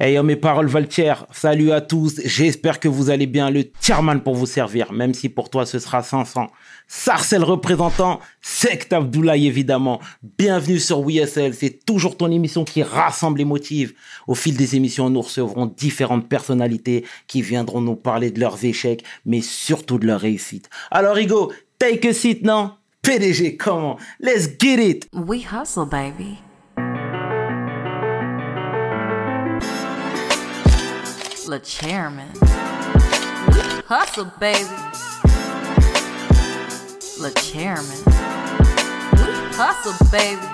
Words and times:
Hey, 0.00 0.20
mes 0.24 0.34
paroles 0.34 0.66
Valtier, 0.66 1.14
salut 1.30 1.70
à 1.70 1.80
tous, 1.80 2.20
j'espère 2.24 2.80
que 2.80 2.88
vous 2.88 3.10
allez 3.10 3.28
bien, 3.28 3.48
le 3.48 3.62
chairman 3.80 4.20
pour 4.20 4.34
vous 4.34 4.44
servir, 4.44 4.92
même 4.92 5.14
si 5.14 5.28
pour 5.28 5.50
toi 5.50 5.66
ce 5.66 5.78
sera 5.78 6.02
500. 6.02 6.48
Sarcel 6.88 7.44
représentant, 7.44 8.18
Sect 8.40 8.92
Abdoulaye 8.92 9.46
évidemment. 9.46 10.00
Bienvenue 10.36 10.80
sur 10.80 10.98
WSL, 10.98 11.54
c'est 11.54 11.86
toujours 11.86 12.16
ton 12.16 12.28
émission 12.32 12.64
qui 12.64 12.82
rassemble 12.82 13.40
et 13.40 13.44
motive. 13.44 13.94
Au 14.26 14.34
fil 14.34 14.56
des 14.56 14.74
émissions, 14.74 15.10
nous 15.10 15.20
recevrons 15.22 15.66
différentes 15.66 16.28
personnalités 16.28 17.04
qui 17.28 17.40
viendront 17.40 17.80
nous 17.80 17.94
parler 17.94 18.32
de 18.32 18.40
leurs 18.40 18.64
échecs, 18.64 19.04
mais 19.24 19.42
surtout 19.42 19.98
de 19.98 20.08
leurs 20.08 20.22
réussites. 20.22 20.70
Alors 20.90 21.16
Hugo, 21.16 21.52
take 21.78 22.08
a 22.08 22.12
seat, 22.12 22.42
non? 22.42 22.72
PDG, 23.02 23.56
comment 23.56 23.96
Let's 24.18 24.48
get 24.58 24.80
it 24.80 25.08
We 25.12 25.44
hustle, 25.52 25.86
baby. 25.86 26.38
Le 31.46 31.58
chairman. 31.62 32.28
We 33.48 33.82
hustle, 33.86 34.30
baby. 34.40 34.64
Le 37.20 37.30
chairman. 37.38 38.00
We 39.12 39.26
hustle, 39.52 39.92
baby. 40.10 40.46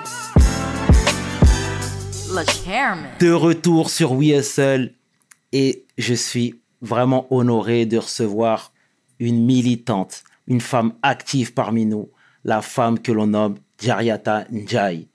Le 2.33 2.43
chairman. 2.45 3.09
de 3.19 3.31
retour 3.31 3.89
sur 3.89 4.11
WSL 4.11 4.93
et 5.53 5.85
je 5.97 6.13
suis 6.13 6.59
vraiment 6.81 7.25
honoré 7.33 7.85
de 7.85 7.97
recevoir 7.97 8.73
une 9.19 9.45
militante, 9.45 10.23
une 10.47 10.61
femme 10.61 10.93
active 11.03 11.53
parmi 11.53 11.85
nous, 11.85 12.09
la 12.43 12.61
femme 12.61 12.99
que 12.99 13.13
l'on 13.13 13.27
nomme 13.27 13.55
Jariata 13.81 14.45
Njai. 14.51 15.07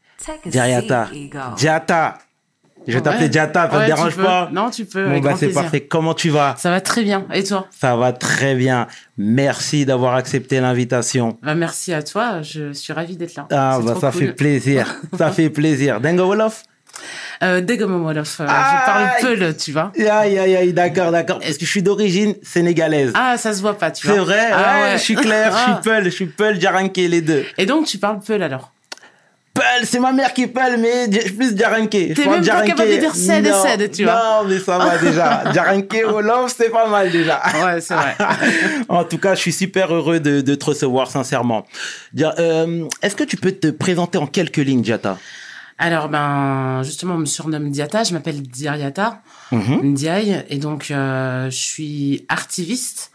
Jariata. 0.46 1.10
Jata, 1.56 2.18
je 2.86 2.94
vais 2.94 3.00
t'appeler 3.02 3.30
Jata, 3.32 3.62
ça 3.62 3.68
te 3.68 3.74
Ouais, 3.76 3.80
tu 3.82 3.86
dérange 3.86 4.16
pas 4.16 4.48
Non, 4.52 4.70
tu 4.70 4.84
peux. 4.84 5.08
Bon 5.08 5.20
bah 5.20 5.34
c'est 5.38 5.48
parfait. 5.48 5.80
Comment 5.82 6.14
tu 6.14 6.30
vas? 6.30 6.54
Ça 6.58 6.70
va 6.70 6.80
très 6.80 7.02
bien. 7.02 7.26
Et 7.32 7.44
toi? 7.44 7.66
Ça 7.70 7.96
va 7.96 8.12
très 8.12 8.54
bien. 8.54 8.86
Merci 9.18 9.84
d'avoir 9.86 10.14
accepté 10.14 10.60
l'invitation. 10.60 11.38
bah, 11.42 11.54
Merci 11.54 11.92
à 11.92 12.02
toi. 12.02 12.42
Je 12.42 12.72
suis 12.72 12.92
ravie 12.92 13.16
d'être 13.16 13.34
là. 13.36 13.46
Ah 13.50 13.78
bah 13.84 13.94
ça 14.00 14.10
cool. 14.10 14.20
fait 14.20 14.32
plaisir. 14.32 14.94
ça 15.18 15.30
fait 15.30 15.50
plaisir. 15.50 16.00
Dengo 16.00 16.24
Wolof? 16.26 16.62
Euh, 17.42 17.60
Wolof. 17.60 18.40
euh, 18.40 18.46
je 18.46 18.86
parle 18.86 19.08
peu, 19.20 19.34
le, 19.34 19.54
tu 19.54 19.72
vois. 19.72 19.92
Aïe 19.98 20.38
aïe 20.38 20.56
aïe, 20.56 20.72
d'accord, 20.72 21.10
d'accord. 21.12 21.40
Parce 21.40 21.58
que 21.58 21.66
je 21.66 21.70
suis 21.70 21.82
d'origine 21.82 22.34
sénégalaise. 22.42 23.12
Ah, 23.14 23.36
ça 23.36 23.52
se 23.52 23.60
voit 23.60 23.76
pas, 23.76 23.90
tu 23.90 24.06
vois. 24.06 24.16
C'est 24.16 24.22
vrai, 24.22 24.48
Ah, 24.52 24.80
ouais, 24.80 24.92
je 24.94 25.02
suis 25.02 25.14
clair, 25.16 25.52
je 25.52 25.56
Ah. 25.58 25.64
suis 25.82 25.90
Peul, 25.90 26.04
je 26.04 26.08
suis 26.10 26.26
Peul, 26.26 26.58
Jaranke, 26.58 26.96
les 26.96 27.20
deux. 27.20 27.44
Et 27.58 27.66
donc, 27.66 27.84
tu 27.86 27.98
parles 27.98 28.20
peu, 28.20 28.40
alors? 28.40 28.72
C'est 29.84 30.00
ma 30.00 30.12
mère 30.12 30.32
qui 30.34 30.46
Peul, 30.46 30.78
mais 30.78 31.08
plus 31.08 31.56
Jaranke. 31.56 31.92
Je 31.92 32.14
T'es 32.14 32.26
même 32.26 32.44
pas 32.44 32.62
capable 32.62 32.90
de 32.90 32.96
dire 32.96 33.14
cède 33.14 33.46
et 33.46 33.52
cède, 33.52 33.90
tu 33.90 34.04
vois. 34.04 34.14
Non, 34.42 34.48
mais 34.48 34.58
ça 34.58 34.78
va 34.78 34.98
déjà. 34.98 35.44
Jaranke, 35.54 35.96
Wolof, 36.08 36.54
c'est 36.56 36.70
pas 36.70 36.88
mal 36.88 37.10
déjà. 37.10 37.40
Ouais, 37.64 37.80
c'est 37.80 37.94
vrai. 37.94 38.16
en 38.88 39.04
tout 39.04 39.18
cas, 39.18 39.34
je 39.34 39.40
suis 39.40 39.52
super 39.52 39.94
heureux 39.94 40.20
de, 40.20 40.40
de 40.40 40.54
te 40.54 40.64
recevoir, 40.64 41.10
sincèrement. 41.10 41.66
Euh, 42.20 42.88
Est-ce 43.02 43.16
que 43.16 43.24
tu 43.24 43.36
peux 43.36 43.52
te 43.52 43.68
présenter 43.68 44.18
en 44.18 44.26
quelques 44.26 44.56
lignes, 44.58 44.84
Jata 44.84 45.18
Alors, 45.78 46.08
ben, 46.08 46.82
justement, 46.82 47.14
on 47.14 47.18
me 47.18 47.26
surnomme 47.26 47.70
Diata. 47.70 48.04
Je 48.04 48.12
m'appelle 48.12 48.42
Diariata, 48.42 49.20
Mhm. 49.52 49.80
Ndiaye. 49.92 50.44
Et 50.48 50.58
donc, 50.58 50.90
euh, 50.90 51.50
je 51.50 51.56
suis 51.56 52.24
artiviste. 52.28 53.10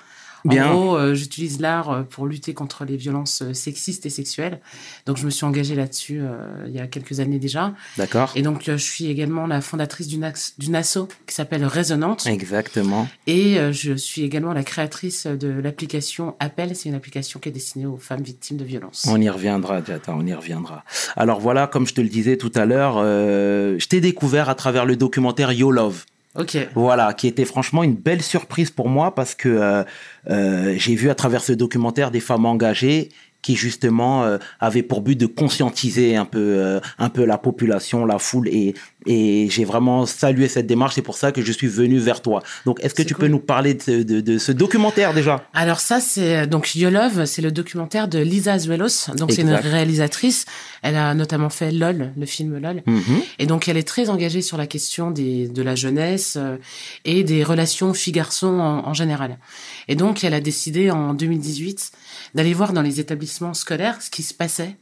Bien. 0.45 0.67
En 0.67 0.73
gros, 0.73 0.97
euh, 0.97 1.13
j'utilise 1.13 1.59
l'art 1.59 1.89
euh, 1.89 2.03
pour 2.03 2.25
lutter 2.25 2.53
contre 2.53 2.85
les 2.85 2.97
violences 2.97 3.41
euh, 3.41 3.53
sexistes 3.53 4.05
et 4.05 4.09
sexuelles. 4.09 4.59
Donc, 5.05 5.17
je 5.17 5.25
me 5.25 5.29
suis 5.29 5.45
engagée 5.45 5.75
là-dessus 5.75 6.19
euh, 6.21 6.65
il 6.67 6.73
y 6.73 6.79
a 6.79 6.87
quelques 6.87 7.19
années 7.19 7.39
déjà. 7.39 7.73
D'accord. 7.97 8.31
Et 8.35 8.41
donc, 8.41 8.67
euh, 8.67 8.77
je 8.77 8.83
suis 8.83 9.05
également 9.05 9.47
la 9.47 9.61
fondatrice 9.61 10.07
d'une 10.07 10.75
asso 10.75 11.07
qui 11.27 11.35
s'appelle 11.35 11.65
Résonante. 11.65 12.25
Exactement. 12.27 13.07
Et 13.27 13.57
je 13.71 13.93
suis 13.93 14.23
également 14.23 14.53
la 14.53 14.63
créatrice 14.63 15.27
de 15.27 15.49
l'application 15.49 16.35
Appel. 16.39 16.75
C'est 16.75 16.89
une 16.89 16.95
application 16.95 17.39
qui 17.39 17.49
est 17.49 17.51
destinée 17.51 17.85
aux 17.85 17.97
femmes 17.97 18.23
victimes 18.23 18.57
de 18.57 18.65
violences. 18.65 19.07
On 19.09 19.19
y 19.19 19.29
reviendra, 19.29 19.83
Jata, 19.83 20.13
on 20.15 20.25
y 20.25 20.33
reviendra. 20.33 20.83
Alors 21.15 21.39
voilà, 21.39 21.67
comme 21.67 21.87
je 21.87 21.93
te 21.93 22.01
le 22.01 22.09
disais 22.09 22.37
tout 22.37 22.51
à 22.55 22.65
l'heure, 22.65 22.97
je 22.97 23.87
t'ai 23.87 24.01
découvert 24.01 24.49
à 24.49 24.55
travers 24.55 24.85
le 24.85 24.95
documentaire 24.95 25.51
Yo 25.51 25.71
Love. 25.71 26.05
Ok. 26.35 26.57
Voilà, 26.75 27.13
qui 27.13 27.27
était 27.27 27.45
franchement 27.45 27.83
une 27.83 27.95
belle 27.95 28.21
surprise 28.21 28.71
pour 28.71 28.87
moi 28.87 29.13
parce 29.13 29.35
que 29.35 29.49
euh, 29.49 29.83
euh, 30.29 30.75
j'ai 30.77 30.95
vu 30.95 31.09
à 31.09 31.15
travers 31.15 31.43
ce 31.43 31.51
documentaire 31.51 32.09
des 32.09 32.21
femmes 32.21 32.45
engagées 32.45 33.09
qui 33.41 33.55
justement 33.55 34.23
euh, 34.23 34.37
avaient 34.59 34.83
pour 34.83 35.01
but 35.01 35.15
de 35.17 35.25
conscientiser 35.25 36.15
un 36.15 36.25
peu 36.25 36.39
euh, 36.39 36.79
un 36.99 37.09
peu 37.09 37.25
la 37.25 37.37
population, 37.37 38.05
la 38.05 38.19
foule 38.19 38.47
et 38.49 38.73
et 39.07 39.47
j'ai 39.49 39.65
vraiment 39.65 40.05
salué 40.05 40.47
cette 40.47 40.67
démarche. 40.67 40.93
C'est 40.93 41.01
pour 41.01 41.17
ça 41.17 41.31
que 41.31 41.41
je 41.41 41.51
suis 41.51 41.65
venu 41.65 41.97
vers 41.97 42.21
toi. 42.21 42.43
Donc, 42.67 42.79
est-ce 42.83 42.93
que 42.93 43.01
tu 43.01 43.15
cool. 43.15 43.25
peux 43.25 43.31
nous 43.31 43.39
parler 43.39 43.73
de, 43.73 43.81
ce- 43.81 44.03
de, 44.03 44.21
de 44.21 44.37
ce 44.37 44.51
documentaire 44.51 45.15
déjà? 45.15 45.43
Alors 45.55 45.79
ça, 45.79 45.99
c'est 45.99 46.45
donc 46.45 46.75
You 46.75 46.91
Love, 46.91 47.25
c'est 47.25 47.41
le 47.41 47.51
documentaire 47.51 48.07
de 48.07 48.19
Lisa 48.19 48.53
Azuelos. 48.53 49.09
Donc 49.17 49.31
c'est 49.31 49.41
une 49.41 49.53
réalisatrice. 49.53 50.45
Elle 50.83 50.95
a 50.97 51.15
notamment 51.15 51.49
fait 51.49 51.71
LOL, 51.71 52.11
le 52.15 52.25
film 52.27 52.59
LOL. 52.59 52.83
Mhm. 52.85 53.21
Et 53.39 53.47
donc 53.47 53.67
elle 53.67 53.77
est 53.77 53.87
très 53.87 54.09
engagée 54.09 54.43
sur 54.43 54.57
la 54.57 54.67
question 54.67 55.09
des, 55.09 55.47
de 55.47 55.63
la 55.63 55.73
jeunesse 55.73 56.35
euh, 56.39 56.57
et 57.03 57.23
des 57.23 57.43
relations 57.43 57.93
filles-garçons 57.95 58.59
en, 58.59 58.87
en 58.87 58.93
général. 58.93 59.39
Et 59.87 59.95
donc 59.95 60.23
elle 60.23 60.35
a 60.35 60.41
décidé 60.41 60.91
en 60.91 61.15
2018 61.15 61.91
d'aller 62.35 62.53
voir 62.53 62.73
dans 62.73 62.81
les 62.81 62.99
établissements 62.99 63.53
scolaires 63.53 64.01
ce 64.01 64.09
qui 64.09 64.23
se 64.23 64.33
passait. 64.33 64.75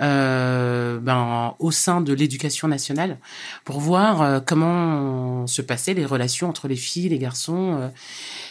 euh, 0.00 0.98
ben, 0.98 1.54
au 1.58 1.70
sein 1.70 2.00
de 2.00 2.12
l'éducation 2.12 2.68
nationale 2.68 3.18
pour 3.64 3.80
voir 3.80 4.22
euh, 4.22 4.40
comment 4.40 5.46
se 5.46 5.62
passaient 5.62 5.94
les 5.94 6.06
relations 6.06 6.48
entre 6.48 6.68
les 6.68 6.76
filles, 6.76 7.08
les 7.10 7.18
garçons 7.18 7.76
euh, 7.78 7.88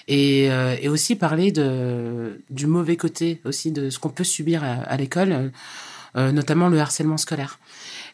et, 0.07 0.45
et 0.83 0.89
aussi 0.89 1.15
parler 1.15 1.51
de, 1.51 2.41
du 2.49 2.65
mauvais 2.67 2.97
côté 2.97 3.41
aussi 3.45 3.71
de 3.71 3.89
ce 3.89 3.99
qu'on 3.99 4.09
peut 4.09 4.23
subir 4.23 4.63
à, 4.63 4.73
à 4.73 4.97
l'école, 4.97 5.51
notamment 6.15 6.67
le 6.67 6.79
harcèlement 6.79 7.17
scolaire. 7.17 7.59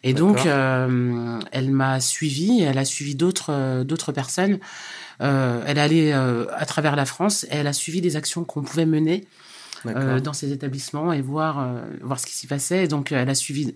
Et 0.04 0.14
donc, 0.14 0.40
elle 0.46 1.70
m'a 1.72 2.02
suivi, 2.02 2.64
elle 2.64 2.78
a 2.78 2.84
suivi 2.84 3.16
d'autres 3.16 3.84
d'autres 3.84 4.12
personnes. 4.12 4.60
Elle 5.20 5.78
est 5.78 5.80
allée 5.80 6.12
à 6.12 6.66
travers 6.66 6.98
la 6.98 7.06
France 7.06 7.46
et 7.46 7.56
elle 7.56 7.68
a 7.68 7.74
suivi 7.74 8.02
des 8.02 8.18
actions 8.18 8.44
qu'on 8.44 8.64
pouvait 8.64 8.86
mener. 8.86 9.26
Euh, 9.88 10.20
dans 10.20 10.34
ces 10.34 10.52
établissements 10.52 11.14
et 11.14 11.22
voir 11.22 11.60
euh, 11.60 11.82
voir 12.02 12.20
ce 12.20 12.26
qui 12.26 12.34
s'y 12.34 12.48
passait. 12.48 12.84
Et 12.86 12.88
donc, 12.88 13.12
elle 13.12 13.30
a 13.30 13.36
suivi 13.36 13.76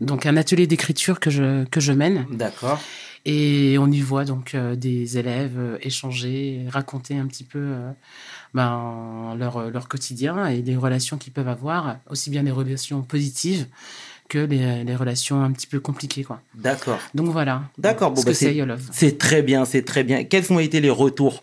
donc 0.00 0.26
un 0.26 0.36
atelier 0.36 0.66
d'écriture 0.66 1.20
que 1.20 1.30
je 1.30 1.64
que 1.64 1.80
je 1.80 1.92
mène 1.92 2.26
D'accord. 2.30 2.80
et 3.24 3.76
on 3.78 3.90
y 3.90 4.00
voit 4.00 4.24
donc 4.24 4.54
euh, 4.54 4.76
des 4.76 5.18
élèves 5.18 5.58
euh, 5.58 5.78
échanger, 5.80 6.66
raconter 6.70 7.16
un 7.16 7.26
petit 7.26 7.44
peu 7.44 7.58
euh, 7.58 7.90
ben, 8.52 9.34
leur, 9.38 9.70
leur 9.70 9.88
quotidien 9.88 10.46
et 10.46 10.62
les 10.62 10.76
relations 10.76 11.16
qu'ils 11.16 11.32
peuvent 11.32 11.48
avoir, 11.48 11.96
aussi 12.10 12.30
bien 12.30 12.42
les 12.42 12.50
relations 12.50 13.02
positives 13.02 13.66
que 14.28 14.38
les, 14.38 14.84
les 14.84 14.96
relations 14.96 15.42
un 15.42 15.52
petit 15.52 15.66
peu 15.66 15.80
compliquées. 15.80 16.24
Quoi. 16.24 16.40
D'accord. 16.54 16.98
Donc 17.14 17.28
voilà. 17.28 17.62
D'accord, 17.78 18.10
bon, 18.10 18.22
bah. 18.22 18.32
C'est 18.34 19.18
très 19.18 19.42
bien, 19.42 19.64
c'est 19.64 19.82
très 19.82 20.04
bien. 20.04 20.24
Quels 20.24 20.52
ont 20.52 20.58
été 20.58 20.80
les 20.80 20.90
retours 20.90 21.42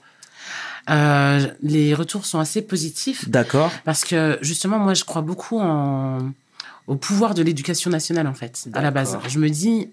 Euh, 0.89 1.47
les 1.61 1.93
retours 1.93 2.25
sont 2.25 2.39
assez 2.39 2.61
positifs 2.61 3.29
D'accord. 3.29 3.71
parce 3.85 4.03
que 4.03 4.37
justement, 4.41 4.79
moi, 4.79 4.93
je 4.93 5.03
crois 5.05 5.21
beaucoup 5.21 5.59
en, 5.59 6.19
au 6.87 6.95
pouvoir 6.95 7.33
de 7.33 7.41
l'éducation 7.41 7.89
nationale, 7.89 8.27
en 8.27 8.33
fait, 8.33 8.67
à 8.73 8.81
la 8.81 8.91
base. 8.91 9.17
Je 9.27 9.39
me 9.39 9.49
dis, 9.49 9.89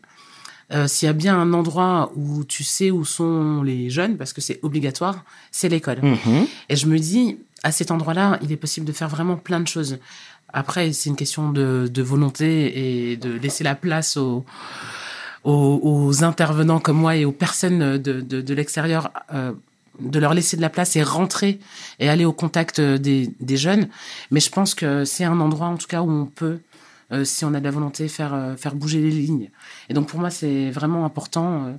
euh, 0.73 0.89
s'il 0.89 1.07
y 1.07 1.09
a 1.09 1.13
bien 1.13 1.39
un 1.39 1.53
endroit 1.53 2.13
où 2.17 2.45
tu 2.45 2.65
sais 2.65 2.91
où 2.91 3.05
sont 3.05 3.63
les 3.63 3.91
jeunes, 3.91 4.17
parce 4.17 4.33
que 4.33 4.41
c'est 4.41 4.59
obligatoire, 4.63 5.25
c'est 5.53 5.69
l'école. 5.69 6.01
Mhm. 6.03 6.47
Et 6.69 6.77
je 6.77 6.87
me 6.87 6.99
dis, 6.99 7.39
à 7.63 7.73
cet 7.73 7.91
endroit-là, 7.91 8.39
il 8.43 8.51
est 8.53 8.57
possible 8.57 8.87
de 8.87 8.93
faire 8.93 9.09
vraiment 9.09 9.37
plein 9.37 9.61
de 9.61 9.69
choses. 9.69 9.99
Après, 10.53 10.93
c'est 10.93 11.09
une 11.11 11.17
question 11.17 11.53
de, 11.53 11.89
de 11.93 12.03
volonté 12.03 13.11
et 13.11 13.17
de 13.17 13.31
laisser 13.31 13.63
la 13.63 13.77
place 13.77 14.17
aux, 14.17 14.45
aux, 15.45 15.81
aux 15.83 16.25
intervenants 16.25 16.81
comme 16.81 16.97
moi 16.97 17.17
et 17.17 17.25
aux 17.25 17.33
personnes 17.33 17.99
de, 17.99 18.21
de, 18.21 18.41
de 18.41 18.55
l'extérieur, 18.55 19.11
euh, 19.33 19.53
de 20.01 20.19
leur 20.19 20.35
laisser 20.35 20.57
de 20.57 20.63
la 20.63 20.71
place 20.71 20.97
et 20.97 21.03
rentrer 21.03 21.61
et 21.99 22.09
aller 22.09 22.25
au 22.25 22.33
contact 22.33 22.81
des, 22.81 23.31
des 23.41 23.57
jeunes. 23.57 23.89
Mais 24.31 24.41
je 24.41 24.51
pense 24.51 24.75
que 24.75 25.05
c'est 25.05 25.25
un 25.25 25.39
endroit, 25.41 25.67
en 25.69 25.77
tout 25.77 25.87
cas, 25.87 26.03
où 26.03 26.11
on 26.11 26.27
peut, 26.27 26.59
euh, 27.13 27.25
si 27.25 27.45
on 27.45 27.55
a 27.55 27.61
de 27.61 27.65
la 27.65 27.71
volonté, 27.71 28.09
faire, 28.09 28.35
euh, 28.35 28.57
faire 28.57 28.75
bouger 28.75 29.01
les 29.01 29.11
lignes. 29.11 29.51
Et 29.89 29.95
donc, 29.95 30.09
pour 30.09 30.21
moi, 30.21 30.31
c'est 30.31 30.71
vraiment 30.71 31.05
important 31.05 31.65
euh, 31.67 31.73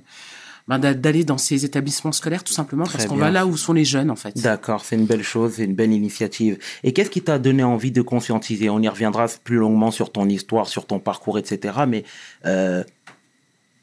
ben, 0.68 0.78
d'a- 0.78 0.94
d'aller 0.94 1.24
dans 1.24 1.38
ces 1.38 1.64
établissements 1.64 2.12
scolaires, 2.12 2.44
tout 2.44 2.52
simplement, 2.52 2.84
Très 2.84 2.98
parce 2.98 3.08
qu'on 3.08 3.16
va 3.16 3.30
là 3.30 3.46
où 3.46 3.56
sont 3.56 3.72
les 3.72 3.84
jeunes, 3.84 4.10
en 4.10 4.16
fait. 4.16 4.36
D'accord, 4.40 4.84
c'est 4.84 4.94
une 4.96 5.06
belle 5.06 5.24
chose, 5.24 5.54
c'est 5.56 5.64
une 5.64 5.74
belle 5.74 5.92
initiative. 5.92 6.58
Et 6.84 6.92
qu'est-ce 6.92 7.10
qui 7.10 7.22
t'a 7.22 7.38
donné 7.38 7.64
envie 7.64 7.90
de 7.90 8.02
conscientiser? 8.02 8.70
On 8.70 8.80
y 8.80 8.88
reviendra 8.88 9.26
plus 9.42 9.56
longuement 9.56 9.90
sur 9.90 10.12
ton 10.12 10.28
histoire, 10.28 10.68
sur 10.68 10.86
ton 10.86 11.00
parcours, 11.00 11.38
etc. 11.38 11.78
Mais 11.88 12.04
euh, 12.46 12.84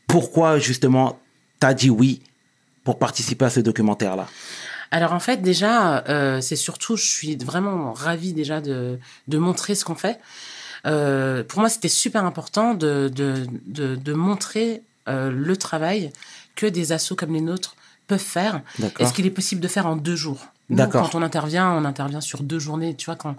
pourquoi 0.07 0.57
justement 0.59 1.19
t'as 1.59 1.73
dit 1.73 1.89
oui 1.89 2.21
pour 2.83 2.99
participer 2.99 3.45
à 3.45 3.49
ce 3.49 3.59
documentaire-là? 3.59 4.27
Alors 4.91 5.13
en 5.13 5.19
fait 5.19 5.41
déjà, 5.41 6.03
euh, 6.09 6.41
c'est 6.41 6.55
surtout, 6.55 6.95
je 6.95 7.07
suis 7.07 7.35
vraiment 7.35 7.93
ravie 7.93 8.33
déjà 8.33 8.59
de, 8.61 8.99
de 9.27 9.37
montrer 9.37 9.75
ce 9.75 9.85
qu'on 9.85 9.95
fait. 9.95 10.19
Euh, 10.85 11.43
pour 11.43 11.59
moi, 11.59 11.69
c'était 11.69 11.89
super 11.89 12.25
important 12.25 12.73
de, 12.73 13.11
de, 13.13 13.45
de, 13.67 13.95
de 13.95 14.13
montrer 14.13 14.81
euh, 15.07 15.29
le 15.31 15.57
travail 15.57 16.11
que 16.55 16.65
des 16.65 16.91
assos 16.91 17.15
comme 17.15 17.33
les 17.33 17.41
nôtres 17.41 17.75
peuvent 18.07 18.19
faire 18.19 18.61
et 18.99 19.05
ce 19.05 19.13
qu'il 19.13 19.25
est 19.25 19.31
possible 19.31 19.61
de 19.61 19.67
faire 19.67 19.85
en 19.85 19.95
deux 19.95 20.15
jours? 20.15 20.47
Nous, 20.69 20.77
D'accord. 20.77 21.09
quand 21.09 21.17
on 21.17 21.23
intervient, 21.23 21.71
on 21.71 21.83
intervient 21.83 22.21
sur 22.21 22.43
deux 22.43 22.59
journées. 22.59 22.93
Tu 22.95 23.05
vois, 23.05 23.15
quand 23.15 23.35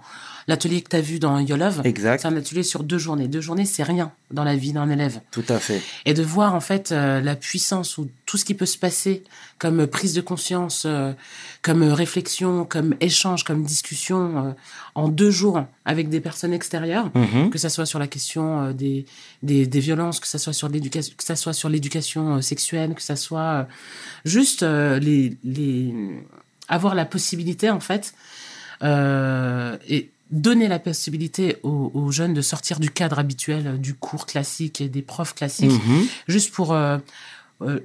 l'atelier 0.47 0.81
que 0.81 0.89
tu 0.89 0.95
as 0.97 1.01
vu 1.01 1.17
dans 1.17 1.39
Yolove, 1.39 1.81
c'est 1.83 2.25
un 2.25 2.35
atelier 2.35 2.63
sur 2.63 2.83
deux 2.83 2.97
journées. 2.97 3.29
Deux 3.29 3.39
journées, 3.39 3.65
c'est 3.65 3.83
rien 3.83 4.11
dans 4.31 4.43
la 4.43 4.55
vie 4.57 4.73
d'un 4.73 4.89
élève. 4.89 5.21
Tout 5.31 5.43
à 5.47 5.57
fait. 5.59 5.81
Et 6.05 6.13
de 6.13 6.23
voir 6.23 6.53
en 6.55 6.59
fait 6.59 6.91
euh, 6.91 7.21
la 7.21 7.35
puissance 7.37 7.97
ou 7.97 8.09
tout 8.25 8.35
ce 8.37 8.43
qui 8.43 8.53
peut 8.53 8.65
se 8.65 8.77
passer 8.77 9.23
comme 9.59 9.79
euh, 9.81 9.87
prise 9.87 10.13
de 10.13 10.19
conscience, 10.21 10.83
euh, 10.85 11.13
comme 11.61 11.83
réflexion, 11.83 12.65
comme 12.65 12.95
échange, 12.99 13.43
comme 13.45 13.63
discussion 13.63 14.47
euh, 14.47 14.51
en 14.95 15.07
deux 15.07 15.31
jours 15.31 15.63
avec 15.85 16.09
des 16.09 16.19
personnes 16.19 16.53
extérieures, 16.53 17.11
Mhm. 17.15 17.49
que 17.49 17.57
ça 17.57 17.69
soit 17.69 17.85
sur 17.85 17.99
la 17.99 18.07
question 18.07 18.71
des, 18.71 19.05
des, 19.41 19.67
des 19.67 19.79
violences, 19.79 20.19
que 20.19 20.27
ça 20.27 20.37
soit 20.37 20.53
sur 20.53 20.67
l'éducation, 20.67 21.13
que 21.17 21.23
ça 21.23 21.35
soit 21.37 21.53
sur 21.53 21.69
l'éducation 21.69 22.41
sexuelle, 22.41 22.93
que 22.93 23.01
ça 23.01 23.15
soit 23.15 23.67
juste 24.25 24.63
les, 24.63 25.37
les 25.43 25.93
avoir 26.71 26.95
la 26.95 27.05
possibilité 27.05 27.69
en 27.69 27.79
fait 27.79 28.13
euh, 28.83 29.77
et 29.87 30.09
donner 30.31 30.67
la 30.67 30.79
possibilité 30.79 31.57
aux, 31.63 31.91
aux 31.93 32.11
jeunes 32.11 32.33
de 32.33 32.41
sortir 32.41 32.79
du 32.79 32.89
cadre 32.89 33.19
habituel 33.19 33.67
euh, 33.67 33.77
du 33.77 33.93
cours 33.93 34.25
classique 34.25 34.79
et 34.81 34.87
des 34.87 35.01
profs 35.01 35.35
classiques, 35.35 35.69
Mhm. 35.85 36.07
juste 36.27 36.51
pour 36.53 36.71
euh, 36.73 36.97
euh, 37.61 37.79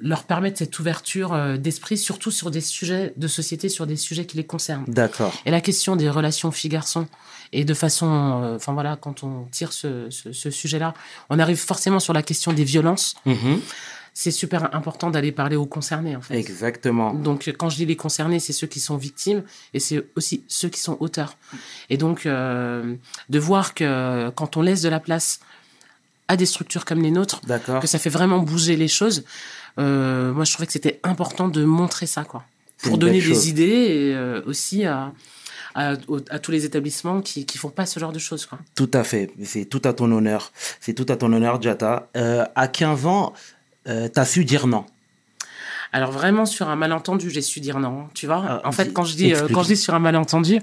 leur 0.00 0.22
permettre 0.22 0.58
cette 0.58 0.78
ouverture 0.78 1.36
d'esprit, 1.58 1.98
surtout 1.98 2.30
sur 2.30 2.52
des 2.52 2.60
sujets 2.60 3.12
de 3.16 3.26
société, 3.26 3.68
sur 3.68 3.84
des 3.84 3.96
sujets 3.96 4.26
qui 4.26 4.36
les 4.36 4.44
concernent. 4.46 4.84
D'accord. 4.86 5.34
Et 5.44 5.50
la 5.50 5.60
question 5.60 5.96
des 5.96 6.08
relations 6.08 6.52
filles-garçons, 6.52 7.08
et 7.52 7.64
de 7.64 7.74
façon, 7.74 8.06
euh, 8.44 8.56
enfin 8.56 8.74
voilà, 8.74 8.94
quand 8.96 9.24
on 9.24 9.46
tire 9.50 9.72
ce, 9.72 10.08
ce, 10.10 10.32
ce 10.32 10.50
sujet-là, 10.52 10.94
on 11.30 11.38
arrive 11.40 11.56
forcément 11.58 11.98
sur 11.98 12.12
la 12.12 12.22
question 12.22 12.52
des 12.52 12.62
violences. 12.64 13.16
Mhm. 13.26 13.60
C'est 14.20 14.32
super 14.32 14.74
important 14.74 15.10
d'aller 15.10 15.30
parler 15.30 15.54
aux 15.54 15.64
concernés, 15.64 16.16
en 16.16 16.20
fait. 16.20 16.34
Exactement. 16.36 17.14
Donc, 17.14 17.54
quand 17.56 17.68
je 17.70 17.76
dis 17.76 17.86
les 17.86 17.94
concernés, 17.94 18.40
c'est 18.40 18.52
ceux 18.52 18.66
qui 18.66 18.80
sont 18.80 18.96
victimes 18.96 19.44
et 19.74 19.78
c'est 19.78 20.04
aussi 20.16 20.42
ceux 20.48 20.68
qui 20.68 20.80
sont 20.80 20.96
auteurs. 20.98 21.36
Et 21.88 21.96
donc, 21.98 22.26
euh, 22.26 22.96
de 23.28 23.38
voir 23.38 23.74
que 23.74 24.28
quand 24.30 24.56
on 24.56 24.62
laisse 24.62 24.82
de 24.82 24.88
la 24.88 24.98
place 24.98 25.38
à 26.26 26.36
des 26.36 26.46
structures 26.46 26.84
comme 26.84 27.00
les 27.00 27.12
nôtres, 27.12 27.40
que 27.80 27.86
ça 27.86 28.00
fait 28.00 28.10
vraiment 28.10 28.40
bouger 28.40 28.74
les 28.76 28.88
choses, 28.88 29.22
euh, 29.78 30.32
moi, 30.32 30.44
je 30.44 30.52
trouvais 30.52 30.66
que 30.66 30.72
c'était 30.72 30.98
important 31.04 31.46
de 31.46 31.64
montrer 31.64 32.06
ça, 32.06 32.24
quoi. 32.24 32.42
Pour 32.82 32.98
donner 32.98 33.20
des 33.20 33.34
chose. 33.34 33.46
idées 33.46 33.62
et 33.64 34.14
euh, 34.16 34.42
aussi 34.46 34.84
à, 34.84 35.12
à, 35.76 35.94
au- 36.08 36.18
à 36.30 36.40
tous 36.40 36.50
les 36.50 36.64
établissements 36.64 37.20
qui, 37.22 37.46
qui 37.46 37.56
font 37.56 37.70
pas 37.70 37.86
ce 37.86 38.00
genre 38.00 38.12
de 38.12 38.18
choses, 38.18 38.46
quoi. 38.46 38.58
Tout 38.74 38.90
à 38.94 39.04
fait. 39.04 39.30
C'est 39.44 39.64
tout 39.66 39.82
à 39.84 39.92
ton 39.92 40.10
honneur. 40.10 40.50
C'est 40.80 40.94
tout 40.94 41.06
à 41.08 41.14
ton 41.16 41.32
honneur, 41.32 41.62
Jata. 41.62 42.08
Euh, 42.16 42.44
à 42.56 42.66
15 42.66 43.06
ans, 43.06 43.32
euh, 43.88 44.08
t'as 44.08 44.24
su 44.24 44.44
dire 44.44 44.66
non. 44.66 44.84
Alors 45.92 46.10
vraiment 46.12 46.44
sur 46.44 46.68
un 46.68 46.76
malentendu, 46.76 47.30
j'ai 47.30 47.40
su 47.42 47.60
dire 47.60 47.78
non. 47.78 48.08
Tu 48.14 48.26
vois, 48.26 48.44
Ah, 48.46 48.60
en 48.68 48.72
fait, 48.72 48.92
quand 48.92 49.04
je 49.04 49.16
dis 49.16 49.26
euh, 49.26 49.30
explique. 49.36 49.54
quand 49.54 49.62
je 49.62 49.68
dis 49.68 49.76
sur 49.76 49.94
un 49.94 49.98
malentendu, 49.98 50.60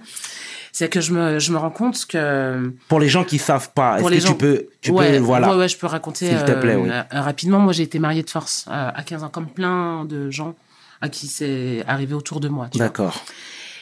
c'est 0.71 0.87
que 0.89 1.01
je 1.01 1.13
me 1.13 1.39
je 1.39 1.51
me 1.51 1.57
rends 1.57 1.71
compte 1.71 2.05
que 2.05 2.71
Pour 2.87 2.99
les 2.99 3.09
gens 3.09 3.23
qui 3.23 3.39
savent 3.39 3.71
pas, 3.73 3.95
est-ce 3.97 4.05
que 4.05 4.09
les 4.11 4.19
tu 4.19 4.27
gens- 4.27 4.33
peux, 4.35 4.67
tu 4.81 4.91
ouais, 4.91 5.13
peux, 5.13 5.17
voilà. 5.23 5.49
ouais, 5.51 5.55
ouais, 5.57 5.67
je 5.69 5.77
peux 5.77 5.87
raconter 5.87 6.27
S'il 6.29 6.43
te 6.45 6.51
plaît, 6.51 6.75
oui. 6.75 6.89
euh, 6.91 7.01
rapidement. 7.11 7.59
Moi, 7.59 7.73
j'ai 7.73 7.83
été 7.83 7.97
mariée 7.97 8.21
de 8.23 8.29
force 8.29 8.65
euh, 8.67 8.91
à 8.93 9.01
15 9.03 9.23
ans, 9.23 9.29
comme 9.29 9.47
plein 9.47 10.05
de 10.05 10.29
gens 10.29 10.53
à 11.01 11.09
qui 11.09 11.27
c'est 11.27 11.83
arrivé 11.87 12.13
autour 12.13 12.39
de 12.39 12.47
moi. 12.49 12.67
D'accord. 12.75 13.23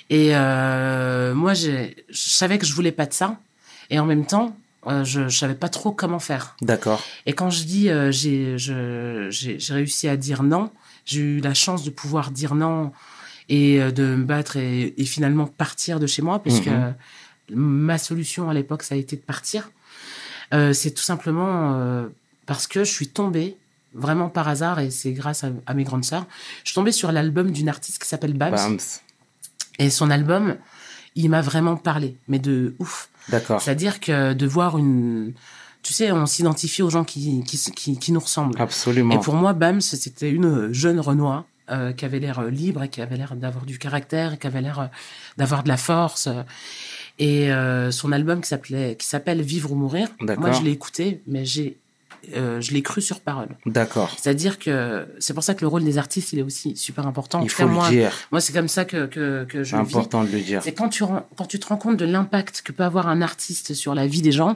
Et 0.09 0.29
euh, 0.35 1.33
moi, 1.33 1.53
je 1.53 1.89
savais 2.11 2.57
que 2.57 2.65
je 2.65 2.73
voulais 2.73 2.91
pas 2.91 3.05
de 3.05 3.13
ça, 3.13 3.37
et 3.89 3.99
en 3.99 4.05
même 4.05 4.25
temps, 4.25 4.55
euh, 4.87 5.03
je, 5.03 5.27
je 5.29 5.37
savais 5.37 5.55
pas 5.55 5.69
trop 5.69 5.91
comment 5.91 6.19
faire. 6.19 6.55
D'accord. 6.61 7.01
Et 7.25 7.33
quand 7.33 7.49
je 7.49 7.63
dis 7.63 7.89
euh, 7.89 8.11
j'ai 8.11 8.57
réussi 9.73 10.07
à 10.07 10.17
dire 10.17 10.43
non, 10.43 10.71
j'ai 11.05 11.19
eu 11.21 11.39
la 11.39 11.53
chance 11.53 11.83
de 11.83 11.89
pouvoir 11.89 12.31
dire 12.31 12.55
non 12.55 12.91
et 13.49 13.81
euh, 13.81 13.91
de 13.91 14.03
me 14.15 14.23
battre 14.23 14.57
et, 14.57 14.93
et 14.97 15.05
finalement 15.05 15.45
partir 15.47 15.99
de 15.99 16.07
chez 16.07 16.21
moi, 16.21 16.41
puisque 16.41 16.67
Mhm. 16.67 16.93
ma 17.49 17.97
solution 17.97 18.49
à 18.49 18.53
l'époque, 18.53 18.83
ça 18.83 18.95
a 18.95 18.97
été 18.97 19.15
de 19.15 19.21
partir. 19.21 19.69
Euh, 20.53 20.71
c'est 20.73 20.91
tout 20.91 21.03
simplement 21.03 22.05
parce 22.45 22.67
que 22.67 22.83
je 22.83 22.91
suis 22.91 23.07
tombée, 23.07 23.57
vraiment 23.93 24.29
par 24.29 24.47
hasard, 24.47 24.79
et 24.79 24.91
c'est 24.91 25.11
grâce 25.13 25.43
à, 25.43 25.49
à 25.65 25.73
mes 25.73 25.83
grandes 25.83 26.05
sœurs, 26.05 26.25
je 26.63 26.69
suis 26.69 26.75
tombée 26.75 26.91
sur 26.91 27.11
l'album 27.11 27.51
d'une 27.51 27.69
artiste 27.69 28.01
qui 28.01 28.07
s'appelle 28.07 28.33
Babs. 28.33 28.55
Bams. 28.55 28.77
Et 29.79 29.89
son 29.89 30.09
album, 30.11 30.55
il 31.15 31.29
m'a 31.29 31.41
vraiment 31.41 31.75
parlé, 31.75 32.15
mais 32.27 32.39
de 32.39 32.75
ouf. 32.79 33.09
D'accord. 33.29 33.61
C'est-à-dire 33.61 33.99
que 33.99 34.33
de 34.33 34.45
voir 34.45 34.77
une... 34.77 35.33
Tu 35.81 35.91
sais, 35.91 36.11
on 36.11 36.25
s'identifie 36.25 36.81
aux 36.81 36.89
gens 36.89 37.03
qui, 37.03 37.43
qui, 37.43 37.57
qui, 37.57 37.97
qui 37.97 38.11
nous 38.11 38.19
ressemblent. 38.19 38.59
Absolument. 38.61 39.15
Et 39.15 39.19
pour 39.19 39.35
moi, 39.35 39.51
Bams, 39.53 39.81
c'était 39.81 40.29
une 40.29 40.71
jeune 40.71 40.99
Renoir 40.99 41.43
euh, 41.69 41.91
qui 41.91 42.05
avait 42.05 42.19
l'air 42.19 42.39
euh, 42.39 42.49
libre 42.49 42.83
et 42.83 42.89
qui 42.89 43.01
avait 43.01 43.17
l'air 43.17 43.35
d'avoir 43.35 43.65
du 43.65 43.77
caractère 43.77 44.33
et 44.33 44.37
qui 44.37 44.47
avait 44.47 44.61
l'air 44.61 44.79
euh, 44.79 44.87
d'avoir 45.37 45.63
de 45.63 45.67
la 45.67 45.77
force. 45.77 46.29
Et 47.19 47.51
euh, 47.51 47.91
son 47.91 48.11
album 48.11 48.41
qui 48.41 48.47
s'appelait, 48.47 48.95
qui 48.95 49.05
s'appelle 49.05 49.41
Vivre 49.41 49.71
ou 49.73 49.75
mourir. 49.75 50.07
Moi, 50.21 50.51
je 50.51 50.61
l'ai 50.61 50.71
écouté, 50.71 51.21
mais 51.27 51.45
j'ai, 51.45 51.77
euh, 52.35 52.61
je 52.61 52.71
l'ai 52.73 52.81
cru 52.81 53.01
sur 53.01 53.19
parole. 53.19 53.49
D'accord. 53.65 54.13
C'est-à-dire 54.19 54.59
que 54.59 55.05
c'est 55.19 55.33
pour 55.33 55.43
ça 55.43 55.53
que 55.53 55.61
le 55.61 55.67
rôle 55.67 55.83
des 55.83 55.97
artistes, 55.97 56.33
il 56.33 56.39
est 56.39 56.43
aussi 56.43 56.75
super 56.75 57.05
important. 57.07 57.41
Il 57.43 57.49
faut 57.49 57.63
le 57.63 57.69
moi, 57.69 57.89
dire. 57.89 58.11
moi, 58.31 58.39
c'est 58.41 58.53
comme 58.53 58.67
ça 58.67 58.85
que 58.85 59.05
que, 59.05 59.45
que 59.45 59.63
je 59.63 59.71
C'est 59.71 59.77
le 59.77 59.83
vis. 59.83 59.95
important 59.95 60.23
de 60.23 60.29
le 60.31 60.39
dire. 60.39 60.61
C'est 60.63 60.73
quand 60.73 60.89
tu, 60.89 61.03
quand 61.03 61.45
tu 61.47 61.59
te 61.59 61.67
rends 61.67 61.77
compte 61.77 61.97
de 61.97 62.05
l'impact 62.05 62.61
que 62.63 62.71
peut 62.71 62.83
avoir 62.83 63.07
un 63.07 63.21
artiste 63.21 63.73
sur 63.73 63.93
la 63.95 64.07
vie 64.07 64.21
des 64.21 64.31
gens, 64.31 64.55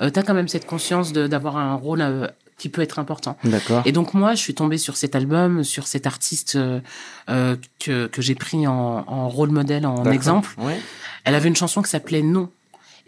euh, 0.00 0.10
tu 0.10 0.18
as 0.18 0.22
quand 0.22 0.34
même 0.34 0.48
cette 0.48 0.66
conscience 0.66 1.12
d'avoir 1.12 1.56
un 1.56 1.74
rôle 1.74 2.00
euh, 2.00 2.26
qui 2.58 2.68
peut 2.70 2.80
être 2.82 2.98
important. 2.98 3.36
D'accord. 3.44 3.82
Et 3.84 3.92
donc 3.92 4.14
moi, 4.14 4.34
je 4.34 4.40
suis 4.40 4.54
tombée 4.54 4.78
sur 4.78 4.96
cet 4.96 5.14
album, 5.14 5.62
sur 5.64 5.86
cet 5.86 6.06
artiste 6.06 6.56
euh, 6.56 7.56
que, 7.78 8.06
que 8.06 8.22
j'ai 8.22 8.34
pris 8.34 8.66
en, 8.66 9.04
en 9.06 9.28
rôle 9.28 9.50
modèle, 9.50 9.84
en 9.86 10.04
exemple. 10.10 10.54
Ouais. 10.58 10.80
Elle 11.24 11.34
avait 11.34 11.48
une 11.48 11.56
chanson 11.56 11.82
qui 11.82 11.90
s'appelait 11.90 12.22
Non. 12.22 12.50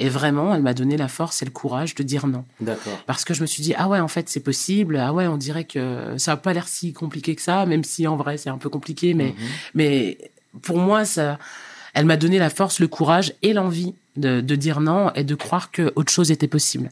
Et 0.01 0.09
vraiment, 0.09 0.55
elle 0.55 0.63
m'a 0.63 0.75
donné 0.75 0.97
la 0.97 1.09
force 1.09 1.43
et 1.43 1.45
le 1.45 1.51
courage 1.51 1.95
de 1.97 2.03
dire 2.05 2.27
non. 2.29 2.45
D'accord. 2.61 2.99
Parce 3.07 3.25
que 3.25 3.35
je 3.35 3.41
me 3.43 3.47
suis 3.47 3.63
dit, 3.63 3.75
ah 3.77 3.89
ouais, 3.89 3.99
en 3.99 4.07
fait, 4.09 4.29
c'est 4.29 4.41
possible. 4.41 4.97
Ah 4.97 5.13
ouais, 5.13 5.27
on 5.27 5.37
dirait 5.37 5.65
que 5.65 6.15
ça 6.19 6.33
n'a 6.33 6.37
pas 6.37 6.53
l'air 6.53 6.69
si 6.69 6.93
compliqué 6.93 7.35
que 7.35 7.43
ça, 7.43 7.67
même 7.67 7.83
si 7.83 8.07
en 8.07 8.17
vrai, 8.17 8.37
c'est 8.37 8.51
un 8.51 8.59
peu 8.59 8.69
compliqué. 8.69 9.15
Mais, 9.15 9.31
Mhm. 9.31 9.35
mais 9.75 10.19
pour 10.63 10.79
moi, 10.79 11.05
ça, 11.05 11.39
elle 11.95 12.05
m'a 12.07 12.17
donné 12.17 12.39
la 12.39 12.49
force, 12.51 12.79
le 12.79 12.87
courage 12.87 13.33
et 13.43 13.53
l'envie 13.53 13.95
de, 14.17 14.41
de 14.41 14.55
dire 14.55 14.81
non 14.81 15.11
et 15.15 15.25
de 15.25 15.35
croire 15.35 15.71
que 15.73 15.93
autre 15.97 16.13
chose 16.13 16.31
était 16.31 16.47
possible. 16.49 16.91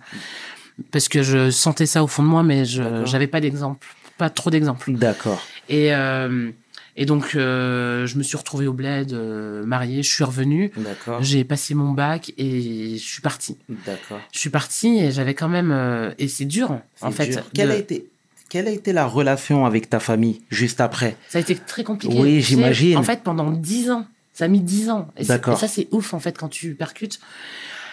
Parce 0.90 1.08
que 1.08 1.22
je 1.22 1.50
sentais 1.50 1.86
ça 1.86 2.02
au 2.02 2.06
fond 2.08 2.22
de 2.22 2.28
moi, 2.28 2.42
mais 2.42 2.64
je 2.64 3.04
j'avais 3.04 3.26
pas 3.28 3.40
d'exemple, 3.40 3.86
pas 4.18 4.30
trop 4.30 4.50
d'exemples. 4.50 4.92
D'accord. 4.92 5.40
Et 5.68 5.94
euh, 5.94 6.50
et 6.96 7.04
donc 7.06 7.34
euh, 7.34 8.06
je 8.06 8.16
me 8.18 8.22
suis 8.22 8.36
retrouvée 8.36 8.66
au 8.66 8.72
bled, 8.72 9.12
euh, 9.12 9.64
mariée, 9.66 10.02
je 10.02 10.10
suis 10.10 10.24
revenue, 10.24 10.70
D'accord. 10.76 11.22
j'ai 11.22 11.44
passé 11.44 11.74
mon 11.74 11.92
bac 11.92 12.32
et 12.38 12.92
je 12.98 13.04
suis 13.04 13.22
partie. 13.22 13.56
D'accord. 13.68 14.20
Je 14.32 14.38
suis 14.38 14.50
partie 14.50 14.98
et 14.98 15.12
j'avais 15.12 15.34
quand 15.34 15.48
même 15.48 15.70
euh, 15.72 16.10
et 16.18 16.28
c'est 16.28 16.44
dur 16.46 16.78
en 17.02 17.10
fait. 17.10 17.26
dur. 17.28 17.36
de- 17.42 17.50
Quelle, 17.54 17.70
a 17.70 17.76
été, 17.76 18.06
quelle 18.48 18.66
a 18.68 18.70
été 18.70 18.92
la 18.92 19.06
relation 19.06 19.66
avec 19.66 19.90
ta 19.90 20.00
famille 20.00 20.40
juste 20.50 20.80
après? 20.80 21.16
Ça 21.28 21.38
a 21.38 21.40
été 21.40 21.54
très 21.54 21.84
compliqué. 21.84 22.14
Oui, 22.18 22.40
j'imagine. 22.40 22.96
En 22.96 23.02
fait, 23.02 23.22
pendant 23.22 23.50
dix 23.50 23.90
ans, 23.90 24.06
ça 24.32 24.44
a 24.46 24.48
mis 24.48 24.60
dix 24.60 24.88
ans. 24.90 25.08
Et, 25.16 25.24
ça, 25.24 25.38
c'est 25.68 25.88
ouf, 25.92 26.14
en 26.14 26.20
fait, 26.20 26.36
quand 26.38 26.48
tu 26.48 26.74
percutes, 26.74 27.20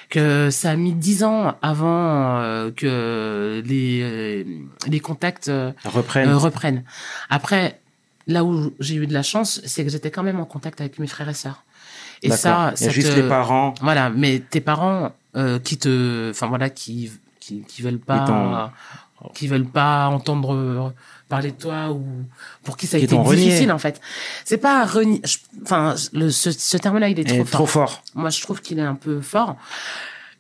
que 0.09 0.49
ça 0.51 0.69
a 0.71 0.75
mis 0.75 0.93
dix 0.93 1.23
ans 1.23 1.55
avant 1.61 2.37
euh, 2.39 2.69
que 2.71 3.63
les, 3.65 4.01
euh, 4.03 4.43
les 4.87 4.99
contacts 4.99 5.47
euh, 5.47 5.71
Reprenne. 5.85 6.29
euh, 6.29 6.37
reprennent. 6.37 6.83
Après, 7.29 7.79
là 8.27 8.43
où 8.43 8.73
j'ai 8.79 8.95
eu 8.95 9.07
de 9.07 9.13
la 9.13 9.23
chance, 9.23 9.61
c'est 9.65 9.83
que 9.83 9.89
j'étais 9.89 10.11
quand 10.11 10.23
même 10.23 10.39
en 10.39 10.45
contact 10.45 10.79
avec 10.81 10.99
mes 10.99 11.07
frères 11.07 11.29
et 11.29 11.33
sœurs. 11.33 11.63
Et 12.21 12.29
ça, 12.31 12.73
Il 12.77 12.81
y 12.81 12.85
a 12.85 12.87
ça 12.87 12.89
juste 12.89 13.13
te- 13.13 13.19
les 13.19 13.27
parents. 13.27 13.73
Voilà, 13.81 14.09
mais 14.09 14.39
tes 14.39 14.61
parents 14.61 15.11
euh, 15.35 15.59
qui 15.59 15.77
te, 15.77 16.29
enfin 16.31 16.47
voilà, 16.47 16.69
qui 16.69 17.11
qui, 17.39 17.63
qui 17.67 17.81
veulent 17.81 17.99
pas, 17.99 18.71
qui 19.33 19.47
veulent 19.47 19.65
pas 19.67 20.07
entendre 20.07 20.53
euh, 20.55 20.89
parler 21.27 21.51
de 21.51 21.57
toi 21.57 21.91
ou 21.91 22.05
pour 22.63 22.77
qui 22.77 22.87
ça 22.87 22.95
a 22.95 22.99
Qui 22.99 23.05
été 23.05 23.15
renié. 23.15 23.43
difficile 23.45 23.71
en 23.73 23.77
fait. 23.79 23.99
C'est 24.45 24.57
pas 24.57 24.85
renier. 24.85 25.21
Enfin, 25.63 25.95
le 26.13 26.29
ce, 26.31 26.51
ce 26.51 26.77
terme-là, 26.77 27.09
il 27.09 27.19
est 27.19 27.45
trop 27.51 27.65
fort. 27.65 28.03
Moi, 28.15 28.29
je 28.29 28.41
trouve 28.41 28.61
qu'il 28.61 28.79
est 28.79 28.83
un 28.83 28.95
peu 28.95 29.19
fort. 29.19 29.57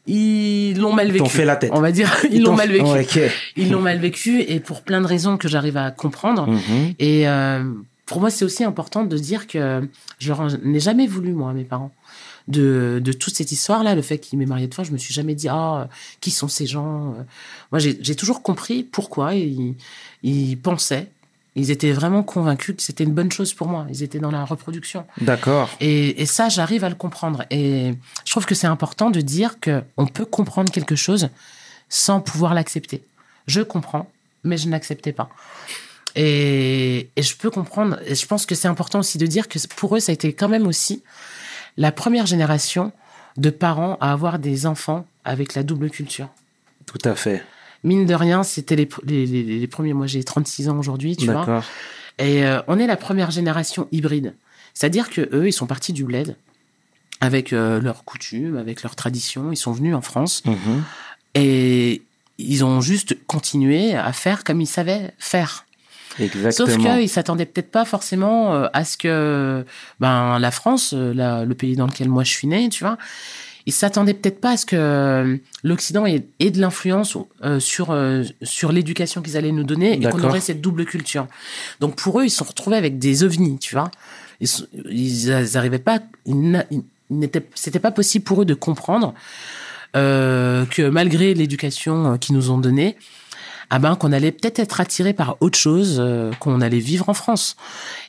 Ils 0.05 0.77
l'ont 0.79 0.93
mal 0.93 1.07
Ils 1.07 1.13
vécu. 1.13 1.23
t'ont 1.23 1.29
fait 1.29 1.45
la 1.45 1.55
tête. 1.55 1.71
On 1.73 1.79
va 1.81 1.91
dire, 1.91 2.13
ils 2.31 2.43
l'ont 2.43 2.55
mal 2.55 2.69
vécu. 2.71 3.19
Ils 3.55 3.71
l'ont 3.71 3.81
mal 3.81 3.99
vécu 3.99 4.41
et 4.41 4.59
pour 4.59 4.81
plein 4.81 5.01
de 5.01 5.07
raisons 5.07 5.37
que 5.37 5.47
j'arrive 5.47 5.77
à 5.77 5.91
comprendre. 5.91 6.47
Mhm. 6.47 6.93
Et 6.99 7.27
euh, 7.27 7.63
pour 8.05 8.19
moi, 8.19 8.29
c'est 8.29 8.43
aussi 8.45 8.63
important 8.63 9.03
de 9.05 9.17
dire 9.17 9.47
que 9.47 9.81
je 10.19 10.27
leur 10.27 10.41
en 10.41 10.49
ai 10.49 10.79
jamais 10.79 11.07
voulu, 11.07 11.31
moi, 11.33 11.51
à 11.51 11.53
mes 11.53 11.63
parents. 11.63 11.91
De, 12.49 12.99
de 13.01 13.13
toute 13.13 13.33
cette 13.33 13.53
histoire-là, 13.53 13.95
le 13.95 14.01
fait 14.01 14.17
qu'il 14.17 14.37
m'ait 14.37 14.45
marié 14.45 14.67
de 14.67 14.73
fois, 14.75 14.83
je 14.83 14.91
me 14.91 14.97
suis 14.97 15.13
jamais 15.13 15.33
dit, 15.33 15.47
ah, 15.49 15.87
qui 16.19 16.29
sont 16.29 16.49
ces 16.49 16.65
gens 16.65 17.15
Moi, 17.71 17.79
j'ai 17.79 17.97
j'ai 18.01 18.15
toujours 18.15 18.41
compris 18.43 18.83
pourquoi 18.83 19.33
ils, 19.35 19.75
ils 20.23 20.57
pensaient. 20.57 21.07
Ils 21.55 21.69
étaient 21.69 21.91
vraiment 21.91 22.23
convaincus 22.23 22.75
que 22.75 22.81
c'était 22.81 23.03
une 23.03 23.13
bonne 23.13 23.31
chose 23.31 23.53
pour 23.53 23.67
moi. 23.67 23.85
Ils 23.89 24.01
étaient 24.01 24.19
dans 24.19 24.31
la 24.31 24.43
reproduction. 24.43 25.05
D'accord. 25.21 25.69
Et, 25.79 26.21
et 26.21 26.25
ça, 26.25 26.49
j'arrive 26.49 26.83
à 26.83 26.89
le 26.89 26.95
comprendre. 26.95 27.43
Et 27.51 27.93
je 28.25 28.31
trouve 28.31 28.45
que 28.45 28.55
c'est 28.55 28.67
important 28.67 29.11
de 29.11 29.21
dire 29.21 29.59
que 29.59 29.83
on 29.97 30.07
peut 30.07 30.25
comprendre 30.25 30.71
quelque 30.71 30.95
chose 30.95 31.29
sans 31.89 32.21
pouvoir 32.21 32.55
l'accepter. 32.55 33.03
Je 33.45 33.61
comprends, 33.61 34.09
mais 34.43 34.57
je 34.57 34.67
n'acceptais 34.67 35.11
pas. 35.11 35.29
Et, 36.15 37.09
et 37.15 37.21
je 37.21 37.35
peux 37.35 37.49
comprendre, 37.49 37.99
et 38.05 38.15
je 38.15 38.25
pense 38.25 38.45
que 38.45 38.55
c'est 38.55 38.67
important 38.67 38.99
aussi 38.99 39.17
de 39.17 39.25
dire 39.25 39.47
que 39.47 39.59
pour 39.75 39.95
eux, 39.95 39.99
ça 39.99 40.11
a 40.11 40.13
été 40.13 40.33
quand 40.33 40.49
même 40.49 40.67
aussi 40.67 41.03
la 41.77 41.91
première 41.91 42.25
génération 42.25 42.91
de 43.37 43.49
parents 43.49 43.97
à 43.99 44.11
avoir 44.11 44.39
des 44.39 44.65
enfants 44.65 45.05
avec 45.25 45.55
la 45.55 45.63
double 45.63 45.89
culture. 45.89 46.29
Tout 46.85 46.99
à 47.03 47.15
fait. 47.15 47.43
Mine 47.83 48.05
de 48.05 48.13
rien, 48.13 48.43
c'était 48.43 48.75
les, 48.75 48.87
les, 49.05 49.25
les, 49.25 49.43
les 49.59 49.67
premiers. 49.67 49.93
Moi, 49.93 50.07
j'ai 50.07 50.23
36 50.23 50.69
ans 50.69 50.77
aujourd'hui, 50.77 51.15
tu 51.17 51.25
vois. 51.33 51.45
Et 52.19 52.45
euh, 52.45 52.61
on 52.67 52.79
est 52.79 52.87
la 52.87 52.95
première 52.97 53.31
génération 53.31 53.87
hybride. 53.91 54.33
C'est-à-dire 54.73 55.09
que 55.09 55.21
eux, 55.35 55.47
ils 55.47 55.53
sont 55.53 55.67
partis 55.67 55.93
du 55.93 56.03
bled 56.03 56.35
avec 57.21 57.53
euh, 57.53 57.79
leurs 57.81 58.03
coutumes, 58.05 58.57
avec 58.57 58.83
leurs 58.83 58.95
traditions. 58.95 59.51
Ils 59.51 59.57
sont 59.57 59.71
venus 59.71 59.95
en 59.95 60.01
France 60.01 60.43
Mhm. 60.45 60.83
et 61.35 62.01
ils 62.37 62.65
ont 62.65 62.81
juste 62.81 63.15
continué 63.27 63.95
à 63.95 64.11
faire 64.13 64.43
comme 64.43 64.61
ils 64.61 64.67
savaient 64.67 65.11
faire. 65.19 65.65
Exactement. 66.19 66.67
Sauf 66.67 66.77
qu'ils 66.99 67.09
s'attendaient 67.09 67.45
peut-être 67.45 67.71
pas 67.71 67.85
forcément 67.85 68.53
euh, 68.53 68.67
à 68.73 68.85
ce 68.85 68.97
que 68.97 69.65
ben 69.99 70.37
la 70.39 70.51
France, 70.51 70.93
la- 70.93 71.43
le 71.45 71.55
pays 71.55 71.75
dans 71.75 71.87
lequel 71.87 72.07
moi 72.09 72.23
je 72.23 72.29
suis 72.31 72.47
né, 72.47 72.69
tu 72.69 72.83
vois, 72.83 72.97
ils 73.65 73.73
s'attendaient 73.73 74.13
peut-être 74.13 74.41
pas 74.41 74.51
à 74.51 74.57
ce 74.57 74.65
que 74.65 74.75
euh, 74.75 75.37
l'Occident 75.63 76.05
ait, 76.05 76.25
ait 76.39 76.51
de 76.51 76.59
l'influence 76.59 77.17
euh, 77.43 77.59
sur 77.59 77.91
euh, 77.91 78.23
sur 78.41 78.71
l'éducation 78.71 79.21
qu'ils 79.21 79.37
allaient 79.37 79.51
nous 79.51 79.63
donner 79.63 79.93
et 79.93 80.09
qu'on 80.09 80.23
aurait 80.23 80.41
cette 80.41 80.61
double 80.61 80.85
culture. 80.85 81.27
Donc 81.79 81.95
pour 81.95 82.19
eux, 82.19 82.25
ils 82.25 82.29
se 82.29 82.37
sont 82.37 82.45
retrouvés 82.45 82.77
avec 82.77 82.99
des 82.99 83.23
ovnis, 83.23 83.57
tu 83.59 83.75
vois. 83.75 83.89
Ils, 84.41 84.49
ils 84.89 85.57
arrivaient 85.57 85.79
pas, 85.79 85.99
c'était 87.55 87.79
pas 87.79 87.91
possible 87.91 88.25
pour 88.25 88.41
eux 88.41 88.45
de 88.45 88.53
comprendre 88.53 89.13
euh, 89.95 90.65
que 90.65 90.89
malgré 90.89 91.33
l'éducation 91.33 92.17
qu'ils 92.17 92.35
nous 92.35 92.51
ont 92.51 92.57
donnée, 92.57 92.97
ah 93.69 93.79
ben 93.79 93.95
qu'on 93.95 94.11
allait 94.11 94.31
peut-être 94.31 94.59
être 94.59 94.81
attiré 94.81 95.13
par 95.13 95.37
autre 95.39 95.57
chose, 95.57 96.03
qu'on 96.39 96.59
allait 96.59 96.79
vivre 96.79 97.07
en 97.07 97.13
France. 97.13 97.55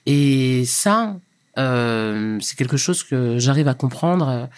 Et 0.07 0.65
ça, 0.67 1.15
euh, 1.59 2.39
c'est 2.41 2.57
quelque 2.57 2.77
chose 2.77 3.05
que 3.05 3.39
j'arrive 3.39 3.69
à 3.69 3.75
comprendre. 3.75 4.49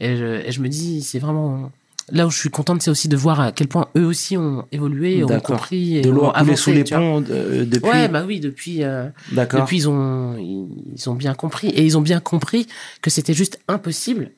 Et 0.00 0.16
je, 0.16 0.46
et 0.46 0.52
je 0.52 0.60
me 0.60 0.68
dis, 0.68 1.02
c'est 1.02 1.18
vraiment 1.18 1.70
là 2.12 2.26
où 2.26 2.30
je 2.30 2.38
suis 2.38 2.50
contente, 2.50 2.82
c'est 2.82 2.90
aussi 2.90 3.08
de 3.08 3.16
voir 3.16 3.40
à 3.40 3.52
quel 3.52 3.66
point 3.68 3.88
eux 3.96 4.04
aussi 4.04 4.36
ont 4.36 4.66
évolué, 4.72 5.24
ont 5.24 5.40
compris 5.40 5.96
et 5.98 6.00
De 6.02 6.10
l'eau 6.10 6.30
avancé. 6.34 6.56
sous 6.56 6.70
les 6.72 6.84
ponts 6.84 7.24
euh, 7.30 7.64
depuis. 7.64 7.88
Ouais, 7.88 8.08
bah 8.08 8.24
oui, 8.26 8.40
depuis. 8.40 8.82
euh, 8.84 9.08
D'accord. 9.32 9.60
depuis, 9.62 9.78
ils 9.78 9.88
ont, 9.88 10.36
ils 10.36 11.08
ont 11.08 11.14
bien 11.14 11.34
compris. 11.34 11.68
Et 11.68 11.82
ils 11.84 11.96
ont 11.96 12.02
bien 12.02 12.20
compris 12.20 12.66
que 13.00 13.08
c'était 13.10 13.32
juste 13.34 13.58
impossible 13.68 14.30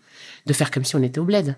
de 0.46 0.52
faire 0.52 0.70
comme 0.70 0.84
si 0.84 0.94
on 0.94 1.02
était 1.02 1.18
au 1.18 1.25
bled. 1.25 1.56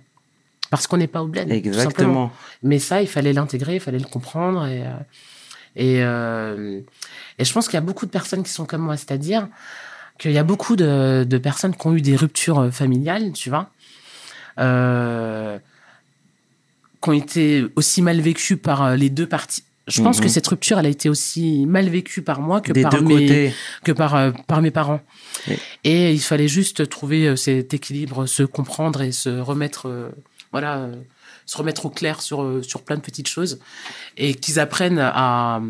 Parce 0.70 0.86
qu'on 0.86 0.96
n'est 0.98 1.06
pas 1.08 1.22
au 1.22 1.26
bled. 1.28 1.50
Exactement. 1.50 2.30
Mais 2.62 2.78
ça, 2.78 3.02
il 3.02 3.08
fallait 3.08 3.32
l'intégrer, 3.32 3.74
il 3.74 3.80
fallait 3.80 3.98
le 3.98 4.04
comprendre. 4.06 4.66
Et, 4.66 4.82
euh, 4.86 4.90
et, 5.76 6.02
euh, 6.02 6.80
et 7.38 7.44
je 7.44 7.52
pense 7.52 7.66
qu'il 7.66 7.74
y 7.74 7.78
a 7.78 7.82
beaucoup 7.82 8.06
de 8.06 8.10
personnes 8.10 8.42
qui 8.42 8.50
sont 8.50 8.64
comme 8.66 8.82
moi. 8.82 8.96
C'est-à-dire 8.96 9.48
qu'il 10.18 10.32
y 10.32 10.38
a 10.38 10.42
beaucoup 10.44 10.74
de, 10.76 11.24
de 11.28 11.38
personnes 11.38 11.74
qui 11.74 11.86
ont 11.86 11.94
eu 11.94 12.00
des 12.00 12.16
ruptures 12.16 12.68
familiales, 12.72 13.32
tu 13.32 13.50
vois. 13.50 13.70
Euh, 14.58 15.58
qui 17.02 17.08
ont 17.10 17.12
été 17.12 17.64
aussi 17.76 18.02
mal 18.02 18.20
vécues 18.20 18.56
par 18.56 18.82
euh, 18.84 18.96
les 18.96 19.08
deux 19.10 19.26
parties. 19.26 19.62
Je 19.86 20.02
pense 20.02 20.18
Mhm. 20.18 20.24
que 20.24 20.28
cette 20.28 20.46
rupture, 20.46 20.78
elle 20.78 20.86
a 20.86 20.90
été 20.90 21.08
aussi 21.08 21.64
mal 21.66 21.88
vécue 21.88 22.20
par 22.22 22.40
moi 22.40 22.60
que 22.60 22.72
Des 22.72 22.82
par 22.82 23.00
mes, 23.02 23.14
côtés. 23.14 23.54
que 23.84 23.92
par, 23.92 24.14
euh, 24.16 24.32
par 24.46 24.60
mes 24.60 24.70
parents. 24.70 25.00
Oui. 25.48 25.56
Et 25.84 26.12
il 26.12 26.20
fallait 26.20 26.48
juste 26.48 26.88
trouver 26.88 27.26
euh, 27.28 27.36
cet 27.36 27.72
équilibre, 27.72 28.26
se 28.26 28.42
comprendre 28.42 29.00
et 29.00 29.12
se 29.12 29.28
remettre, 29.40 29.88
euh, 29.88 30.10
voilà, 30.52 30.78
euh, 30.78 30.94
se 31.46 31.56
remettre 31.56 31.86
au 31.86 31.90
clair 31.90 32.20
sur, 32.20 32.62
sur 32.62 32.82
plein 32.82 32.96
de 32.96 33.00
petites 33.00 33.28
choses 33.28 33.60
et 34.18 34.34
qu'ils 34.34 34.58
apprennent 34.60 34.98
à, 34.98 35.62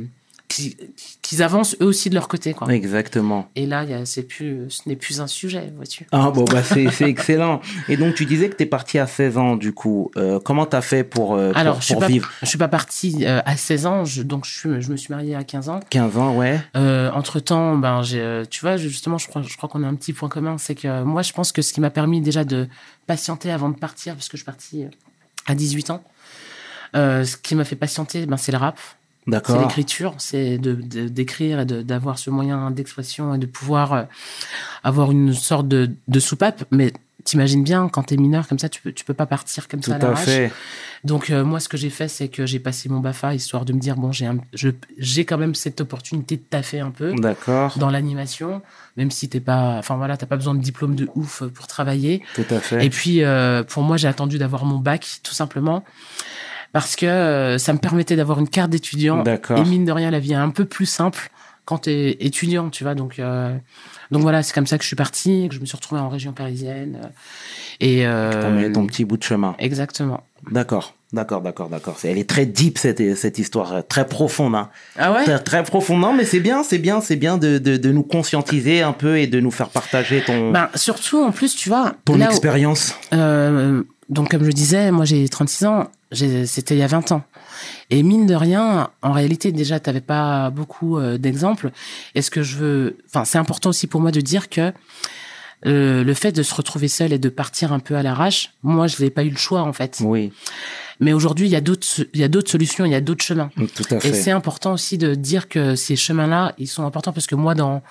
qu'ils 0.48 1.42
avancent 1.42 1.76
eux 1.80 1.84
aussi 1.84 2.08
de 2.08 2.14
leur 2.14 2.26
côté, 2.26 2.54
quoi. 2.54 2.72
Exactement. 2.72 3.48
Et 3.54 3.66
là, 3.66 3.84
y 3.84 3.92
a- 3.92 4.06
c'est 4.06 4.22
plus, 4.22 4.70
ce 4.70 4.88
n'est 4.88 4.96
plus 4.96 5.20
un 5.20 5.26
sujet, 5.26 5.72
vois-tu. 5.76 6.06
Ah 6.10 6.30
bon 6.30 6.44
bah 6.44 6.62
c'est 6.62 6.88
excellent. 7.02 7.60
Et 7.88 7.96
donc 7.96 8.14
tu 8.14 8.24
disais 8.24 8.48
que 8.48 8.56
tu 8.56 8.62
es 8.62 8.66
parti 8.66 8.98
à 8.98 9.06
16 9.06 9.36
ans 9.38 9.56
du 9.56 9.72
coup. 9.72 10.10
Euh, 10.16 10.40
comment 10.40 10.66
t'as 10.66 10.80
fait 10.80 11.04
pour 11.04 11.34
euh, 11.34 11.50
pour, 11.50 11.58
Alors, 11.58 11.80
je 11.80 11.86
suis 11.86 11.94
pour 11.94 12.00
pas, 12.00 12.06
vivre 12.08 12.30
je 12.42 12.46
suis 12.46 12.58
pas 12.58 12.68
partie 12.68 13.26
euh, 13.26 13.40
à 13.44 13.56
16 13.56 13.86
ans, 13.86 14.04
je, 14.04 14.22
donc 14.22 14.46
je, 14.46 14.58
suis, 14.58 14.80
je 14.82 14.90
me 14.90 14.96
suis 14.96 15.12
mariée 15.12 15.34
à 15.34 15.44
15 15.44 15.68
ans. 15.68 15.80
15 15.90 16.16
ans 16.16 16.36
ouais. 16.36 16.60
Euh, 16.76 17.10
entre 17.12 17.40
temps, 17.40 17.76
ben, 17.76 18.02
tu 18.50 18.60
vois, 18.60 18.76
justement, 18.76 19.18
je 19.18 19.28
crois, 19.28 19.42
je 19.42 19.56
crois 19.56 19.68
qu'on 19.68 19.84
a 19.84 19.86
un 19.86 19.94
petit 19.94 20.12
point 20.12 20.28
commun, 20.28 20.56
c'est 20.58 20.74
que 20.74 21.02
moi, 21.02 21.22
je 21.22 21.32
pense 21.32 21.52
que 21.52 21.62
ce 21.62 21.72
qui 21.72 21.80
m'a 21.80 21.90
permis 21.90 22.20
déjà 22.20 22.44
de 22.44 22.68
patienter 23.06 23.50
avant 23.50 23.68
de 23.68 23.76
partir, 23.76 24.14
parce 24.14 24.28
que 24.28 24.36
je 24.36 24.42
suis 24.42 24.46
partie 24.46 24.84
à 25.46 25.54
18 25.54 25.90
ans, 25.90 26.02
ce 26.94 27.36
qui 27.36 27.54
m'a 27.54 27.64
fait 27.64 27.76
patienter, 27.76 28.26
ben, 28.26 28.36
c'est 28.36 28.52
le 28.52 28.58
rap, 28.58 28.78
c'est 29.44 29.58
l'écriture, 29.58 30.14
c'est 30.18 30.58
de, 30.58 30.74
de- 30.74 31.08
d'écrire 31.08 31.60
et 31.60 31.66
de, 31.66 31.82
d'avoir 31.82 32.18
ce 32.18 32.30
moyen 32.30 32.70
d'expression 32.70 33.34
et 33.34 33.38
de 33.38 33.46
pouvoir 33.46 33.92
euh, 33.92 34.02
avoir 34.84 35.10
une 35.10 35.32
sorte 35.34 35.68
de, 35.68 35.90
de 36.08 36.20
soupape. 36.20 36.64
Mais 36.70 36.92
t'imagines 37.24 37.62
bien, 37.62 37.88
quand 37.88 38.04
t'es 38.04 38.16
mineur 38.16 38.48
comme 38.48 38.58
ça, 38.58 38.68
tu 38.70 38.80
peux, 38.80 38.92
tu 38.92 39.04
peux 39.04 39.12
pas 39.14 39.26
partir 39.26 39.68
comme 39.68 39.80
Tout 39.80 39.90
ça 39.90 39.96
à 39.96 39.98
à 39.98 40.02
l'arrache. 40.02 40.24
fait. 40.24 40.52
Donc 41.04 41.30
euh, 41.30 41.44
moi, 41.44 41.60
ce 41.60 41.68
que 41.68 41.76
j'ai 41.76 41.90
fait, 41.90 42.08
c'est 42.08 42.28
que 42.28 42.46
j'ai 42.46 42.58
passé 42.58 42.88
mon 42.88 43.00
Bafa 43.00 43.34
histoire 43.34 43.64
de 43.64 43.72
me 43.72 43.78
dire 43.78 43.96
bon, 43.96 44.12
j'ai 44.12 44.28
j'ai 44.96 45.24
quand 45.24 45.36
même 45.38 45.54
cette 45.54 45.80
opportunité 45.80 46.36
de 46.36 46.42
taffer 46.42 46.80
un 46.80 46.90
peu 46.90 47.12
D'accord. 47.14 47.76
dans 47.78 47.90
l'animation, 47.90 48.62
même 48.96 49.10
si 49.10 49.28
t'es 49.28 49.40
pas, 49.40 49.76
enfin 49.78 49.96
voilà, 49.96 50.16
t'as 50.16 50.26
pas 50.26 50.36
besoin 50.36 50.54
de 50.54 50.60
diplôme 50.60 50.94
de 50.96 51.08
ouf 51.14 51.42
pour 51.54 51.66
travailler. 51.66 52.22
Tout 52.34 52.46
à 52.50 52.60
fait. 52.60 52.84
Et 52.84 52.88
puis 52.90 53.22
euh, 53.22 53.62
pour 53.62 53.82
moi, 53.82 53.96
j'ai 53.98 54.08
attendu 54.08 54.38
d'avoir 54.38 54.64
mon 54.64 54.78
bac, 54.78 55.20
tout 55.22 55.34
simplement, 55.34 55.84
parce 56.72 56.96
que 56.96 57.06
euh, 57.06 57.58
ça 57.58 57.72
me 57.72 57.78
permettait 57.78 58.16
d'avoir 58.16 58.38
une 58.40 58.48
carte 58.48 58.70
d'étudiant. 58.70 59.22
D'accord. 59.22 59.58
Et 59.58 59.62
mine 59.64 59.84
de 59.84 59.92
rien, 59.92 60.10
la 60.10 60.18
vie 60.20 60.32
est 60.32 60.36
un 60.36 60.50
peu 60.50 60.64
plus 60.64 60.86
simple 60.86 61.30
quand 61.64 61.78
t'es 61.78 62.16
étudiant, 62.20 62.70
tu 62.70 62.84
vois. 62.84 62.94
Donc 62.94 63.18
euh, 63.18 63.54
donc 64.10 64.22
voilà, 64.22 64.42
c'est 64.42 64.54
comme 64.54 64.66
ça 64.66 64.78
que 64.78 64.82
je 64.84 64.86
suis 64.88 64.96
partie, 64.96 65.48
que 65.48 65.54
je 65.54 65.60
me 65.60 65.66
suis 65.66 65.76
retrouvée 65.76 66.00
en 66.00 66.08
région 66.08 66.32
parisienne. 66.32 66.98
euh, 67.04 67.08
et 67.80 68.06
euh, 68.06 68.72
ton 68.72 68.86
petit 68.86 69.04
bout 69.04 69.16
de 69.16 69.22
chemin. 69.22 69.54
exactement. 69.58 70.22
D'accord. 70.50 70.94
D'accord, 71.12 71.40
d'accord, 71.40 71.70
d'accord. 71.70 71.96
Elle 72.04 72.18
est 72.18 72.28
très 72.28 72.44
deep 72.44 72.76
cette, 72.76 73.16
cette 73.16 73.38
histoire, 73.38 73.82
très 73.88 74.06
profonde. 74.06 74.54
Hein. 74.54 74.68
Ah 74.98 75.10
ouais? 75.12 75.24
Très, 75.24 75.38
très 75.38 75.62
profonde. 75.64 76.00
Non, 76.02 76.12
mais 76.12 76.24
c'est 76.26 76.38
bien, 76.40 76.62
c'est 76.62 76.76
bien, 76.76 77.00
c'est 77.00 77.16
bien 77.16 77.38
de, 77.38 77.56
de, 77.56 77.78
de 77.78 77.92
nous 77.92 78.02
conscientiser 78.02 78.82
un 78.82 78.92
peu 78.92 79.18
et 79.18 79.26
de 79.26 79.40
nous 79.40 79.50
faire 79.50 79.70
partager 79.70 80.22
ton, 80.22 80.50
Ben, 80.50 80.68
surtout, 80.74 81.22
en 81.22 81.32
plus, 81.32 81.56
tu 81.56 81.70
vois, 81.70 81.94
ton 82.04 82.20
où- 82.20 82.22
expérience. 82.24 82.94
Euh, 83.14 83.82
donc, 84.08 84.30
comme 84.30 84.44
je 84.44 84.50
disais, 84.50 84.90
moi 84.90 85.04
j'ai 85.04 85.28
36 85.28 85.66
ans, 85.66 85.90
c'était 86.12 86.74
il 86.74 86.78
y 86.78 86.82
a 86.82 86.86
20 86.86 87.12
ans. 87.12 87.22
Et 87.90 88.02
mine 88.02 88.26
de 88.26 88.34
rien, 88.34 88.90
en 89.02 89.12
réalité, 89.12 89.52
déjà, 89.52 89.80
tu 89.80 89.88
n'avais 89.90 90.00
pas 90.00 90.50
beaucoup 90.50 90.98
euh, 90.98 91.18
d'exemples. 91.18 91.70
Et 92.14 92.22
ce 92.22 92.30
que 92.30 92.42
je 92.42 92.56
veux. 92.56 92.96
Enfin, 93.08 93.24
c'est 93.24 93.38
important 93.38 93.70
aussi 93.70 93.86
pour 93.86 94.00
moi 94.00 94.10
de 94.10 94.20
dire 94.20 94.48
que 94.48 94.72
euh, 95.66 96.04
le 96.04 96.14
fait 96.14 96.32
de 96.32 96.42
se 96.42 96.54
retrouver 96.54 96.88
seul 96.88 97.12
et 97.12 97.18
de 97.18 97.28
partir 97.28 97.72
un 97.72 97.80
peu 97.80 97.96
à 97.96 98.02
l'arrache, 98.02 98.52
moi, 98.62 98.86
je 98.86 99.02
n'ai 99.02 99.10
pas 99.10 99.24
eu 99.24 99.30
le 99.30 99.36
choix, 99.36 99.62
en 99.62 99.72
fait. 99.72 99.98
Oui, 100.04 100.32
Mais 101.00 101.12
aujourd'hui, 101.12 101.46
il 101.46 101.52
y 101.52 101.56
a 101.56 101.60
d'autres 101.60 101.86
il 102.14 102.20
y 102.20 102.24
a 102.24 102.28
d'autres 102.28 102.50
solutions, 102.50 102.84
il 102.84 102.92
y 102.92 102.94
a 102.94 103.00
d'autres 103.00 103.24
chemins. 103.24 103.50
tout 103.74 103.82
à 103.90 103.96
Et 103.96 104.00
fait. 104.00 104.12
c'est 104.12 104.30
important 104.30 104.72
aussi 104.72 104.96
de 104.98 105.14
dire 105.14 105.48
que 105.48 105.74
ces 105.74 105.96
chemins-là, 105.96 106.54
ils 106.58 106.68
sont 106.68 106.86
importants 106.86 107.12
parce 107.12 107.26
que 107.26 107.34
moi, 107.34 107.54
dans, 107.54 107.82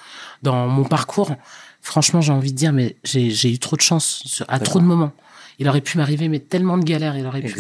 dans 0.43 0.67
mon 0.67 0.85
parcours, 0.85 1.35
franchement, 1.81 2.21
j'ai 2.21 2.31
envie 2.31 2.53
de 2.53 2.57
dire, 2.57 2.71
mais 2.73 2.95
j'ai 3.03 3.29
j'ai 3.31 3.51
eu 3.51 3.59
trop 3.59 3.75
de 3.75 3.81
chance 3.81 4.43
à 4.47 4.59
trop 4.59 4.79
de 4.79 4.85
moments. 4.85 5.11
Il 5.59 5.67
aurait 5.67 5.81
pu 5.81 5.97
m'arriver, 5.97 6.27
mais 6.27 6.39
tellement 6.39 6.77
de 6.77 6.83
galères, 6.83 7.17
il 7.17 7.25
aurait 7.25 7.41
pu 7.41 7.55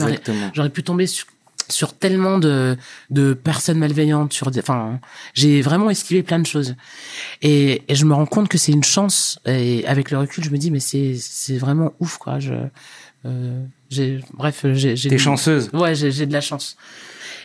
j'aurais 0.53 0.69
pu 0.69 0.83
tomber 0.83 1.07
sur, 1.07 1.25
sur 1.69 1.93
tellement 1.93 2.37
de, 2.37 2.77
de 3.09 3.33
personnes 3.33 3.79
malveillantes, 3.79 4.33
sur 4.33 4.51
des, 4.51 4.59
enfin, 4.59 4.99
j'ai 5.33 5.61
vraiment 5.61 5.89
esquivé 5.89 6.23
plein 6.23 6.39
de 6.39 6.45
choses. 6.45 6.75
Et, 7.41 7.81
et 7.87 7.95
je 7.95 8.05
me 8.05 8.13
rends 8.13 8.25
compte 8.25 8.49
que 8.49 8.57
c'est 8.57 8.71
une 8.71 8.83
chance. 8.83 9.39
Et 9.45 9.85
avec 9.87 10.11
le 10.11 10.19
recul, 10.19 10.43
je 10.43 10.49
me 10.49 10.57
dis, 10.57 10.69
mais 10.71 10.79
c'est, 10.79 11.15
c'est 11.19 11.57
vraiment 11.57 11.93
ouf, 11.99 12.17
quoi. 12.17 12.39
Je, 12.39 12.53
euh, 13.25 13.63
j'ai, 13.89 14.19
bref, 14.33 14.65
j'ai, 14.73 14.95
T'es 14.95 15.17
chanceuse. 15.17 15.69
Ouais, 15.73 15.95
j'ai 15.95 16.11
j'ai 16.11 16.25
de 16.25 16.33
la 16.33 16.41
chance. 16.41 16.77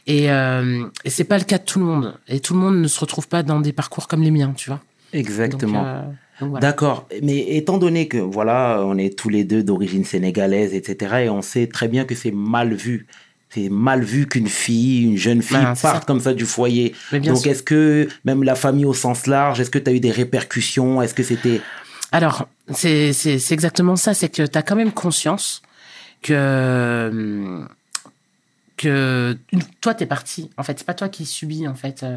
Et, 0.06 0.30
euh, 0.30 0.84
et 1.04 1.10
c'est 1.10 1.24
pas 1.24 1.38
le 1.38 1.44
cas 1.44 1.58
de 1.58 1.64
tout 1.64 1.78
le 1.78 1.84
monde. 1.86 2.18
Et 2.28 2.40
tout 2.40 2.54
le 2.54 2.60
monde 2.60 2.76
ne 2.76 2.88
se 2.88 3.00
retrouve 3.00 3.28
pas 3.28 3.42
dans 3.42 3.60
des 3.60 3.72
parcours 3.72 4.08
comme 4.08 4.22
les 4.22 4.30
miens, 4.30 4.52
tu 4.56 4.68
vois. 4.68 4.80
Exactement. 5.12 5.82
Donc, 5.82 5.86
euh, 5.86 6.02
voilà. 6.48 6.60
D'accord. 6.60 7.08
Mais 7.22 7.56
étant 7.56 7.78
donné 7.78 8.08
que, 8.08 8.18
voilà, 8.18 8.82
on 8.84 8.98
est 8.98 9.16
tous 9.16 9.28
les 9.28 9.44
deux 9.44 9.62
d'origine 9.62 10.04
sénégalaise, 10.04 10.74
etc., 10.74 11.24
et 11.24 11.28
on 11.28 11.42
sait 11.42 11.66
très 11.66 11.88
bien 11.88 12.04
que 12.04 12.14
c'est 12.14 12.30
mal 12.32 12.74
vu. 12.74 13.06
C'est 13.50 13.68
mal 13.68 14.02
vu 14.02 14.26
qu'une 14.26 14.48
fille, 14.48 15.04
une 15.04 15.18
jeune 15.18 15.42
fille 15.42 15.58
Ben, 15.58 15.74
parte 15.74 15.76
ça. 15.76 16.02
comme 16.06 16.20
ça 16.20 16.32
du 16.32 16.46
foyer. 16.46 16.94
Donc, 17.12 17.46
est-ce 17.46 17.62
que, 17.62 18.08
même 18.24 18.42
la 18.42 18.54
famille 18.54 18.86
au 18.86 18.94
sens 18.94 19.26
large, 19.26 19.60
est-ce 19.60 19.70
que 19.70 19.78
tu 19.78 19.90
as 19.90 19.92
eu 19.92 20.00
des 20.00 20.10
répercussions? 20.10 21.02
Est-ce 21.02 21.12
que 21.12 21.22
c'était. 21.22 21.60
Alors, 22.12 22.48
c'est 22.72 23.12
exactement 23.50 23.96
ça. 23.96 24.14
C'est 24.14 24.30
que 24.30 24.46
tu 24.46 24.58
as 24.58 24.62
quand 24.62 24.76
même 24.76 24.92
conscience 24.92 25.60
que 26.22 27.08
hum, 27.10 27.68
que 28.82 29.36
toi 29.80 29.94
t'es 29.94 30.06
parti 30.06 30.50
en 30.56 30.62
fait 30.62 30.78
c'est 30.78 30.86
pas 30.86 30.94
toi 30.94 31.08
qui 31.08 31.24
subis 31.26 31.66
en 31.68 31.74
fait 31.74 32.02
euh, 32.02 32.16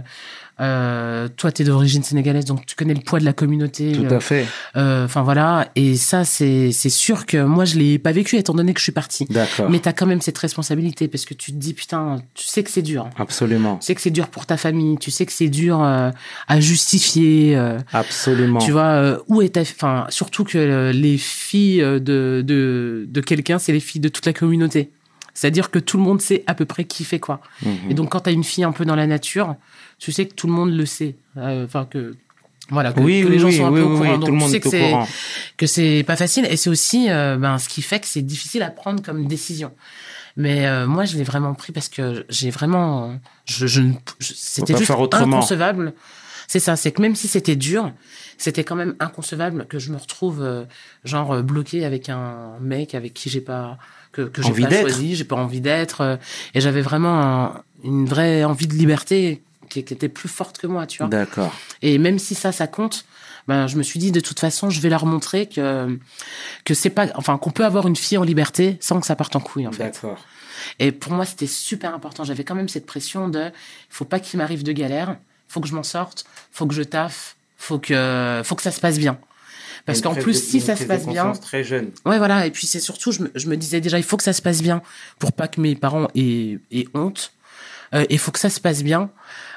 euh, 0.62 1.28
toi 1.36 1.52
t'es 1.52 1.64
d'origine 1.64 2.04
sénégalaise 2.04 2.46
donc 2.46 2.66
tu 2.66 2.76
connais 2.76 2.94
le 2.94 3.02
poids 3.02 3.20
de 3.20 3.26
la 3.26 3.34
communauté 3.34 3.92
Tout 3.92 4.06
euh, 4.06 4.18
à 4.18 4.20
fait. 4.20 4.48
euh, 4.78 5.06
enfin 5.06 5.22
voilà 5.24 5.68
et 5.76 5.96
ça 5.96 6.24
c'est 6.26 6.72
c'est 6.72 6.90
sûr 6.90 7.26
que 7.26 7.44
moi 7.44 7.66
je 7.66 7.78
l'ai 7.78 8.00
pas 8.00 8.12
vécu 8.14 8.38
étant 8.38 8.54
donné 8.54 8.74
que 8.74 8.80
je 8.80 8.86
suis 8.86 8.94
D'accord. 9.30 9.70
mais 9.70 9.80
t'as 9.80 9.92
quand 9.94 10.06
même 10.06 10.22
cette 10.22 10.38
responsabilité 10.38 11.08
parce 11.08 11.26
que 11.26 11.34
tu 11.34 11.52
te 11.52 11.58
dis 11.58 11.74
putain 11.74 12.22
tu 12.34 12.46
sais 12.48 12.64
que 12.64 12.72
c'est 12.72 12.82
dur 12.82 13.10
Absolument. 13.18 13.78
tu 13.78 13.86
sais 13.88 13.96
que 13.96 14.02
c'est 14.02 14.10
dur 14.12 14.28
pour 14.30 14.46
ta 14.46 14.58
famille 14.58 14.98
tu 14.98 15.12
sais 15.12 15.26
que 15.26 15.34
c'est 15.34 15.50
dur 15.50 15.84
euh, 15.84 16.12
à 16.48 16.60
justifier 16.60 17.56
Absolument. 17.92 18.60
tu 18.60 18.72
vois, 18.72 19.20
où 19.28 19.42
est 19.42 19.50
ta... 19.50 19.62
Enfin, 19.62 20.06
surtout 20.10 20.44
que 20.44 20.92
les 20.94 21.18
filles 21.18 21.80
de, 21.82 22.00
de, 22.46 23.06
de 23.08 23.22
quelqu'un, 23.22 23.60
c'est 23.60 23.74
les 23.74 23.80
filles 23.80 24.02
de 24.02 24.10
toute 24.10 24.26
la 24.26 24.34
communauté. 24.34 24.92
C'est-à-dire 25.36 25.70
que 25.70 25.78
tout 25.78 25.98
le 25.98 26.04
monde 26.04 26.20
sait 26.22 26.44
à 26.48 26.56
peu 26.56 26.66
près 26.66 26.86
qui 26.86 27.04
fait 27.04 27.20
quoi. 27.20 27.42
Mhm. 27.62 27.92
Et 27.92 27.94
donc, 27.94 28.10
quand 28.10 28.22
tu 28.22 28.30
as 28.30 28.34
une 28.34 28.44
fille 28.44 28.64
un 28.64 28.72
peu 28.72 28.86
dans 28.86 28.96
la 28.96 29.06
nature, 29.06 29.56
tu 30.00 30.12
sais 30.12 30.26
que 30.26 30.34
tout 30.34 30.48
le 30.48 30.54
monde 30.54 30.72
le 30.74 30.86
sait. 30.88 31.16
Euh, 31.38 31.66
Enfin, 31.66 31.86
que... 31.86 32.16
Voilà, 32.70 32.94
que, 32.94 33.00
oui, 33.02 33.22
que 33.22 33.28
oui, 33.28 33.34
les 33.34 33.40
gens 33.40 33.48
oui, 33.50 33.58
sont 33.58 33.66
un 33.68 33.72
oui, 33.72 33.82
peu 33.82 33.86
au 33.86 33.98
courant. 33.98 34.14
tout 34.16 34.20
Donc, 34.22 34.30
le 34.30 34.34
tu 34.34 34.40
monde 34.40 34.50
sais 34.50 34.58
est 34.58 34.60
que 34.62 34.68
au 34.68 34.72
c'est 34.72 34.90
courant. 34.90 35.08
que 35.58 35.68
c'est 35.68 36.04
pas 36.08 36.16
facile. 36.16 36.48
Et 36.50 36.58
c'est 36.58 36.70
aussi 36.72 37.12
euh, 37.12 37.38
ben, 37.38 37.60
ce 37.60 37.70
qui 37.70 37.84
fait 37.84 38.00
que 38.00 38.08
c'est 38.08 38.24
difficile 38.24 38.64
à 38.64 38.72
prendre 38.72 39.04
comme 39.04 39.28
décision. 39.28 39.72
Mais 40.38 40.66
euh, 40.66 40.88
moi, 40.88 41.06
je 41.06 41.16
l'ai 41.18 41.24
vraiment 41.24 41.54
pris 41.54 41.72
parce 41.74 41.90
que 41.90 42.26
j'ai 42.28 42.50
vraiment... 42.50 43.20
Je, 43.46 43.68
je, 43.68 43.82
c'était 44.20 44.76
juste 44.76 44.90
inconcevable. 44.90 45.94
C'est 46.48 46.60
ça, 46.60 46.76
c'est 46.76 46.92
que 46.92 47.02
même 47.02 47.16
si 47.16 47.28
c'était 47.28 47.56
dur, 47.56 47.92
c'était 48.38 48.64
quand 48.64 48.76
même 48.76 48.96
inconcevable 49.00 49.66
que 49.68 49.80
je 49.80 49.92
me 49.92 49.98
retrouve 49.98 50.42
euh, 50.44 50.64
genre 51.04 51.42
bloqué 51.44 51.86
avec 51.86 52.10
un 52.10 52.58
mec 52.62 52.96
avec 52.96 53.14
qui 53.14 53.30
j'ai 53.30 53.42
pas 53.42 53.78
que, 54.16 54.22
que 54.24 54.42
j'ai 54.42 54.50
pas 54.64 54.70
choisi, 54.82 55.16
j'ai 55.16 55.24
pas 55.26 55.36
envie 55.36 55.62
d'être 55.62 56.02
euh, 56.02 56.18
et 56.54 56.62
j'avais 56.62 56.82
vraiment 56.82 57.22
un- 57.22 57.62
une 57.84 58.06
vraie 58.06 58.44
envie 58.44 58.68
de 58.68 58.74
liberté 58.74 59.42
qui, 59.70 59.84
qui 59.84 59.94
était 59.94 60.10
plus 60.10 60.30
forte 60.30 60.58
que 60.58 60.68
moi, 60.68 60.88
tu 60.88 61.00
vois. 61.00 61.08
D'accord. 61.08 61.54
Et 61.82 61.98
même 61.98 62.20
si 62.20 62.34
ça, 62.36 62.52
ça 62.52 62.68
compte, 62.68 63.06
ben, 63.48 63.68
je 63.68 63.76
me 63.78 63.84
suis 63.84 64.00
dit, 64.00 64.12
de 64.12 64.20
toute 64.20 64.40
façon, 64.40 64.70
je 64.70 64.80
vais 64.82 64.90
leur 64.90 65.06
montrer 65.06 65.48
que, 65.48 66.00
que 66.64 66.74
c'est 66.74 66.90
pas, 66.90 67.08
enfin, 67.16 67.38
qu'on 67.38 67.52
peut 67.52 67.66
avoir 67.66 67.86
une 67.88 67.96
fille 67.96 68.18
en 68.18 68.24
liberté 68.24 68.78
sans 68.80 69.00
que 69.00 69.06
ça 69.06 69.16
parte 69.16 69.36
en 69.36 69.40
couille, 69.40 69.68
en 69.68 69.72
fait. 69.72 69.84
D'accord. 69.84 70.18
Et 70.80 70.92
pour 70.92 71.12
moi, 71.12 71.26
c'était 71.26 71.46
super 71.48 71.94
important. 71.94 72.24
J'avais 72.24 72.44
quand 72.44 72.56
même 72.56 72.70
cette 72.70 72.86
pression 72.86 73.28
de, 73.28 73.52
faut 73.90 74.06
pas 74.06 74.20
qu'il 74.20 74.38
m'arrive 74.40 74.64
de 74.64 74.72
galère, 74.72 75.18
faut 75.48 75.60
que 75.62 75.68
je 75.68 75.76
m'en 75.76 75.84
sorte, 75.84 76.26
faut 76.52 76.66
que 76.66 76.74
je 76.74 76.82
taffe, 76.84 77.36
faut 77.58 77.78
que, 77.78 78.42
faut 78.44 78.56
que 78.56 78.64
ça 78.64 78.72
se 78.72 78.80
passe 78.80 78.98
bien. 78.98 79.18
Parce 79.86 80.02
qu'en 80.02 80.16
plus, 80.16 80.34
si 80.44 80.62
ça 80.62 80.76
se 80.76 80.86
passe 80.86 81.06
bien, 81.06 81.34
Très 81.34 81.64
jeune. 81.64 81.92
Ouais, 82.06 82.18
voilà. 82.18 82.46
Et 82.48 82.52
puis 82.52 82.66
c'est 82.66 82.80
surtout, 82.80 83.12
je 83.12 83.24
me, 83.24 83.32
je 83.36 83.48
me 83.48 83.56
disais 83.56 83.82
déjà, 83.82 83.98
il 83.98 84.04
faut 84.04 84.18
que 84.18 84.24
ça 84.24 84.34
se 84.34 84.42
passe 84.42 84.62
bien 84.62 84.82
pour 85.20 85.32
pas 85.32 85.48
que 85.48 85.62
mes 85.62 85.76
parents 85.76 86.08
aient, 86.16 86.58
aient 86.72 86.88
honte. 86.94 87.32
Euh, 87.94 88.04
il 88.10 88.18
faut 88.18 88.32
que 88.32 88.40
ça 88.40 88.50
se 88.50 88.60
passe 88.60 88.84
bien 88.84 89.12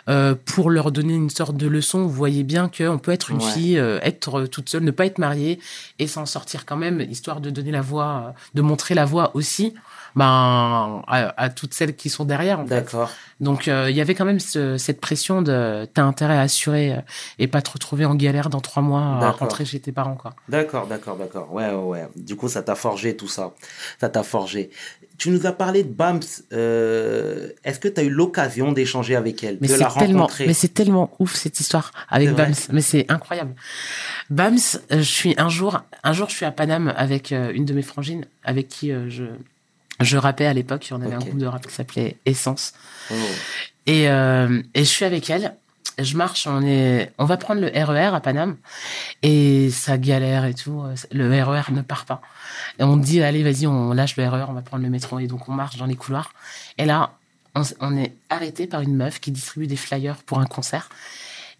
euh, 0.08 0.34
pour 0.44 0.70
leur 0.70 0.90
donner 0.92 1.14
une 1.14 1.30
sorte 1.30 1.56
de 1.56 1.66
leçon. 1.68 2.02
Vous 2.02 2.08
voyez 2.10 2.42
bien 2.44 2.68
qu'on 2.68 2.98
peut 2.98 3.12
être 3.12 3.30
une 3.30 3.42
Ouais. 3.42 3.50
fille, 3.52 3.78
euh, 3.78 3.98
être 4.02 4.44
toute 4.46 4.68
seule, 4.68 4.82
ne 4.84 4.90
pas 4.90 5.06
être 5.06 5.18
mariée 5.18 5.58
et 5.98 6.06
s'en 6.06 6.26
sortir 6.26 6.64
quand 6.66 6.76
même, 6.76 7.00
histoire 7.00 7.40
de 7.40 7.50
donner 7.50 7.70
la 7.72 7.82
voix, 7.82 8.24
euh, 8.28 8.30
de 8.54 8.62
montrer 8.62 8.94
la 8.94 9.04
voix 9.04 9.30
aussi 9.34 9.74
ben, 10.16 11.02
à, 11.06 11.34
à 11.36 11.48
toutes 11.50 11.74
celles 11.74 11.94
qui 11.94 12.08
sont 12.10 12.24
derrière. 12.24 12.64
D'accord. 12.64 13.10
Donc 13.40 13.68
euh, 13.68 13.88
il 13.90 13.96
y 13.96 14.00
avait 14.00 14.14
quand 14.14 14.24
même 14.24 14.40
ce- 14.40 14.76
cette 14.76 15.00
pression 15.00 15.42
de 15.42 15.86
t'as 15.94 16.02
intérêt 16.02 16.36
à 16.38 16.40
assurer 16.40 16.92
euh, 16.94 17.00
et 17.38 17.46
pas 17.46 17.62
te 17.62 17.70
retrouver 17.70 18.04
en 18.04 18.14
galère 18.16 18.48
dans 18.50 18.60
trois 18.60 18.82
mois 18.82 19.00
à 19.22 19.30
rentrer 19.30 19.64
chez 19.64 19.78
tes 19.78 19.92
parents. 19.92 20.16
quoi. 20.16 20.34
D'accord, 20.48 20.86
d'accord, 20.86 21.16
d'accord. 21.16 21.52
Ouais, 21.52 21.68
ouais, 21.70 21.74
ouais. 21.74 22.08
Du 22.16 22.34
coup, 22.36 22.48
ça 22.48 22.62
t'a 22.62 22.74
forgé 22.74 23.16
tout 23.16 23.28
ça. 23.28 23.52
Ça 24.00 24.08
t'a 24.08 24.22
forgé. 24.24 24.70
Tu 25.18 25.30
nous 25.30 25.46
as 25.46 25.52
parlé 25.52 25.82
de 25.82 25.88
Bams. 25.92 26.20
Euh, 26.52 27.50
Est-ce 27.64 27.78
que 27.80 27.88
tu 27.88 28.00
as 28.00 28.04
eu 28.04 28.10
l'occasion 28.10 28.72
d'échanger 28.72 29.16
avec 29.16 29.42
elle, 29.44 29.58
Mais 29.68 29.76
c'est 29.76 29.98
tellement, 29.98 30.30
mais 30.40 30.54
c'est 30.54 30.74
tellement 30.74 31.10
ouf 31.18 31.34
cette 31.34 31.60
histoire 31.60 31.92
avec 32.08 32.34
Bams. 32.34 32.54
Mais 32.72 32.80
c'est 32.80 33.06
incroyable. 33.10 33.54
Bams, 34.30 34.58
euh, 34.92 34.98
je 34.98 35.02
suis 35.02 35.34
un 35.38 35.48
jour, 35.48 35.80
un 36.04 36.12
jour, 36.12 36.28
je 36.28 36.34
suis 36.34 36.44
à 36.44 36.50
Paname 36.50 36.92
avec 36.96 37.32
euh, 37.32 37.52
une 37.54 37.64
de 37.64 37.74
mes 37.74 37.82
frangines 37.82 38.26
avec 38.44 38.68
qui 38.68 38.92
euh, 38.92 39.08
je 39.08 39.24
je 40.00 40.16
rappais 40.16 40.46
à 40.46 40.52
l'époque. 40.52 40.88
On 40.92 41.02
avait 41.02 41.14
un 41.14 41.18
groupe 41.18 41.38
de 41.38 41.46
rap 41.46 41.66
qui 41.66 41.74
s'appelait 41.74 42.16
Essence. 42.24 42.72
Oh. 43.10 43.14
Et 43.86 44.08
euh, 44.08 44.62
et 44.74 44.80
je 44.80 44.88
suis 44.88 45.04
avec 45.04 45.28
elle. 45.30 45.54
Je 45.98 46.16
marche, 46.16 46.46
on 46.46 46.62
est, 46.62 47.10
on 47.18 47.24
va 47.24 47.36
prendre 47.36 47.60
le 47.60 47.66
RER 47.66 48.14
à 48.14 48.20
Paname 48.20 48.56
et 49.24 49.68
ça 49.70 49.98
galère 49.98 50.44
et 50.44 50.54
tout. 50.54 50.84
Le 51.10 51.42
RER 51.42 51.72
ne 51.72 51.80
part 51.80 52.04
pas. 52.04 52.22
Et 52.78 52.84
on 52.84 52.96
dit 52.96 53.20
allez 53.20 53.42
vas-y, 53.42 53.66
on 53.66 53.92
lâche 53.92 54.16
le 54.16 54.28
RER, 54.28 54.44
on 54.48 54.52
va 54.52 54.62
prendre 54.62 54.84
le 54.84 54.90
métro 54.90 55.18
et 55.18 55.26
donc 55.26 55.48
on 55.48 55.52
marche 55.52 55.76
dans 55.76 55.86
les 55.86 55.96
couloirs. 55.96 56.32
Et 56.76 56.84
là, 56.84 57.14
on, 57.54 57.96
est 57.96 58.12
arrêté 58.30 58.66
par 58.66 58.80
une 58.80 58.94
meuf 58.94 59.20
qui 59.20 59.30
distribue 59.30 59.66
des 59.66 59.76
flyers 59.76 60.16
pour 60.18 60.38
un 60.38 60.46
concert. 60.46 60.88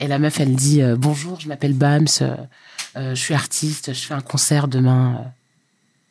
Et 0.01 0.07
la 0.07 0.19
meuf, 0.19 0.39
elle 0.41 0.55
dit 0.55 0.83
euh, 0.83 0.97
bonjour, 0.97 1.41
je 1.41 1.49
m'appelle 1.49 1.75
Bams, 1.75 2.07
euh, 2.23 2.37
euh, 2.97 3.15
je 3.15 3.21
suis 3.21 3.35
artiste, 3.35 3.93
je 3.93 4.07
fais 4.07 4.15
un 4.15 4.21
concert 4.21 4.69
demain. 4.69 5.25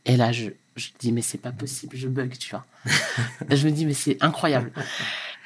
Et 0.06 0.18
là, 0.18 0.32
je, 0.32 0.50
je 0.76 0.90
dis 1.00 1.12
mais 1.12 1.22
c'est 1.22 1.38
pas 1.38 1.52
possible, 1.52 1.96
je 1.96 2.08
bug, 2.08 2.38
tu 2.38 2.50
vois. 2.50 2.66
Je 3.50 3.66
me 3.66 3.72
dis 3.72 3.86
mais 3.86 3.94
c'est 3.94 4.18
incroyable. 4.22 4.72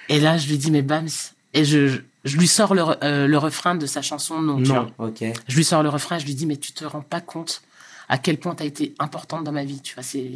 Et 0.10 0.20
là, 0.20 0.38
je 0.38 0.48
lui 0.48 0.58
dis 0.58 0.72
mais 0.72 0.82
Bams, 0.82 1.08
et 1.54 1.66
je, 1.66 1.88
je, 1.88 1.98
je 2.26 2.38
lui 2.38 2.48
sors 2.48 2.74
le, 2.74 2.84
euh, 3.04 3.28
le 3.28 3.38
refrain 3.38 3.76
de 3.76 3.86
sa 3.86 4.02
chanson 4.02 4.42
Non. 4.42 4.58
tu 4.58 4.70
vois. 4.70 4.90
Non, 5.00 5.08
ok. 5.08 5.24
Je 5.48 5.56
lui 5.56 5.64
sors 5.64 5.84
le 5.84 5.90
refrain, 5.90 6.20
je 6.20 6.26
lui 6.26 6.36
dis, 6.36 6.46
mais 6.46 6.58
tu 6.58 6.72
te 6.72 6.86
rends 6.86 7.02
pas 7.02 7.22
compte 7.22 7.62
à 8.12 8.18
quel 8.18 8.38
point 8.38 8.54
tu 8.56 8.62
as 8.64 8.66
été 8.66 8.94
importante 9.00 9.46
dans 9.46 9.54
ma 9.54 9.64
vie, 9.64 9.80
tu 9.82 9.96
vois, 9.96 10.04
c'est 10.04 10.32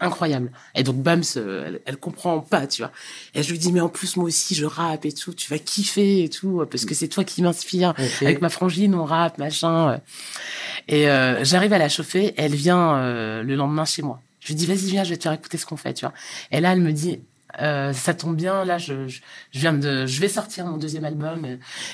incroyable. 0.00 0.50
Et 0.74 0.82
donc, 0.82 0.96
Bams, 0.96 1.22
euh, 1.36 1.64
elle, 1.66 1.80
elle 1.86 1.96
comprend 1.96 2.40
pas, 2.40 2.66
tu 2.66 2.82
vois. 2.82 2.90
Et 3.34 3.42
je 3.44 3.50
lui 3.52 3.58
dis, 3.58 3.70
mais 3.72 3.80
en 3.80 3.88
plus, 3.88 4.16
moi 4.16 4.26
aussi, 4.26 4.54
je 4.56 4.64
rappe 4.66 5.04
et 5.04 5.12
tout, 5.12 5.32
tu 5.32 5.48
vas 5.48 5.58
kiffer 5.58 6.24
et 6.24 6.28
tout, 6.28 6.64
parce 6.70 6.84
que 6.84 6.94
c'est 6.94 7.06
toi 7.08 7.22
qui 7.22 7.40
m'inspire. 7.42 7.94
Avec 8.26 8.40
ma 8.42 8.48
frangine, 8.48 8.94
on 8.96 9.04
rappe, 9.04 9.38
machin. 9.38 9.92
euh. 9.92 9.98
Et 10.88 11.08
euh, 11.08 11.44
j'arrive 11.44 11.72
à 11.72 11.78
la 11.78 11.88
chauffer, 11.88 12.34
elle 12.36 12.54
vient 12.54 12.96
euh, 12.96 13.42
le 13.44 13.54
lendemain 13.54 13.84
chez 13.84 14.02
moi. 14.02 14.20
Je 14.40 14.48
lui 14.48 14.54
dis, 14.56 14.66
vas-y, 14.66 14.90
viens, 14.90 15.04
je 15.04 15.10
vais 15.10 15.16
te 15.16 15.22
faire 15.22 15.32
écouter 15.32 15.56
ce 15.56 15.66
qu'on 15.66 15.76
fait, 15.76 15.94
tu 15.94 16.04
vois. 16.04 16.14
Et 16.50 16.60
là, 16.60 16.72
elle 16.72 16.80
me 16.80 16.92
dit, 16.92 17.20
euh, 17.60 17.92
ça 17.92 18.12
tombe 18.14 18.34
bien, 18.34 18.64
là, 18.64 18.78
je, 18.78 19.06
je, 19.06 19.20
je 19.52 19.58
viens 19.60 19.72
de, 19.72 20.04
je 20.06 20.20
vais 20.20 20.28
sortir 20.28 20.66
mon 20.66 20.78
deuxième 20.78 21.04
album, 21.04 21.46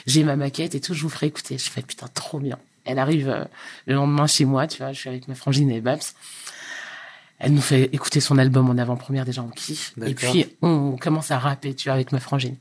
j'ai 0.07 0.25
ma 0.25 0.37
maquette 0.37 0.75
et 0.75 0.81
tout, 0.81 0.95
je 0.95 1.03
vous 1.03 1.11
ferai 1.11 1.27
écouter. 1.27 1.59
Je 1.59 1.69
fais, 1.71 1.83
putain, 1.83 2.07
trop 2.15 2.39
bien. 2.39 2.59
Elle 2.87 2.99
arrive 2.99 3.29
euh, 3.29 3.45
le 3.87 3.95
lendemain 3.95 4.27
chez 4.27 4.45
moi, 4.45 4.67
tu 4.67 4.79
vois, 4.83 4.93
je 4.93 5.01
suis 5.01 5.09
avec 5.09 5.29
ma 5.29 5.35
frangine 5.35 5.71
et 5.71 5.81
Babs. 5.81 6.01
Elle 7.39 7.53
nous 7.53 7.61
fait 7.61 7.91
écouter 7.93 8.21
son 8.21 8.39
album 8.39 8.71
en 8.71 8.79
avant-première, 8.79 9.27
déjà 9.27 9.43
on 9.43 9.49
kiffe. 9.49 9.93
Et 10.07 10.15
puis 10.15 10.47
on 10.63 10.97
commence 10.97 11.31
à 11.31 11.39
rapper, 11.39 11.75
tu 11.75 11.89
vois, 11.89 11.95
avec 11.95 12.13
ma 12.13 12.21
frangine. 12.21 12.57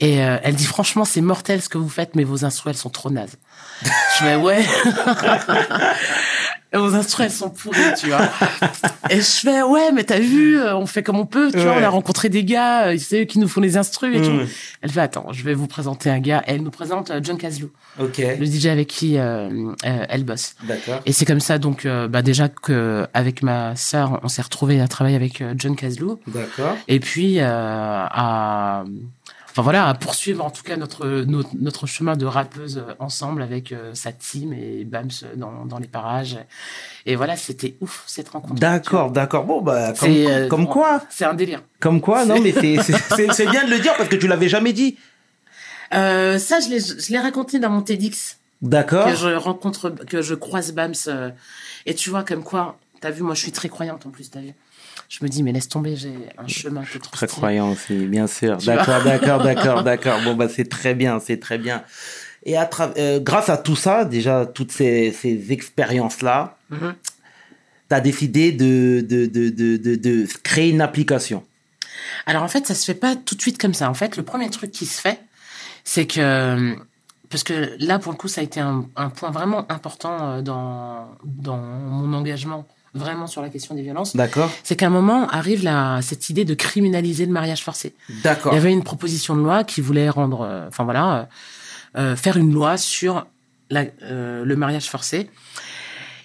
Et 0.00 0.22
euh, 0.24 0.38
elle 0.42 0.54
dit 0.54 0.64
franchement 0.64 1.04
c'est 1.04 1.20
mortel 1.20 1.60
ce 1.60 1.68
que 1.68 1.76
vous 1.76 1.90
faites, 1.90 2.16
mais 2.16 2.24
vos 2.24 2.44
instruments 2.44 2.72
elles 2.72 2.78
sont 2.78 2.88
trop 2.88 3.10
nazes. 3.10 3.36
je 3.82 3.88
fais 4.24 4.36
ouais. 4.36 4.64
Et 6.74 6.78
vos 6.78 6.94
instruments 6.94 7.26
elles 7.26 7.32
sont 7.34 7.50
pourries, 7.50 7.78
tu 7.98 8.06
vois. 8.08 8.20
Et 9.10 9.16
je 9.16 9.22
fais 9.22 9.62
ouais, 9.62 9.92
mais 9.92 10.04
t'as 10.04 10.18
vu, 10.20 10.58
euh, 10.58 10.74
on 10.76 10.86
fait 10.86 11.02
comme 11.02 11.18
on 11.18 11.26
peut, 11.26 11.50
tu 11.52 11.58
vois. 11.58 11.74
On 11.78 11.82
a 11.82 11.88
rencontré 11.88 12.28
des 12.30 12.44
gars, 12.44 12.96
c'est 12.98 13.22
eux 13.22 13.24
qui 13.24 13.38
nous 13.38 13.48
font 13.48 13.60
les 13.60 13.76
instrus 13.76 14.16
et 14.16 14.20
Mm. 14.20 14.24
tout. 14.24 14.48
Elle 14.80 14.90
fait 14.90 15.00
attends, 15.00 15.26
je 15.32 15.42
vais 15.44 15.52
vous 15.54 15.66
présenter 15.66 16.08
un 16.08 16.18
gars. 16.20 16.42
Et 16.46 16.52
elle 16.52 16.62
nous 16.62 16.70
présente 16.70 17.10
euh, 17.10 17.20
John 17.22 17.36
Caslow, 17.36 17.70
le 17.98 18.44
DJ 18.46 18.66
avec 18.66 18.88
qui 18.88 19.18
euh, 19.18 19.48
euh, 19.84 20.06
elle 20.08 20.24
bosse. 20.24 20.54
D'accord. 20.66 21.00
Et 21.04 21.12
c'est 21.12 21.24
comme 21.26 21.40
ça 21.40 21.58
donc 21.58 21.84
euh, 21.84 22.08
bah 22.08 22.22
déjà 22.22 22.48
que 22.48 23.06
avec 23.12 23.42
ma 23.42 23.76
sœur, 23.76 24.20
on 24.22 24.28
s'est 24.28 24.42
retrouvés 24.42 24.80
à 24.80 24.88
travailler 24.88 25.16
avec 25.16 25.42
John 25.58 25.76
Caslow 25.76 26.20
D'accord. 26.26 26.76
et 26.88 27.00
puis 27.00 27.38
à 27.40 28.84
enfin 29.52 29.62
voilà 29.62 29.86
à 29.88 29.94
poursuivre 29.94 30.44
en 30.44 30.50
tout 30.50 30.62
cas 30.64 30.76
notre 30.76 31.06
notre, 31.24 31.50
notre 31.60 31.86
chemin 31.86 32.16
de 32.16 32.26
rappeuse 32.26 32.78
euh, 32.78 32.94
ensemble 32.98 33.40
avec 33.42 33.70
euh, 33.72 33.94
sa 33.94 34.10
team 34.12 34.52
et 34.52 34.84
Bams 34.84 35.10
dans 35.36 35.64
dans 35.64 35.78
les 35.78 35.86
parages. 35.86 36.38
Et 37.06 37.14
voilà, 37.16 37.36
c'était 37.36 37.76
ouf 37.80 38.02
cette 38.06 38.28
rencontre. 38.30 38.54
D'accord, 38.60 39.10
d'accord. 39.10 39.44
Bon, 39.44 39.60
bah, 39.62 39.92
comme, 39.98 40.10
euh, 40.10 40.48
quoi 40.66 41.02
C'est 41.10 41.24
un 41.24 41.34
délire. 41.34 41.62
Comme 41.80 42.00
quoi 42.00 42.24
Non, 42.24 42.40
mais 42.40 42.52
c'est- 42.52 43.46
bien 43.50 43.64
de 43.64 43.70
le 43.70 43.78
dire 43.78 43.94
parce 43.96 44.08
que 44.08 44.16
tu 44.16 44.26
l'avais 44.28 44.48
jamais 44.48 44.72
dit. 44.72 44.96
Euh, 45.94 46.38
ça, 46.38 46.60
je 46.60 46.68
l'ai, 46.68 46.80
je 46.80 47.10
l'ai 47.12 47.18
raconté 47.18 47.58
dans 47.58 47.70
mon 47.70 47.82
TEDx. 47.82 48.38
D'accord. 48.62 49.06
que 49.06 49.16
je 49.16 49.28
rencontre, 49.34 49.90
que 49.90 50.22
je 50.22 50.34
croise 50.36 50.72
Bams. 50.72 50.94
euh, 51.08 51.30
et 51.84 51.94
tu 51.94 52.10
vois, 52.10 52.22
comme 52.22 52.44
quoi, 52.44 52.78
t'as 53.00 53.10
vu, 53.10 53.22
moi 53.22 53.34
je 53.34 53.40
suis 53.42 53.50
très 53.52 53.68
croyante 53.68 54.06
en 54.06 54.10
plus, 54.10 54.30
t'as 54.30 54.40
vu. 54.40 54.54
Je 55.12 55.22
me 55.22 55.28
dis, 55.28 55.42
mais 55.42 55.52
laisse 55.52 55.68
tomber, 55.68 55.94
j'ai 55.94 56.14
un 56.38 56.46
chemin 56.48 56.82
qui 56.84 56.96
est 56.96 57.00
Très 57.12 57.26
croyant 57.26 57.72
aussi, 57.72 58.06
bien 58.06 58.26
sûr. 58.26 58.56
D'accord, 58.56 59.04
d'accord, 59.04 59.42
d'accord, 59.44 59.82
d'accord. 59.82 60.18
Bon, 60.24 60.34
bah, 60.34 60.48
c'est 60.48 60.70
très 60.70 60.94
bien, 60.94 61.20
c'est 61.20 61.38
très 61.38 61.58
bien. 61.58 61.84
Et 62.44 62.56
à 62.56 62.68
euh, 62.96 63.20
grâce 63.20 63.50
à 63.50 63.58
tout 63.58 63.76
ça, 63.76 64.06
déjà, 64.06 64.46
toutes 64.46 64.72
ces, 64.72 65.12
ces 65.12 65.52
expériences-là, 65.52 66.56
Mhm. 66.70 66.94
tu 67.90 67.94
as 67.94 68.00
décidé 68.00 68.52
de, 68.52 69.04
de, 69.06 69.26
de, 69.26 69.50
de, 69.50 69.76
de, 69.96 70.26
créer 70.42 70.70
une 70.70 70.80
application. 70.80 71.44
Alors 72.24 72.42
en 72.42 72.48
fait, 72.48 72.66
ça 72.66 72.74
se 72.74 72.86
fait 72.86 72.94
pas 72.98 73.14
tout 73.14 73.34
de 73.34 73.42
suite 73.42 73.58
comme 73.58 73.74
ça. 73.74 73.90
En 73.90 73.94
fait, 73.94 74.16
le 74.16 74.22
premier 74.22 74.48
truc 74.48 74.70
qui 74.70 74.86
se 74.86 74.98
fait, 74.98 75.20
c'est 75.84 76.06
que 76.06 76.74
parce 77.28 77.44
que 77.44 77.76
là, 77.78 77.98
pour 77.98 78.12
le 78.12 78.16
coup, 78.18 78.28
ça 78.28 78.40
a 78.40 78.44
été 78.44 78.60
un, 78.60 78.86
un 78.96 79.10
point 79.10 79.30
vraiment 79.30 79.70
important 79.70 80.16
euh, 80.22 80.40
dans 80.40 81.06
dans 81.24 81.58
mon 81.58 82.16
engagement 82.16 82.66
vraiment 82.94 83.26
sur 83.26 83.40
la 83.42 83.48
question 83.48 83.74
des 83.74 83.82
violences, 83.82 84.14
D'accord. 84.16 84.50
c'est 84.64 84.76
qu'à 84.76 84.86
un 84.86 84.90
moment 84.90 85.26
arrive 85.28 85.64
la, 85.64 86.00
cette 86.02 86.28
idée 86.30 86.44
de 86.44 86.54
criminaliser 86.54 87.24
le 87.26 87.32
mariage 87.32 87.62
forcé. 87.62 87.94
D'accord. 88.22 88.52
Il 88.52 88.56
y 88.56 88.58
avait 88.58 88.72
une 88.72 88.82
proposition 88.84 89.34
de 89.34 89.40
loi 89.40 89.64
qui 89.64 89.80
voulait 89.80 90.10
rendre, 90.10 90.42
euh, 90.42 90.68
enfin 90.68 90.84
voilà, 90.84 91.14
euh, 91.14 91.24
euh, 92.12 92.16
faire 92.16 92.36
une 92.36 92.52
loi 92.52 92.76
sur 92.76 93.26
la, 93.70 93.84
euh, 94.02 94.44
le 94.44 94.56
mariage 94.56 94.90
forcé. 94.90 95.30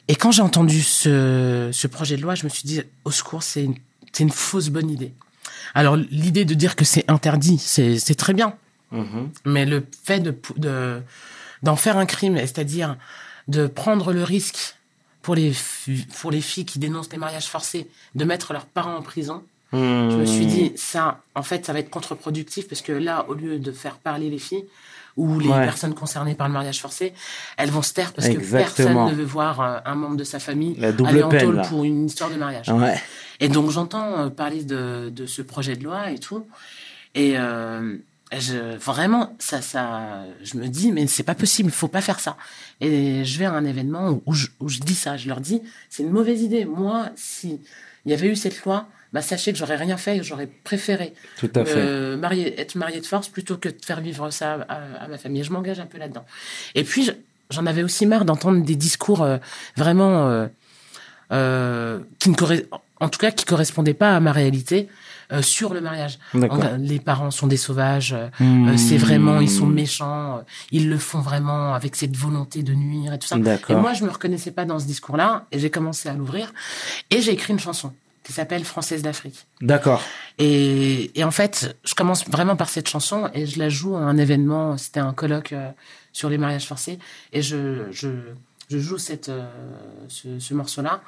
Et 0.10 0.16
quand 0.16 0.32
j'ai 0.32 0.42
entendu 0.42 0.82
ce, 0.82 1.70
ce 1.72 1.88
projet 1.88 2.18
de 2.18 2.22
loi, 2.22 2.36
je 2.36 2.44
me 2.44 2.50
suis 2.50 2.64
dit, 2.64 2.82
au 3.06 3.12
secours, 3.12 3.44
c'est 3.44 3.64
une, 3.64 3.76
c'est 4.12 4.24
une 4.24 4.30
fausse 4.32 4.70
bonne 4.70 4.90
idée. 4.90 5.14
Alors 5.74 5.96
l'idée 5.98 6.46
de 6.46 6.54
dire 6.54 6.76
que 6.76 6.86
c'est 6.86 7.04
interdit, 7.10 7.58
c'est 7.60 8.00
c'est 8.00 8.16
très 8.16 8.34
bien. 8.34 8.56
Mhm. 8.92 9.30
Mais 9.46 9.66
le 9.66 9.86
fait 10.06 10.20
de 10.22 10.34
de- 10.56 11.02
d'en 11.64 11.76
faire 11.76 11.98
un 11.98 12.06
crime, 12.06 12.38
c'est-à-dire 12.38 12.96
de 13.50 13.68
prendre 13.68 14.14
le 14.14 14.24
risque 14.24 14.77
pour 15.28 15.36
les 15.36 15.52
pour 16.22 16.32
les 16.32 16.40
filles 16.40 16.64
qui 16.64 16.80
dénoncent 16.80 17.12
les 17.12 17.18
mariages 17.18 17.48
forcés, 17.48 17.90
de 18.16 18.24
mettre 18.24 18.54
leurs 18.54 18.66
parents 18.66 18.96
en 18.96 19.02
prison, 19.02 19.44
je 19.74 20.16
me 20.24 20.26
suis 20.26 20.46
dit 20.46 20.72
ça, 20.78 21.20
en 21.36 21.44
fait, 21.44 21.66
ça 21.66 21.74
va 21.74 21.80
être 21.80 21.90
contre-productif 21.90 22.70
parce 22.70 22.82
que 22.82 22.94
là, 22.94 23.26
au 23.28 23.34
lieu 23.34 23.60
de 23.60 23.72
faire 23.74 23.98
parler 23.98 24.30
les 24.30 24.38
filles 24.38 24.64
ou 25.18 25.38
les 25.42 25.50
Ouais. 25.50 25.66
personnes 25.66 25.94
concernées 25.96 26.34
par 26.34 26.48
le 26.48 26.54
mariage 26.54 26.80
forcé, 26.80 27.12
elles 27.58 27.72
vont 27.72 27.82
se 27.82 27.92
taire 27.94 28.14
parce 28.14 28.28
Exactement. 28.30 28.64
que 28.64 28.84
personne 28.86 29.06
ne 29.10 29.14
veut 29.22 29.26
voir 29.26 29.60
euh, 29.60 29.80
un 29.84 29.96
membre 29.96 30.16
de 30.16 30.24
sa 30.24 30.40
famille 30.40 30.78
aller 30.82 31.24
en 31.24 31.28
tôle 31.30 31.62
pour 31.68 31.84
une 31.84 32.06
histoire 32.06 32.30
de 32.30 32.38
mariage. 32.38 32.70
Ouais. 32.70 32.96
Et 33.42 33.50
donc 33.50 33.70
j'entends 33.72 34.10
euh, 34.20 34.30
parler 34.30 34.64
de, 34.64 35.10
de 35.14 35.26
ce 35.26 35.42
projet 35.42 35.76
de 35.76 35.84
loi 35.84 36.10
et 36.12 36.20
tout. 36.20 36.48
Et 37.16 37.34
euh, 37.36 37.98
je, 38.32 38.76
vraiment, 38.78 39.36
ça, 39.40 39.62
ça, 39.62 40.24
je 40.44 40.58
me 40.58 40.68
dis, 40.68 40.92
mais 40.92 41.08
c'est 41.08 41.24
pas 41.24 41.36
possible, 41.36 41.70
il 41.70 41.74
faut 41.76 41.88
pas 41.88 42.02
faire 42.02 42.20
ça. 42.20 42.36
Et 42.82 43.24
je 43.24 43.40
vais 43.40 43.46
à 43.46 43.54
un 43.54 43.64
événement 43.66 44.10
où, 44.10 44.24
où 44.26 44.34
je, 44.34 44.48
où 44.60 44.68
je 44.70 44.80
dis 44.80 44.96
ça, 44.96 45.16
je 45.18 45.28
leur 45.30 45.40
dis, 45.40 45.62
c'est 45.90 46.04
une 46.04 46.12
mauvaise 46.12 46.42
idée. 46.42 46.66
Moi, 46.66 47.10
si 47.16 47.60
il 48.06 48.12
y 48.12 48.14
avait 48.14 48.28
eu 48.28 48.36
cette 48.36 48.64
loi, 48.66 48.88
bah 49.14 49.22
sachez 49.22 49.54
que 49.54 49.58
j'aurais 49.58 49.78
rien 49.78 49.96
fait, 49.98 50.22
j'aurais 50.24 50.48
préféré 50.48 51.14
Tout 51.40 51.50
à 51.56 51.64
fait. 51.64 52.18
marier, 52.18 52.60
être 52.60 52.76
marié 52.76 53.00
de 53.00 53.06
force 53.06 53.30
plutôt 53.30 53.56
que 53.58 53.70
de 53.70 53.78
faire 53.86 54.02
vivre 54.02 54.30
ça 54.32 54.66
à, 54.68 55.04
à 55.04 55.08
ma 55.08 55.18
famille. 55.18 55.42
Et 55.42 55.44
je 55.46 55.52
m'engage 55.54 55.80
un 55.80 55.86
peu 55.86 55.98
là-dedans. 55.98 56.26
Et 56.76 56.84
puis, 56.84 57.04
je- 57.06 57.12
j'en 57.50 57.66
avais 57.66 57.84
aussi 57.84 58.06
marre 58.06 58.26
d'entendre 58.26 58.62
des 58.66 58.76
discours 58.76 59.24
euh, 59.24 59.38
vraiment 59.78 60.28
euh, 60.28 60.48
euh, 61.32 62.00
qui 62.20 62.30
ne 62.30 62.36
en 63.00 63.10
tout 63.10 63.20
cas 63.20 63.32
qui 63.32 63.46
correspondaient 63.46 63.94
pas 63.94 64.16
à 64.16 64.20
ma 64.20 64.32
réalité 64.32 64.88
sur 65.42 65.74
le 65.74 65.82
mariage. 65.82 66.20
En- 66.34 66.78
Les 66.78 67.00
parents 67.00 67.32
sont 67.32 67.48
des 67.48 67.58
sauvages. 67.58 68.14
euh, 68.14 68.28
Hmm. 68.40 68.70
euh, 68.70 68.78
c'est 68.78 68.98
vraiment, 68.98 69.40
ils 69.42 69.50
sont 69.50 69.66
méchants. 69.68 70.38
euh, 70.38 70.42
Ils 70.72 70.90
le 70.90 70.98
font 70.98 71.20
vraiment 71.22 71.74
avec 71.74 71.96
cette 71.96 72.16
volonté 72.16 72.64
de 72.64 72.74
nuire 72.74 73.14
et 73.14 73.20
tout 73.20 73.28
ça. 73.28 73.36
Et 73.70 73.76
moi, 73.76 73.94
je 73.94 74.04
me 74.06 74.10
reconnaissais 74.10 74.52
pas 74.52 74.66
dans 74.66 74.80
ce 74.80 74.86
discours-là, 74.86 75.46
et 75.52 75.60
j'ai 75.60 75.70
commencé 75.70 76.08
à 76.10 76.14
l'ouvrir, 76.14 76.54
et 77.10 77.22
j'ai 77.22 77.32
écrit 77.32 77.54
une 77.54 77.60
chanson 77.60 77.94
qui 78.24 78.34
s'appelle 78.34 78.66
Française 78.66 79.02
d'Afrique. 79.02 79.46
D'accord. 79.62 80.02
Et, 80.38 81.12
et 81.18 81.24
en 81.24 81.32
fait, 81.32 81.78
je 81.86 81.94
commence 81.96 82.28
vraiment 82.28 82.56
par 82.58 82.68
cette 82.70 82.90
chanson 82.90 83.30
et 83.34 83.46
je 83.46 83.58
la 83.58 83.70
joue 83.70 83.96
à 83.96 84.00
un 84.02 84.18
événement. 84.18 84.78
C'était 84.78 85.00
un 85.00 85.14
colloque 85.14 85.54
euh, 85.54 85.70
sur 86.12 86.30
les 86.30 86.38
mariages 86.38 86.66
forcés 86.68 87.00
et 87.32 87.42
je 87.42 87.86
je, 87.92 88.10
je 88.70 88.78
joue 88.80 88.98
cette 88.98 89.30
euh, 89.30 89.48
ce, 90.10 90.40
ce 90.40 90.54
morceau-là. 90.54 91.00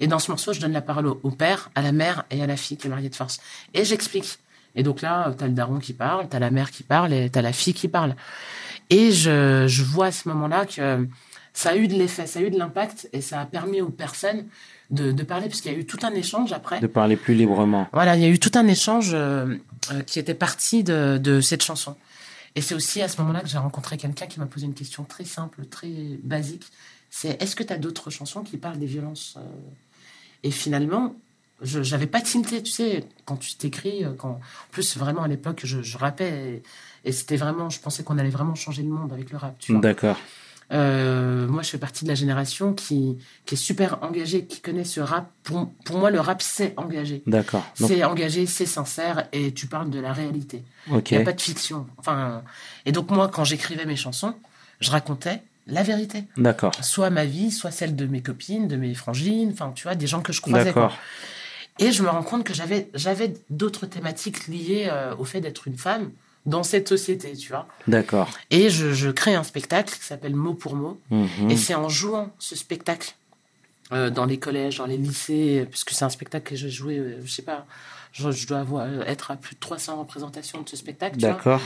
Et 0.00 0.06
dans 0.06 0.18
ce 0.18 0.30
morceau, 0.30 0.52
je 0.52 0.60
donne 0.60 0.72
la 0.72 0.80
parole 0.80 1.06
au, 1.06 1.20
au 1.22 1.30
père, 1.30 1.70
à 1.74 1.82
la 1.82 1.92
mère 1.92 2.24
et 2.30 2.42
à 2.42 2.46
la 2.46 2.56
fille 2.56 2.76
qui 2.76 2.86
est 2.86 2.90
mariée 2.90 3.10
de 3.10 3.14
force. 3.14 3.40
Et 3.74 3.84
j'explique. 3.84 4.38
Et 4.74 4.82
donc 4.82 5.02
là, 5.02 5.34
t'as 5.36 5.46
le 5.46 5.52
daron 5.52 5.78
qui 5.78 5.92
parle, 5.92 6.28
t'as 6.28 6.38
la 6.38 6.50
mère 6.50 6.70
qui 6.70 6.82
parle 6.82 7.12
et 7.12 7.28
t'as 7.28 7.42
la 7.42 7.52
fille 7.52 7.74
qui 7.74 7.88
parle. 7.88 8.14
Et 8.88 9.12
je, 9.12 9.66
je 9.68 9.82
vois 9.82 10.06
à 10.06 10.12
ce 10.12 10.28
moment-là 10.28 10.66
que 10.66 11.06
ça 11.52 11.70
a 11.70 11.76
eu 11.76 11.88
de 11.88 11.94
l'effet, 11.94 12.26
ça 12.26 12.38
a 12.38 12.42
eu 12.42 12.50
de 12.50 12.58
l'impact 12.58 13.08
et 13.12 13.20
ça 13.20 13.40
a 13.40 13.46
permis 13.46 13.80
aux 13.80 13.90
personnes 13.90 14.46
de, 14.90 15.12
de 15.12 15.22
parler 15.22 15.48
parce 15.48 15.60
qu'il 15.60 15.72
y 15.72 15.74
a 15.74 15.78
eu 15.78 15.86
tout 15.86 15.98
un 16.02 16.14
échange 16.14 16.52
après. 16.52 16.80
De 16.80 16.86
parler 16.86 17.16
plus 17.16 17.34
librement. 17.34 17.88
Voilà, 17.92 18.16
il 18.16 18.22
y 18.22 18.24
a 18.24 18.28
eu 18.28 18.38
tout 18.38 18.52
un 18.54 18.66
échange 18.66 19.10
euh, 19.12 19.56
euh, 19.92 20.02
qui 20.02 20.18
était 20.18 20.34
parti 20.34 20.82
de, 20.82 21.18
de 21.22 21.40
cette 21.40 21.62
chanson. 21.62 21.96
Et 22.56 22.62
c'est 22.62 22.74
aussi 22.74 23.00
à 23.00 23.08
ce 23.08 23.20
moment-là 23.20 23.40
que 23.40 23.48
j'ai 23.48 23.58
rencontré 23.58 23.96
quelqu'un 23.96 24.26
qui 24.26 24.40
m'a 24.40 24.46
posé 24.46 24.66
une 24.66 24.74
question 24.74 25.04
très 25.04 25.24
simple, 25.24 25.64
très 25.66 25.92
basique. 26.22 26.66
C'est 27.10 27.40
est-ce 27.40 27.54
que 27.54 27.62
tu 27.62 27.72
as 27.72 27.78
d'autres 27.78 28.10
chansons 28.10 28.42
qui 28.42 28.56
parlent 28.56 28.78
des 28.78 28.86
violences 28.86 29.34
euh 29.36 29.40
Et 30.42 30.50
finalement, 30.50 31.16
je 31.62 31.82
j'avais 31.82 32.06
pas 32.06 32.20
tilté, 32.20 32.62
tu 32.62 32.70
sais, 32.70 33.04
quand 33.24 33.36
tu 33.36 33.54
t'écris, 33.54 34.04
euh, 34.04 34.12
quand 34.16 34.30
en 34.30 34.40
plus 34.70 34.96
vraiment 34.96 35.22
à 35.22 35.28
l'époque 35.28 35.60
je, 35.64 35.82
je 35.82 35.98
rappais 35.98 36.62
et, 37.04 37.08
et 37.08 37.12
c'était 37.12 37.36
vraiment, 37.36 37.70
je 37.70 37.80
pensais 37.80 38.02
qu'on 38.02 38.18
allait 38.18 38.30
vraiment 38.30 38.54
changer 38.54 38.82
le 38.82 38.88
monde 38.88 39.12
avec 39.12 39.30
le 39.30 39.38
rap. 39.38 39.58
Tu 39.58 39.72
vois. 39.72 39.80
D'accord. 39.80 40.16
Euh, 40.72 41.48
moi, 41.48 41.62
je 41.62 41.70
fais 41.70 41.78
partie 41.78 42.04
de 42.04 42.08
la 42.08 42.14
génération 42.14 42.74
qui, 42.74 43.18
qui 43.44 43.54
est 43.54 43.58
super 43.58 44.02
engagée, 44.02 44.46
qui 44.46 44.60
connaît 44.60 44.84
ce 44.84 45.00
rap. 45.00 45.28
Pour, 45.42 45.68
pour 45.84 45.98
moi, 45.98 46.10
le 46.10 46.20
rap, 46.20 46.40
c'est 46.42 46.74
engagé. 46.76 47.22
D'accord. 47.26 47.64
Donc, 47.80 47.88
C'est 47.88 48.04
engagé, 48.04 48.46
c'est 48.46 48.66
sincère 48.66 49.26
et 49.32 49.52
tu 49.52 49.66
parles 49.66 49.90
de 49.90 49.98
la 49.98 50.12
réalité. 50.12 50.62
Il 50.86 51.02
n'y 51.10 51.16
a 51.16 51.24
pas 51.24 51.32
de 51.32 51.40
fiction. 51.40 51.86
Enfin, 51.98 52.42
et 52.86 52.92
donc 52.92 53.10
moi, 53.10 53.28
quand 53.28 53.42
j'écrivais 53.42 53.84
mes 53.84 53.96
chansons, 53.96 54.34
je 54.78 54.90
racontais 54.90 55.42
la 55.70 55.82
vérité. 55.82 56.24
D'accord. 56.36 56.72
Soit 56.82 57.10
ma 57.10 57.24
vie, 57.24 57.50
soit 57.50 57.70
celle 57.70 57.96
de 57.96 58.06
mes 58.06 58.20
copines, 58.22 58.68
de 58.68 58.76
mes 58.76 58.94
frangines, 58.94 59.50
enfin, 59.52 59.72
tu 59.74 59.84
vois, 59.84 59.94
des 59.94 60.06
gens 60.06 60.20
que 60.20 60.32
je 60.32 60.40
croisais. 60.40 60.64
D'accord. 60.66 60.96
Et 61.78 61.92
je 61.92 62.02
me 62.02 62.08
rends 62.08 62.22
compte 62.22 62.44
que 62.44 62.52
j'avais, 62.52 62.88
j'avais 62.94 63.32
d'autres 63.48 63.86
thématiques 63.86 64.48
liées 64.48 64.88
euh, 64.90 65.14
au 65.16 65.24
fait 65.24 65.40
d'être 65.40 65.66
une 65.66 65.78
femme 65.78 66.10
dans 66.46 66.62
cette 66.62 66.88
société, 66.88 67.34
tu 67.34 67.50
vois. 67.50 67.66
D'accord. 67.86 68.30
Et 68.50 68.70
je, 68.70 68.92
je 68.92 69.10
crée 69.10 69.34
un 69.34 69.44
spectacle 69.44 69.94
qui 69.94 70.04
s'appelle 70.04 70.34
Mot 70.34 70.54
pour 70.54 70.74
mot. 70.74 71.00
Mhm. 71.10 71.50
Et 71.50 71.56
c'est 71.56 71.74
en 71.74 71.88
jouant 71.88 72.30
ce 72.38 72.56
spectacle 72.56 73.14
euh, 73.92 74.08
dans 74.08 74.24
les 74.24 74.38
collèges, 74.38 74.78
dans 74.78 74.86
les 74.86 74.96
lycées, 74.96 75.66
puisque 75.68 75.90
c'est 75.90 76.04
un 76.04 76.10
spectacle 76.10 76.48
que 76.48 76.56
j'ai 76.56 76.70
joué, 76.70 76.98
euh, 76.98 77.20
je 77.24 77.30
sais 77.30 77.42
pas, 77.42 77.66
je, 78.12 78.30
je 78.30 78.46
dois 78.46 78.60
avoir, 78.60 78.86
euh, 78.86 79.02
être 79.04 79.32
à 79.32 79.36
plus 79.36 79.56
de 79.56 79.60
300 79.60 79.98
représentations 79.98 80.60
de 80.62 80.68
ce 80.68 80.76
spectacle. 80.76 81.18
tu 81.18 81.26
vois. 81.26 81.60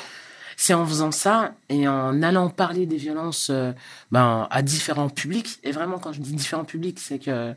C'est 0.57 0.75
en 0.75 0.87
faisant 0.87 1.11
ça 1.11 1.55
et 1.69 1.87
en 1.89 2.23
allant 2.23 2.49
parler 2.51 2.87
des 2.87 2.97
violences 2.97 3.49
euh, 3.51 3.73
ben, 4.13 4.47
à 4.51 4.63
différents 4.63 5.09
publics. 5.09 5.59
Et 5.65 5.73
vraiment, 5.73 5.99
quand 5.99 6.13
je 6.13 6.21
dis 6.21 6.33
différents 6.33 6.65
publics, 6.65 6.99
c'est 7.01 7.19
que 7.19 7.55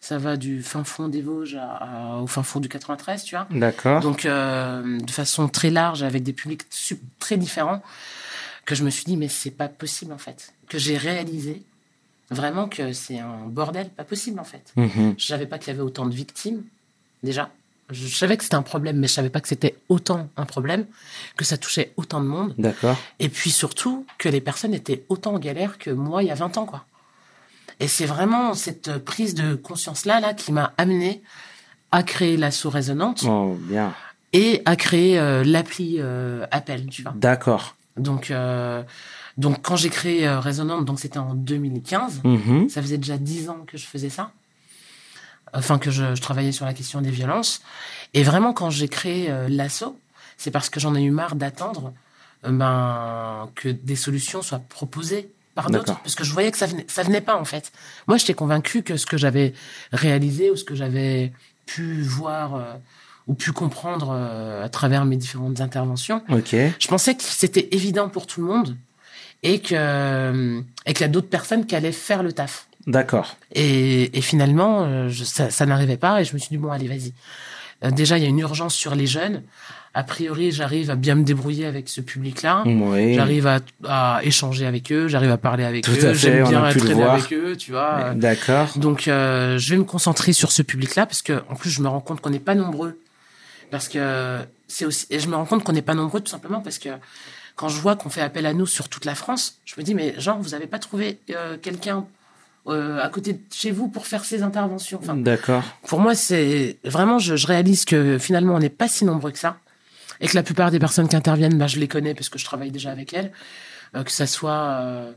ça 0.00 0.18
va 0.18 0.36
du 0.36 0.62
fin 0.62 0.84
fond 0.84 1.08
des 1.08 1.20
Vosges 1.22 1.56
à- 1.56 2.14
à- 2.14 2.16
au 2.18 2.26
fin 2.26 2.42
fond 2.42 2.60
du 2.60 2.68
93, 2.68 3.24
tu 3.24 3.34
vois. 3.36 3.46
D'accord. 3.50 4.00
Donc, 4.00 4.24
euh, 4.24 4.98
de 5.00 5.10
façon 5.10 5.48
très 5.48 5.70
large, 5.70 6.02
avec 6.02 6.22
des 6.22 6.32
publics 6.32 6.62
très 7.18 7.36
différents, 7.36 7.82
que 8.64 8.74
je 8.74 8.84
me 8.84 8.90
suis 8.90 9.04
dit, 9.04 9.16
mais 9.16 9.28
c'est 9.28 9.50
pas 9.50 9.68
possible, 9.68 10.12
en 10.12 10.18
fait. 10.18 10.52
Que 10.68 10.78
j'ai 10.78 10.96
réalisé 10.96 11.62
vraiment 12.30 12.68
que 12.68 12.92
c'est 12.92 13.18
un 13.18 13.46
bordel, 13.46 13.88
pas 13.90 14.04
possible, 14.04 14.38
en 14.40 14.44
fait. 14.44 14.72
Mhm. 14.76 15.14
Je 15.18 15.26
savais 15.26 15.46
pas 15.46 15.58
qu'il 15.58 15.68
y 15.68 15.70
avait 15.76 15.82
autant 15.82 16.06
de 16.06 16.14
victimes, 16.14 16.62
déjà. 17.22 17.50
Je 17.92 18.06
savais 18.14 18.36
que 18.36 18.44
c'était 18.44 18.56
un 18.56 18.62
problème, 18.62 18.96
mais 18.98 19.06
je 19.08 19.12
savais 19.12 19.30
pas 19.30 19.40
que 19.40 19.48
c'était 19.48 19.76
autant 19.88 20.28
un 20.36 20.44
problème, 20.46 20.86
que 21.36 21.44
ça 21.44 21.56
touchait 21.56 21.92
autant 21.96 22.20
de 22.20 22.26
monde. 22.26 22.54
D'accord. 22.58 22.96
Et 23.18 23.28
puis 23.28 23.50
surtout, 23.50 24.06
que 24.18 24.28
les 24.28 24.40
personnes 24.40 24.74
étaient 24.74 25.04
autant 25.08 25.34
en 25.34 25.38
galère 25.38 25.78
que 25.78 25.90
moi 25.90 26.22
il 26.22 26.26
y 26.28 26.30
a 26.30 26.34
20 26.34 26.56
ans, 26.58 26.66
quoi. 26.66 26.84
Et 27.80 27.88
c'est 27.88 28.06
vraiment 28.06 28.52
cette 28.54 28.98
prise 28.98 29.34
de 29.34 29.54
conscience-là, 29.54 30.20
là, 30.20 30.34
qui 30.34 30.52
m'a 30.52 30.72
amené 30.76 31.22
à 31.92 32.02
créer 32.02 32.36
l'assaut 32.36 32.70
résonante 32.70 33.24
Oh, 33.26 33.56
bien. 33.58 33.94
et 34.32 34.60
à 34.66 34.76
créer 34.76 35.18
euh, 35.18 35.42
l'appli 35.44 35.96
euh, 35.98 36.46
Appel, 36.50 36.86
tu 36.86 37.02
vois. 37.02 37.12
D'accord. 37.16 37.74
Donc, 37.96 38.30
euh, 38.30 38.82
donc 39.38 39.62
quand 39.62 39.76
j'ai 39.76 39.88
créé 39.88 40.28
euh, 40.28 40.38
Résonante, 40.40 40.84
donc 40.84 41.00
c'était 41.00 41.18
en 41.18 41.34
2015, 41.34 42.20
Mhm. 42.24 42.68
ça 42.68 42.80
faisait 42.82 42.98
déjà 42.98 43.16
10 43.16 43.48
ans 43.48 43.64
que 43.66 43.76
je 43.78 43.86
faisais 43.86 44.10
ça. 44.10 44.30
Enfin, 45.52 45.78
que 45.78 45.90
je, 45.90 46.14
je 46.14 46.20
travaillais 46.22 46.52
sur 46.52 46.64
la 46.66 46.74
question 46.74 47.00
des 47.00 47.10
violences. 47.10 47.60
Et 48.14 48.22
vraiment, 48.22 48.52
quand 48.52 48.70
j'ai 48.70 48.88
créé 48.88 49.30
euh, 49.30 49.48
l'assaut, 49.48 49.98
c'est 50.36 50.50
parce 50.50 50.70
que 50.70 50.80
j'en 50.80 50.94
ai 50.94 51.02
eu 51.02 51.10
marre 51.10 51.34
d'attendre 51.34 51.92
euh, 52.44 52.50
ben, 52.52 53.48
que 53.54 53.68
des 53.68 53.96
solutions 53.96 54.42
soient 54.42 54.62
proposées 54.68 55.30
par 55.54 55.70
d'autres. 55.70 55.98
Parce 56.00 56.14
que 56.14 56.24
je 56.24 56.32
voyais 56.32 56.50
que 56.50 56.58
ça 56.58 56.66
venait, 56.66 56.86
ça 56.88 57.02
venait 57.02 57.20
pas, 57.20 57.36
en 57.36 57.44
fait. 57.44 57.72
Moi, 58.06 58.16
j'étais 58.16 58.34
convaincue 58.34 58.82
que 58.82 58.96
ce 58.96 59.06
que 59.06 59.16
j'avais 59.18 59.52
réalisé 59.92 60.50
ou 60.50 60.56
ce 60.56 60.64
que 60.64 60.74
j'avais 60.74 61.32
pu 61.66 62.02
voir 62.02 62.54
euh, 62.54 62.74
ou 63.26 63.34
pu 63.34 63.52
comprendre 63.52 64.12
à 64.12 64.68
travers 64.68 65.04
mes 65.04 65.16
différentes 65.16 65.60
interventions, 65.60 66.22
Ok. 66.30 66.50
je 66.52 66.88
pensais 66.88 67.14
que 67.14 67.22
c'était 67.22 67.68
évident 67.70 68.08
pour 68.08 68.26
tout 68.26 68.40
le 68.40 68.46
monde 68.48 68.76
et 69.44 69.60
que 69.60 70.62
et 70.86 70.92
qu'il 70.94 71.02
y 71.02 71.04
a 71.04 71.08
d'autres 71.08 71.28
personnes 71.28 71.64
qui 71.64 71.76
allaient 71.76 71.92
faire 71.92 72.24
le 72.24 72.32
taf. 72.32 72.66
D'accord. 72.86 73.36
Et, 73.52 74.16
et 74.16 74.20
finalement, 74.22 74.84
euh, 74.84 75.08
je- 75.08 75.24
ça, 75.24 75.50
ça 75.50 75.66
n'arrivait 75.66 75.96
pas 75.98 76.20
et 76.20 76.24
je 76.24 76.32
me 76.34 76.38
suis 76.38 76.48
dit 76.48 76.56
bon 76.58 76.70
allez 76.70 76.88
vas-y. 76.88 77.12
Euh, 77.84 77.90
déjà 77.90 78.16
il 78.18 78.22
y 78.22 78.26
a 78.26 78.28
une 78.28 78.38
urgence 78.38 78.74
sur 78.74 78.94
les 78.94 79.06
jeunes. 79.06 79.42
A 79.92 80.04
priori 80.04 80.52
j'arrive 80.52 80.88
à 80.90 80.94
bien 80.94 81.16
me 81.16 81.24
débrouiller 81.24 81.66
avec 81.66 81.88
ce 81.88 82.00
public-là. 82.00 82.62
Oui. 82.64 83.14
J'arrive 83.14 83.46
à, 83.48 83.58
à 83.88 84.20
échanger 84.22 84.64
avec 84.66 84.92
eux, 84.92 85.08
j'arrive 85.08 85.30
à 85.32 85.36
parler 85.36 85.64
avec 85.64 85.84
Tout 85.84 85.90
à 86.02 86.10
eux, 86.10 86.14
j'aime 86.14 86.48
bien 86.48 86.68
traîner 86.70 86.94
voir. 86.94 87.14
avec 87.14 87.32
eux, 87.32 87.56
tu 87.56 87.72
vois. 87.72 88.12
D'accord. 88.14 88.68
Donc, 88.76 89.08
euh, 89.08 89.58
je 89.58 89.70
vais 89.72 89.78
me 89.78 89.84
concentrer 89.84 90.32
sur 90.32 90.52
ce 90.52 90.62
public-là 90.62 91.06
parce 91.06 91.22
que, 91.22 91.42
en 91.48 91.56
plus, 91.56 91.70
je 91.70 91.82
me 91.82 91.88
rends 91.88 92.00
compte 92.00 92.20
qu'on 92.20 92.30
n'est 92.30 92.38
pas 92.38 92.54
nombreux. 92.54 93.00
Parce 93.72 93.88
que 93.88 94.38
c'est 94.68 94.84
aussi, 94.84 95.06
et 95.10 95.18
je 95.18 95.28
me 95.28 95.34
rends 95.36 95.44
compte 95.44 95.64
qu'on 95.64 95.72
n'est 95.72 95.82
pas 95.82 95.94
nombreux 95.94 96.20
tout 96.20 96.30
simplement 96.30 96.60
parce 96.60 96.78
que 96.78 96.88
quand 97.56 97.68
je 97.68 97.80
vois 97.80 97.94
qu'on 97.96 98.10
fait 98.10 98.20
appel 98.20 98.46
à 98.46 98.52
nous 98.52 98.66
sur 98.66 98.88
toute 98.88 99.04
la 99.04 99.14
France, 99.16 99.58
je 99.64 99.74
me 99.76 99.82
dis 99.82 99.94
mais 99.94 100.14
genre 100.18 100.38
vous 100.40 100.54
avez 100.54 100.66
pas 100.66 100.78
trouvé 100.78 101.18
euh, 101.30 101.56
quelqu'un 101.60 102.04
euh, 102.66 103.00
à 103.02 103.08
côté 103.08 103.32
de 103.34 103.40
chez 103.52 103.70
vous 103.70 103.88
pour 103.88 104.06
faire 104.06 104.24
ces 104.24 104.42
interventions. 104.42 104.98
Enfin, 105.02 105.16
D'accord. 105.16 105.62
pour 105.86 106.00
moi, 106.00 106.14
c'est 106.14 106.78
vraiment, 106.84 107.18
je, 107.18 107.36
je 107.36 107.46
réalise 107.46 107.84
que 107.84 108.18
finalement, 108.18 108.54
on 108.54 108.58
n'est 108.58 108.68
pas 108.68 108.88
si 108.88 109.04
nombreux 109.04 109.30
que 109.32 109.38
ça. 109.38 109.56
Et 110.20 110.28
que 110.28 110.34
la 110.34 110.42
plupart 110.42 110.70
des 110.70 110.78
personnes 110.78 111.08
qui 111.08 111.16
interviennent, 111.16 111.56
bah, 111.56 111.66
je 111.66 111.78
les 111.78 111.88
connais 111.88 112.14
parce 112.14 112.28
que 112.28 112.38
je 112.38 112.44
travaille 112.44 112.70
déjà 112.70 112.90
avec 112.90 113.14
elles. 113.14 113.32
Euh, 113.94 114.04
que 114.04 114.10
ça 114.12 114.26
soit. 114.26 114.68
euh, 114.82 115.12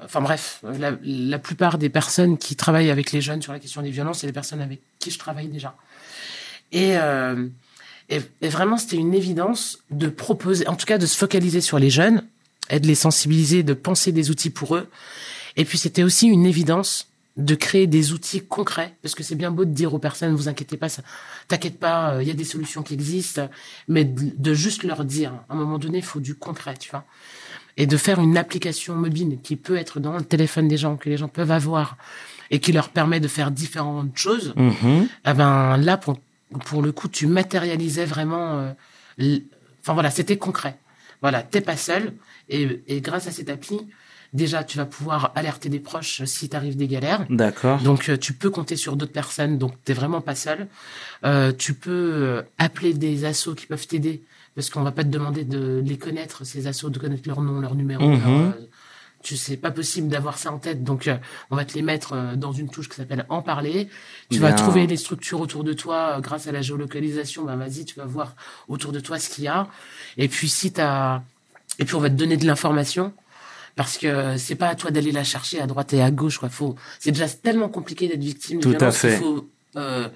Enfin 0.00 0.20
bref, 0.20 0.60
la, 0.78 0.92
la 1.02 1.38
plupart 1.40 1.76
des 1.76 1.88
personnes 1.88 2.38
qui 2.38 2.54
travaillent 2.54 2.90
avec 2.90 3.10
les 3.10 3.20
jeunes 3.20 3.42
sur 3.42 3.52
la 3.52 3.58
question 3.58 3.82
des 3.82 3.90
violences, 3.90 4.20
c'est 4.20 4.28
des 4.28 4.32
personnes 4.32 4.60
avec 4.60 4.80
qui 5.00 5.10
je 5.10 5.18
travaille 5.18 5.48
déjà. 5.48 5.74
Et, 6.70 6.92
et, 8.08 8.20
et 8.40 8.48
vraiment, 8.48 8.76
c'était 8.76 8.94
une 8.96 9.12
évidence 9.12 9.80
de 9.90 10.08
proposer, 10.08 10.68
en 10.68 10.76
tout 10.76 10.86
cas 10.86 10.98
de 10.98 11.06
se 11.06 11.16
focaliser 11.16 11.60
sur 11.60 11.80
les 11.80 11.90
jeunes 11.90 12.22
et 12.70 12.78
de 12.78 12.86
les 12.86 12.94
sensibiliser, 12.94 13.64
de 13.64 13.74
penser 13.74 14.12
des 14.12 14.30
outils 14.30 14.50
pour 14.50 14.76
eux. 14.76 14.88
Et 15.58 15.64
puis 15.66 15.76
c'était 15.76 16.02
aussi 16.02 16.26
une 16.28 16.46
évidence 16.46 17.08
de 17.36 17.54
créer 17.54 17.86
des 17.86 18.12
outils 18.12 18.40
concrets, 18.40 18.94
parce 19.02 19.14
que 19.14 19.22
c'est 19.22 19.36
bien 19.36 19.50
beau 19.52 19.64
de 19.64 19.70
dire 19.70 19.92
aux 19.94 19.98
personnes, 20.00 20.34
vous 20.34 20.48
inquiétez 20.48 20.76
pas, 20.76 20.88
ça, 20.88 21.02
t'inquiète 21.46 21.78
pas, 21.78 22.14
euh, 22.14 22.22
il 22.22 22.26
y 22.26 22.32
a 22.32 22.34
des 22.34 22.42
solutions 22.44 22.82
qui 22.82 22.94
existent, 22.94 23.48
mais 23.86 24.04
de, 24.04 24.32
de 24.36 24.54
juste 24.54 24.82
leur 24.82 25.04
dire, 25.04 25.32
à 25.48 25.52
un 25.52 25.56
moment 25.56 25.78
donné, 25.78 25.98
il 25.98 26.04
faut 26.04 26.18
du 26.18 26.34
concret, 26.34 26.74
tu 26.76 26.90
vois. 26.90 27.04
Et 27.76 27.86
de 27.86 27.96
faire 27.96 28.18
une 28.18 28.36
application 28.36 28.96
mobile 28.96 29.38
qui 29.44 29.54
peut 29.54 29.76
être 29.76 30.00
dans 30.00 30.16
le 30.16 30.24
téléphone 30.24 30.66
des 30.66 30.76
gens, 30.76 30.96
que 30.96 31.08
les 31.08 31.16
gens 31.16 31.28
peuvent 31.28 31.52
avoir, 31.52 31.96
et 32.50 32.58
qui 32.58 32.72
leur 32.72 32.88
permet 32.88 33.20
de 33.20 33.28
faire 33.28 33.52
différentes 33.52 34.16
choses, 34.16 34.52
eh 35.26 35.32
ben 35.34 35.76
là, 35.76 35.96
pour, 35.96 36.18
pour 36.64 36.82
le 36.82 36.90
coup, 36.90 37.06
tu 37.08 37.28
matérialisais 37.28 38.04
vraiment. 38.06 38.58
euh, 38.58 38.72
l- 39.18 39.42
Enfin 39.80 39.94
voilà, 39.94 40.10
c'était 40.10 40.38
concret. 40.38 40.76
Voilà, 41.22 41.42
t'es 41.42 41.60
pas 41.60 41.76
seul. 41.76 42.14
Et, 42.48 42.82
et 42.88 43.00
grâce 43.00 43.28
à 43.28 43.30
cette 43.30 43.48
appli, 43.48 43.78
déjà, 44.32 44.64
tu 44.64 44.76
vas 44.78 44.86
pouvoir 44.86 45.32
alerter 45.34 45.68
des 45.68 45.80
proches 45.80 46.24
si 46.24 46.48
t'arrives 46.48 46.76
des 46.76 46.88
galères. 46.88 47.26
D'accord. 47.30 47.80
Donc, 47.82 48.08
euh, 48.08 48.16
tu 48.16 48.32
peux 48.32 48.50
compter 48.50 48.76
sur 48.76 48.96
d'autres 48.96 49.12
personnes. 49.12 49.58
Donc, 49.58 49.74
t'es 49.84 49.94
vraiment 49.94 50.20
pas 50.20 50.34
seul. 50.34 50.68
Euh, 51.24 51.52
tu 51.56 51.74
peux 51.74 51.90
euh, 51.90 52.42
appeler 52.58 52.94
des 52.94 53.24
assos 53.24 53.54
qui 53.54 53.66
peuvent 53.66 53.86
t'aider 53.86 54.22
parce 54.54 54.70
qu'on 54.70 54.82
va 54.82 54.92
pas 54.92 55.04
te 55.04 55.08
demander 55.08 55.44
de 55.44 55.82
les 55.84 55.98
connaître, 55.98 56.44
ces 56.44 56.66
assos, 56.66 56.90
de 56.90 56.98
connaître 56.98 57.28
leur 57.28 57.40
nom, 57.40 57.60
leur 57.60 57.74
numéro. 57.74 58.08
Mhm. 58.08 58.18
leur, 58.18 58.54
tu 59.22 59.36
sais 59.36 59.56
pas 59.56 59.70
possible 59.70 60.08
d'avoir 60.08 60.38
ça 60.38 60.52
en 60.52 60.58
tête. 60.58 60.84
Donc, 60.84 61.08
euh, 61.08 61.16
on 61.50 61.56
va 61.56 61.64
te 61.64 61.74
les 61.74 61.82
mettre 61.82 62.12
euh, 62.12 62.36
dans 62.36 62.52
une 62.52 62.70
touche 62.70 62.88
qui 62.88 62.96
s'appelle 62.96 63.26
En 63.28 63.42
parler. 63.42 63.88
Tu 64.30 64.38
vas 64.38 64.52
trouver 64.52 64.86
les 64.86 64.96
structures 64.96 65.40
autour 65.40 65.64
de 65.64 65.72
toi 65.72 66.16
euh, 66.16 66.20
grâce 66.20 66.46
à 66.46 66.52
la 66.52 66.62
géolocalisation. 66.62 67.44
Ben, 67.44 67.56
vas-y, 67.56 67.84
tu 67.84 67.96
vas 67.96 68.04
voir 68.04 68.36
autour 68.68 68.92
de 68.92 69.00
toi 69.00 69.18
ce 69.18 69.28
qu'il 69.28 69.44
y 69.44 69.48
a. 69.48 69.66
Et 70.16 70.28
puis, 70.28 70.48
si 70.48 70.72
t'as, 70.72 71.22
et 71.78 71.84
puis 71.84 71.94
on 71.94 72.00
va 72.00 72.10
te 72.10 72.14
donner 72.14 72.36
de 72.36 72.46
l'information. 72.46 73.12
Parce 73.78 73.96
que 73.96 74.36
c'est 74.38 74.56
pas 74.56 74.66
à 74.70 74.74
toi 74.74 74.90
d'aller 74.90 75.12
la 75.12 75.22
chercher 75.22 75.60
à 75.60 75.68
droite 75.68 75.92
et 75.92 76.02
à 76.02 76.10
gauche, 76.10 76.38
quoi. 76.38 76.48
Faut, 76.48 76.74
c'est 76.98 77.12
déjà 77.12 77.28
tellement 77.28 77.68
compliqué 77.68 78.08
d'être 78.08 78.24
victime 78.24 78.58
Tout 78.58 78.74
à 78.80 78.90
fait. 78.90 79.10
qu'il 79.10 79.18
faut 79.18 79.48
euh, 79.76 80.08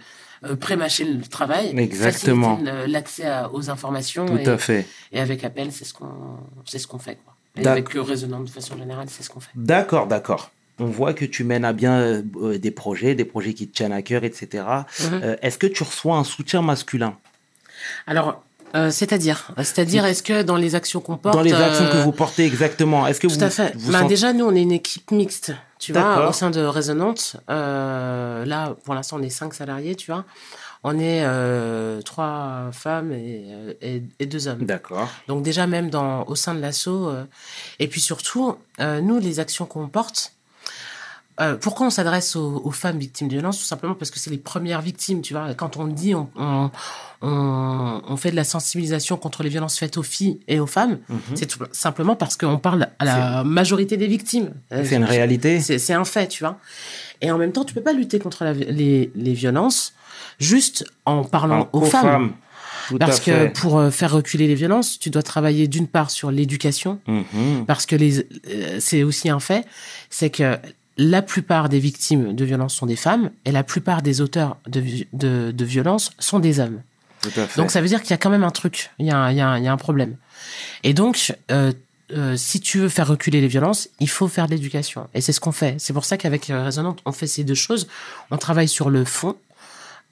euh, 0.43 0.57
prémâcher 0.57 1.05
le 1.05 1.23
travail, 1.23 1.73
Exactement. 1.79 2.59
l'accès 2.89 3.25
aux 3.53 3.71
informations. 3.71 4.27
Tout 4.27 4.39
et, 4.39 4.49
à 4.49 4.59
fait. 4.59 4.85
et 5.13 5.21
avec 5.21 5.45
Appel, 5.45 5.71
c'est 5.71 5.85
ce 5.85 5.95
qu'on, 5.95 6.09
c'est 6.65 6.81
ce 6.81 6.89
qu'on 6.89 6.99
fait, 6.99 7.19
quoi. 7.25 7.37
Et 7.57 7.65
avec 7.65 7.95
le 7.95 8.01
résonant 8.01 8.41
de 8.41 8.51
façon 8.51 8.77
générale, 8.77 9.07
c'est 9.09 9.23
ce 9.23 9.31
qu'on 9.31 9.39
fait. 9.39 9.53
D'accord, 9.55 10.09
d'accord. 10.09 10.51
On 10.81 10.87
voit 10.87 11.15
que 11.15 11.25
tu 11.25 11.45
mènes 11.45 11.65
à 11.65 11.73
bien 11.73 12.01
euh, 12.01 12.59
des 12.59 12.73
projets, 12.73 13.15
des 13.15 13.25
projets 13.25 13.55
qui 13.55 13.69
te 13.69 13.77
tiennent 13.77 13.93
à 13.93 14.03
cœur, 14.03 14.25
etc. 14.25 14.65
Mhm. 14.65 15.21
Euh, 15.23 15.37
Est-ce 15.41 15.57
que 15.57 15.69
tu 15.69 15.85
reçois 15.85 16.17
un 16.17 16.25
soutien 16.25 16.63
masculin? 16.63 17.17
Alors, 18.09 18.43
euh, 18.75 18.91
c'est-à-dire, 18.91 19.53
c'est-à-dire, 19.59 20.05
est-ce 20.05 20.23
que 20.23 20.43
dans 20.43 20.57
les 20.57 20.75
actions 20.75 21.01
qu'on 21.01 21.17
porte, 21.17 21.35
dans 21.35 21.43
les 21.43 21.53
actions 21.53 21.87
que 21.87 21.97
euh, 21.99 22.03
vous 22.03 22.13
portez 22.13 22.45
exactement 22.47 23.07
Est-ce 23.07 23.21
que 23.21 23.27
Tout 23.27 23.35
vous, 23.35 23.45
à 23.45 23.51
fait. 23.51 23.73
vous 23.77 23.93
Bah, 23.93 24.05
Déjà, 24.05 24.33
nous, 24.33 24.45
on 24.47 24.55
est 24.55 24.63
une 24.63 24.73
équipe 24.73 25.11
mixte, 25.11 25.53
tu 25.79 25.93
vois, 25.93 26.29
au 26.29 26.33
sein 26.33 26.51
de 26.51 26.61
Résonante. 26.61 27.37
Euh, 27.51 28.45
là, 28.45 28.75
pour 28.85 28.95
l'instant, 28.95 29.17
on 29.19 29.23
est 29.23 29.31
cinq 29.31 29.55
salariés, 29.55 29.95
tu 29.95 30.11
vois. 30.11 30.25
On 30.85 30.99
est 30.99 31.23
euh, 31.25 32.03
trois 32.03 32.71
femmes 32.73 33.13
et, 33.13 33.45
et, 33.83 34.03
et 34.19 34.27
deux 34.27 34.49
hommes. 34.49 34.65
D'accord. 34.65 35.09
Donc 35.29 35.43
déjà, 35.43 35.67
même 35.67 35.91
dans, 35.91 36.25
au 36.25 36.35
sein 36.35 36.55
de 36.55 36.61
l'assaut. 36.61 37.13
et 37.79 37.89
puis 37.89 38.01
surtout, 38.01 38.57
nous, 38.81 39.19
les 39.21 39.39
actions 39.39 39.65
qu'on 39.67 39.87
porte, 39.89 40.33
euh, 41.43 41.57
pourquoi 41.57 41.87
on 41.87 41.91
s'adresse 41.91 42.37
aux, 42.37 42.61
aux 42.65 42.71
femmes 42.71 42.99
victimes 42.99 43.29
de 43.29 43.35
violences? 43.35 43.59
Tout 43.59 43.65
simplement 43.65 43.95
parce 43.95 44.11
que 44.11 44.19
c'est 44.19 44.31
les 44.31 44.39
premières 44.39 44.81
victimes, 44.81 45.21
tu 45.23 45.35
vois. 45.35 45.55
Quand 45.55 45.77
on 45.77 45.87
dit, 45.87 46.15
on, 46.15 46.29
on, 46.37 46.71
on, 47.23 48.03
on 48.07 48.17
fait 48.17 48.31
de 48.31 48.37
la 48.37 48.45
sensibilisation 48.45 49.17
contre 49.17 49.43
les 49.43 49.49
violences 49.49 49.79
faites 49.79 49.97
aux 49.97 50.03
filles 50.03 50.41
et 50.49 50.59
aux 50.61 50.67
femmes. 50.67 50.99
Mhm. 51.09 51.19
C'est 51.35 51.47
tout 51.47 51.59
simplement 51.73 52.17
parce 52.17 52.37
qu'on 52.37 52.59
parle 52.59 52.89
à 52.99 53.05
la 53.05 53.45
majorité 53.45 53.97
des 53.97 54.07
victimes. 54.07 54.53
Euh, 54.73 54.85
C'est 54.87 54.97
une 54.97 55.05
réalité. 55.05 55.61
C'est 55.61 55.93
un 55.95 56.05
fait, 56.05 56.29
tu 56.29 56.43
vois. 56.45 56.59
Et 57.21 57.31
en 57.31 57.39
même 57.39 57.53
temps, 57.53 57.65
tu 57.65 57.75
peux 57.75 57.83
pas 57.83 57.93
lutter 57.93 58.19
contre 58.19 58.45
la 58.45 58.53
les, 58.53 59.11
les 59.15 59.33
violences 59.35 59.95
juste 60.39 60.85
en 61.07 61.25
parlant 61.25 61.69
aux, 61.73 61.83
femmes. 61.83 62.33
Tout 62.89 62.99
Parce 62.99 63.21
que 63.21 63.31
fait. 63.31 63.49
pour 63.51 63.79
euh, 63.79 63.91
faire 63.91 64.11
reculer 64.13 64.49
les 64.49 64.57
violences, 64.57 64.99
tu 64.99 65.09
dois 65.09 65.23
travailler 65.23 65.69
d'une 65.69 65.87
part 65.87 66.11
sur 66.11 66.33
l'éducation, 66.33 66.99
Mhm. 67.07 67.65
parce 67.67 67.87
que 67.87 67.95
les, 67.95 68.19
euh, 68.49 68.79
c'est 68.81 69.05
aussi 69.05 69.31
un 69.31 69.39
fait, 69.39 69.65
c'est 70.11 70.31
que 70.31 70.59
la 71.11 71.21
plupart 71.23 71.69
des 71.69 71.79
victimes 71.81 72.35
de 72.35 72.45
violences 72.45 72.75
sont 72.75 72.87
des 72.87 72.97
femmes 72.97 73.31
et 73.45 73.51
la 73.53 73.65
plupart 73.65 74.03
des 74.03 74.21
auteurs 74.21 74.57
de, 74.69 74.83
de, 75.13 75.51
de 75.51 75.65
violences 75.65 76.13
sont 76.19 76.39
des 76.39 76.61
hommes. 76.61 76.81
Tout 77.23 77.31
à 77.37 77.47
fait. 77.47 77.61
Donc 77.61 77.71
ça 77.71 77.81
veut 77.81 77.89
dire 77.89 78.01
qu'il 78.03 78.11
y 78.11 78.15
a 78.15 78.19
quand 78.19 78.31
même 78.31 78.45
un 78.45 78.51
truc, 78.51 78.91
il 78.99 79.07
y 79.07 79.11
a, 79.11 79.17
un- 79.17 79.31
il 79.31 79.37
y 79.37 79.41
a, 79.41 79.49
un- 79.49 79.59
il 79.59 79.65
y 79.65 79.69
a 79.69 79.73
un 79.73 79.77
problème. 79.77 80.17
Et 80.85 80.93
donc, 80.95 81.35
euh, 81.51 81.73
euh, 82.13 82.37
si 82.37 82.61
tu 82.61 82.79
veux 82.79 82.89
faire 82.89 83.07
reculer 83.09 83.41
les 83.41 83.49
violences, 83.49 83.89
il 84.01 84.09
faut 84.09 84.29
faire 84.29 84.47
de 84.47 84.53
l'éducation. 84.53 85.09
Et 85.15 85.21
c'est 85.21 85.33
ce 85.33 85.41
qu'on 85.41 85.53
fait. 85.53 85.77
C'est 85.79 85.93
pour 85.93 86.05
ça 86.05 86.17
qu'avec 86.19 86.51
euh, 86.51 86.65
Résonante, 86.65 87.01
on 87.05 87.13
fait 87.13 87.27
ces 87.27 87.43
deux 87.45 87.55
choses. 87.55 87.89
On 88.31 88.39
travaille 88.39 88.69
sur 88.69 88.91
le 88.91 89.05
fond, 89.05 89.37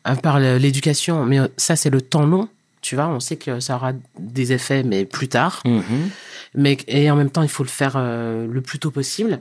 euh, 0.08 0.14
par 0.14 0.38
l'éducation, 0.40 1.24
mais 1.24 1.38
ça 1.56 1.76
c'est 1.76 1.90
le 1.90 2.00
temps 2.00 2.24
long. 2.26 2.48
Tu 2.80 2.94
vois, 2.94 3.08
on 3.08 3.20
sait 3.20 3.36
que 3.36 3.60
ça 3.60 3.76
aura 3.76 3.92
des 4.18 4.52
effets, 4.52 4.82
mais 4.82 5.04
plus 5.04 5.28
tard. 5.28 5.60
Mhm. 5.66 6.10
Mais 6.54 6.78
et 6.88 7.10
en 7.10 7.16
même 7.16 7.30
temps, 7.30 7.42
il 7.42 7.48
faut 7.50 7.62
le 7.64 7.68
faire 7.68 7.98
le 7.98 8.60
plus 8.62 8.78
tôt 8.78 8.90
possible. 8.90 9.38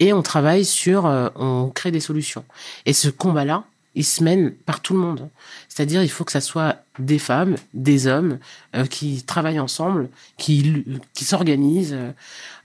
Et 0.00 0.12
on 0.12 0.22
travaille 0.22 0.64
sur, 0.64 1.06
euh, 1.06 1.28
on 1.36 1.70
crée 1.74 1.90
des 1.90 2.00
solutions. 2.00 2.44
Et 2.86 2.92
ce 2.92 3.08
combat-là, 3.08 3.64
il 3.94 4.04
se 4.04 4.22
mène 4.22 4.52
par 4.52 4.80
tout 4.80 4.92
le 4.94 5.00
monde. 5.00 5.28
C'est-à-dire, 5.68 6.02
il 6.04 6.08
faut 6.08 6.24
que 6.24 6.30
ça 6.32 6.40
soit 6.40 6.76
des 7.00 7.18
femmes, 7.18 7.56
des 7.74 8.06
hommes 8.06 8.38
euh, 8.76 8.84
qui 8.86 9.22
travaillent 9.24 9.58
ensemble, 9.60 10.08
qui 10.36 10.84
qui 11.14 11.24
s'organisent 11.24 11.96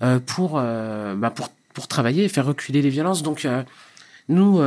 euh, 0.03 0.19
pour 0.19 0.53
bah, 0.53 1.31
pour 1.33 1.49
pour 1.73 1.87
travailler 1.87 2.23
et 2.25 2.29
faire 2.29 2.45
reculer 2.45 2.81
les 2.83 2.89
violences. 2.89 3.23
Donc 3.23 3.47
nous. 4.29 4.61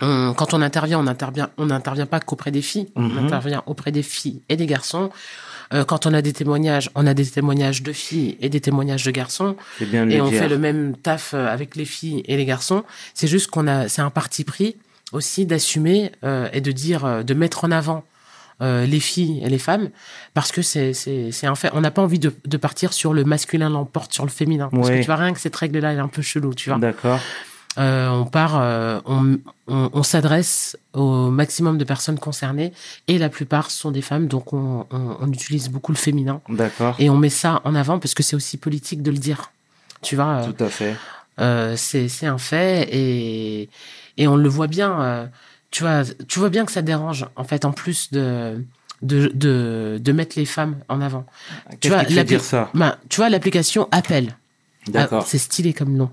on- 0.00 0.32
quand 0.34 0.54
on 0.54 0.62
intervient, 0.62 1.00
on 1.00 1.06
intervient, 1.08 1.50
on 1.58 1.66
n'intervient 1.66 2.06
pas 2.06 2.20
qu'auprès 2.20 2.50
des 2.52 2.62
filles, 2.62 2.88
Mhm. 2.94 3.18
on 3.18 3.24
intervient 3.24 3.62
auprès 3.66 3.90
des 3.92 4.02
filles 4.04 4.40
et 4.48 4.56
des 4.56 4.66
garçons. 4.66 5.10
Euh, 5.74 5.84
quand 5.84 6.06
on 6.06 6.14
a 6.14 6.22
des 6.22 6.32
témoignages, 6.32 6.90
on 6.94 7.06
a 7.06 7.14
des 7.14 7.26
témoignages 7.26 7.82
de 7.82 7.92
filles 7.92 8.36
et 8.40 8.48
des 8.48 8.60
témoignages 8.60 9.04
de 9.04 9.10
garçons, 9.10 9.54
bien 9.80 10.06
de 10.06 10.12
et 10.12 10.20
on 10.20 10.28
dire. 10.30 10.40
fait 10.40 10.48
le 10.48 10.58
même 10.58 10.96
taf 10.96 11.34
euh, 11.34 11.46
avec 11.46 11.76
les 11.76 11.84
filles 11.84 12.22
et 12.26 12.36
les 12.36 12.44
garçons. 12.46 12.84
C'est 13.14 13.26
juste 13.28 13.48
qu'on 13.50 13.66
a, 13.66 13.88
c'est 13.88 14.00
un 14.02 14.10
parti 14.10 14.44
pris 14.44 14.76
aussi 15.12 15.46
d'assumer 15.46 16.12
euh, 16.24 16.48
et 16.52 16.60
de 16.60 16.72
dire, 16.72 17.24
de 17.24 17.34
mettre 17.34 17.64
en 17.64 17.70
avant 17.70 18.04
euh, 18.60 18.86
les 18.86 18.98
filles 19.00 19.40
et 19.44 19.48
les 19.48 19.58
femmes, 19.58 19.90
parce 20.34 20.50
que 20.52 20.62
c'est 20.62 20.92
c'est 20.92 21.30
c'est 21.32 21.46
un 21.46 21.54
fait. 21.54 21.70
On 21.74 21.80
n'a 21.80 21.90
pas 21.92 22.02
envie 22.02 22.18
de, 22.18 22.34
de 22.44 22.56
partir 22.56 22.92
sur 22.92 23.14
le 23.14 23.22
masculin 23.24 23.68
l'emporte 23.68 24.12
sur 24.12 24.24
le 24.24 24.30
féminin, 24.30 24.68
parce 24.72 24.88
Ouais. 24.88 24.96
que 24.96 25.00
tu 25.02 25.06
vois 25.06 25.16
rien 25.16 25.32
que 25.32 25.38
cette 25.40 25.54
règle-là, 25.54 25.92
elle 25.92 25.98
est 25.98 26.00
un 26.00 26.08
peu 26.08 26.22
chelou, 26.22 26.54
tu 26.54 26.70
vois. 26.70 26.78
D'accord. 26.78 27.20
Euh, 27.78 28.08
on 28.10 28.24
part, 28.24 28.58
euh, 28.60 29.00
on, 29.06 29.38
on, 29.68 29.90
on 29.92 30.02
s'adresse 30.02 30.76
au 30.94 31.30
maximum 31.30 31.78
de 31.78 31.84
personnes 31.84 32.18
concernées 32.18 32.72
et 33.06 33.18
la 33.18 33.28
plupart 33.28 33.70
sont 33.70 33.92
des 33.92 34.02
femmes, 34.02 34.26
donc 34.26 34.52
on, 34.52 34.84
utilise 35.32 35.68
beaucoup 35.68 35.92
le 35.92 35.96
féminin 35.98 36.40
D'accord. 36.48 36.96
et 36.98 37.08
on 37.08 37.16
met 37.16 37.28
ça 37.30 37.60
en 37.64 37.74
avant 37.76 37.98
parce 38.00 38.14
que 38.14 38.22
c'est 38.24 38.34
aussi 38.34 38.56
politique 38.56 39.02
de 39.02 39.10
le 39.12 39.18
dire. 39.18 39.52
Tu 40.02 40.16
vois, 40.16 40.42
euh, 40.42 40.50
Tout 40.52 40.64
à 40.64 40.68
fait. 40.68 40.96
euh, 41.40 41.76
c'est 41.76 42.26
un 42.26 42.38
fait 42.38 42.88
et 42.92 43.68
et 44.16 44.26
on 44.26 44.34
le 44.36 44.48
voit 44.48 44.66
bien. 44.66 45.30
tu 45.70 45.84
vois, 45.84 46.02
tu 46.26 46.38
vois 46.40 46.48
bien 46.48 46.64
que 46.64 46.72
ça 46.72 46.82
dérange 46.82 47.26
en 47.36 47.44
fait 47.44 47.64
en 47.64 47.70
plus 47.72 48.10
de 48.10 48.64
de 49.02 49.30
de, 49.34 50.00
de 50.02 50.12
mettre 50.12 50.36
les 50.36 50.46
femmes 50.46 50.76
en 50.88 51.00
avant. 51.00 51.24
Vois, 51.66 51.76
te 51.76 52.08
fait 52.08 52.14
l'appli- 52.14 52.24
dire 52.24 52.42
ça? 52.42 52.70
Ben, 52.74 52.96
tu 53.08 53.16
vois 53.20 53.28
l'application 53.28 53.86
Appel. 53.92 54.36
Ah, 54.88 54.90
D'accord. 54.90 55.26
c'est 55.28 55.38
stylé 55.38 55.72
comme 55.72 55.92
nom. 55.96 56.10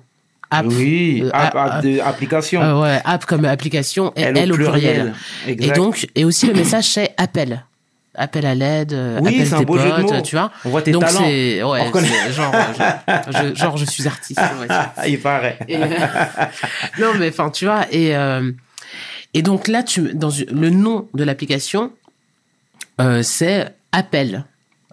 App. 0.59 0.65
Oui, 0.69 1.21
Euh, 1.23 1.29
app, 1.33 1.55
app, 1.55 1.71
app 1.73 1.83
de- 1.83 1.99
application. 1.99 2.61
Euh, 2.61 2.81
ouais, 2.81 3.01
app 3.03 3.25
comme 3.25 3.45
application 3.45 4.13
et 4.15 4.27
au 4.49 4.53
pluriel. 4.55 5.13
Et 5.47 5.51
Exact. 5.51 5.75
donc, 5.75 6.07
et 6.15 6.25
aussi 6.25 6.47
le 6.47 6.53
message 6.53 6.85
c'est 6.85 7.13
appel. 7.17 7.63
Appel 8.17 8.45
à 8.45 8.55
l'aide, 8.55 8.93
euh, 8.93 9.19
Oui, 9.21 9.41
appel 9.41 9.59
tes 9.59 9.65
potes, 9.65 10.23
tu 10.23 10.35
vois. 10.37 10.49
on 10.63 10.69
voit 10.69 10.81
tes 10.81 10.91
donc 10.91 11.01
talents. 11.05 11.19
c'est, 11.25 11.61
ouais, 11.63 11.91
c'est 11.93 12.31
genre, 12.31 12.53
je, 13.27 13.49
je- 13.49 13.55
genre 13.55 13.75
je 13.77 13.83
suis 13.85 14.07
artiste. 14.07 14.39
ouais, 14.39 14.67
il 15.09 15.19
paraît. 15.19 15.57
Et, 15.67 15.75
euh, 15.75 15.87
non, 16.99 17.07
mais 17.19 17.27
enfin, 17.27 17.49
tu 17.49 17.65
vois, 17.65 17.85
et, 17.91 18.15
euh, 18.15 18.51
et 19.33 19.41
donc 19.41 19.67
là, 19.67 19.83
tu, 19.83 20.13
dans 20.13 20.29
le 20.49 20.69
nom 20.69 21.09
de 21.13 21.23
l'application, 21.25 21.91
euh, 23.01 23.21
c'est 23.21 23.67
Appel. 23.91 24.45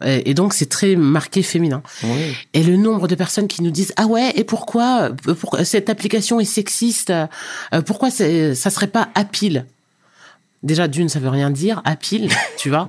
Et, 0.04 0.30
et 0.30 0.34
donc 0.34 0.54
c'est 0.54 0.68
très 0.68 0.96
marqué 0.96 1.42
féminin. 1.42 1.82
Oui. 2.04 2.34
Et 2.52 2.62
le 2.62 2.76
nombre 2.76 3.08
de 3.08 3.14
personnes 3.14 3.48
qui 3.48 3.62
nous 3.62 3.70
disent 3.70 3.92
ah 3.96 4.06
ouais 4.06 4.32
et 4.36 4.44
pourquoi, 4.44 5.10
euh, 5.28 5.64
cette 5.64 5.90
application 5.90 6.40
est 6.40 6.44
sexiste 6.44 7.10
euh, 7.10 7.26
Pourquoi 7.84 8.10
c'est- 8.10 8.54
ça 8.54 8.70
serait 8.70 8.86
pas 8.88 9.08
à 9.14 9.24
pile 9.24 9.66
Déjà 10.62 10.86
d'une 10.88 11.08
ça 11.08 11.18
veut 11.18 11.28
rien 11.28 11.50
dire 11.50 11.80
à 11.84 11.96
pile, 11.96 12.28
tu 12.58 12.68
vois. 12.68 12.88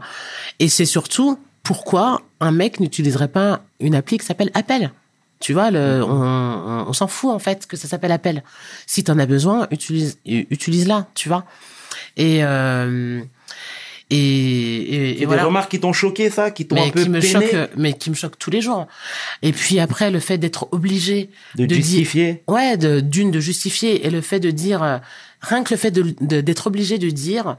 Et 0.59 0.69
c'est 0.69 0.85
surtout 0.85 1.39
pourquoi 1.63 2.21
un 2.39 2.51
mec 2.51 2.79
n'utiliserait 2.79 3.29
pas 3.29 3.61
une 3.79 3.95
appli 3.95 4.17
qui 4.17 4.25
s'appelle 4.25 4.51
Appel? 4.53 4.91
Tu 5.39 5.51
vois, 5.53 5.71
le, 5.71 6.01
on, 6.03 6.09
on, 6.21 6.85
on 6.87 6.93
s'en 6.93 7.07
fout 7.07 7.31
en 7.31 7.39
fait 7.39 7.65
que 7.67 7.75
ça 7.75 7.87
s'appelle 7.87 8.11
Appel. 8.13 8.43
Si 8.87 9.03
t'en 9.03 9.17
as 9.19 9.25
besoin, 9.25 9.67
utilise 9.71 10.17
utilise-la, 10.25 11.07
tu 11.15 11.27
vois. 11.29 11.43
Et 12.15 12.43
euh, 12.43 13.21
et, 14.09 14.15
et, 14.17 15.09
et 15.11 15.17
C'est 15.19 15.25
voilà 15.25 15.41
des 15.43 15.47
remarques 15.47 15.71
qui 15.71 15.79
t'ont 15.79 15.93
choqué, 15.93 16.29
ça, 16.29 16.51
qui 16.51 16.67
t'ont 16.67 16.75
un 16.75 16.85
mais 16.85 16.91
peu 16.91 17.03
qui 17.03 17.09
me 17.09 17.19
peiné 17.19 17.31
choque, 17.33 17.69
mais 17.77 17.93
qui 17.93 18.09
me 18.09 18.15
choque 18.15 18.37
tous 18.37 18.51
les 18.51 18.61
jours. 18.61 18.87
Et 19.41 19.51
puis 19.53 19.79
après, 19.79 20.11
le 20.11 20.19
fait 20.19 20.37
d'être 20.37 20.67
obligé 20.71 21.29
de, 21.55 21.61
de 21.65 21.67
dire- 21.67 21.77
justifier. 21.77 22.43
ouais, 22.47 22.77
d'une 22.77 23.31
de 23.31 23.39
justifier 23.39 24.05
et 24.05 24.09
le 24.09 24.21
fait 24.21 24.39
de 24.39 24.51
dire 24.51 24.83
euh, 24.83 24.97
rien 25.41 25.63
que 25.63 25.73
le 25.73 25.77
fait 25.77 25.91
de 25.91 26.13
de- 26.21 26.41
d'être 26.41 26.67
obligé 26.67 26.97
de 26.97 27.09
dire, 27.09 27.57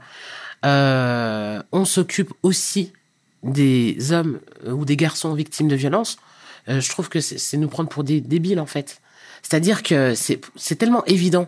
euh, 0.65 1.61
on 1.71 1.85
s'occupe 1.85 2.31
aussi 2.43 2.91
des 3.43 4.11
hommes 4.11 4.39
euh, 4.65 4.71
ou 4.71 4.85
des 4.85 4.95
garçons 4.97 5.33
victimes 5.33 5.67
de 5.67 5.75
violences. 5.75 6.17
euh, 6.69 6.79
je 6.81 6.89
trouve 6.89 7.09
que 7.09 7.19
c'est 7.21 7.57
nous 7.57 7.67
prendre 7.67 7.89
pour 7.89 8.03
des 8.03 8.21
débiles 8.21 8.59
en 8.59 8.65
fait. 8.65 9.01
C'est-à-dire 9.43 9.83
que 9.83 10.13
c'est 10.15 10.75
tellement 10.75 11.05
évident. 11.05 11.47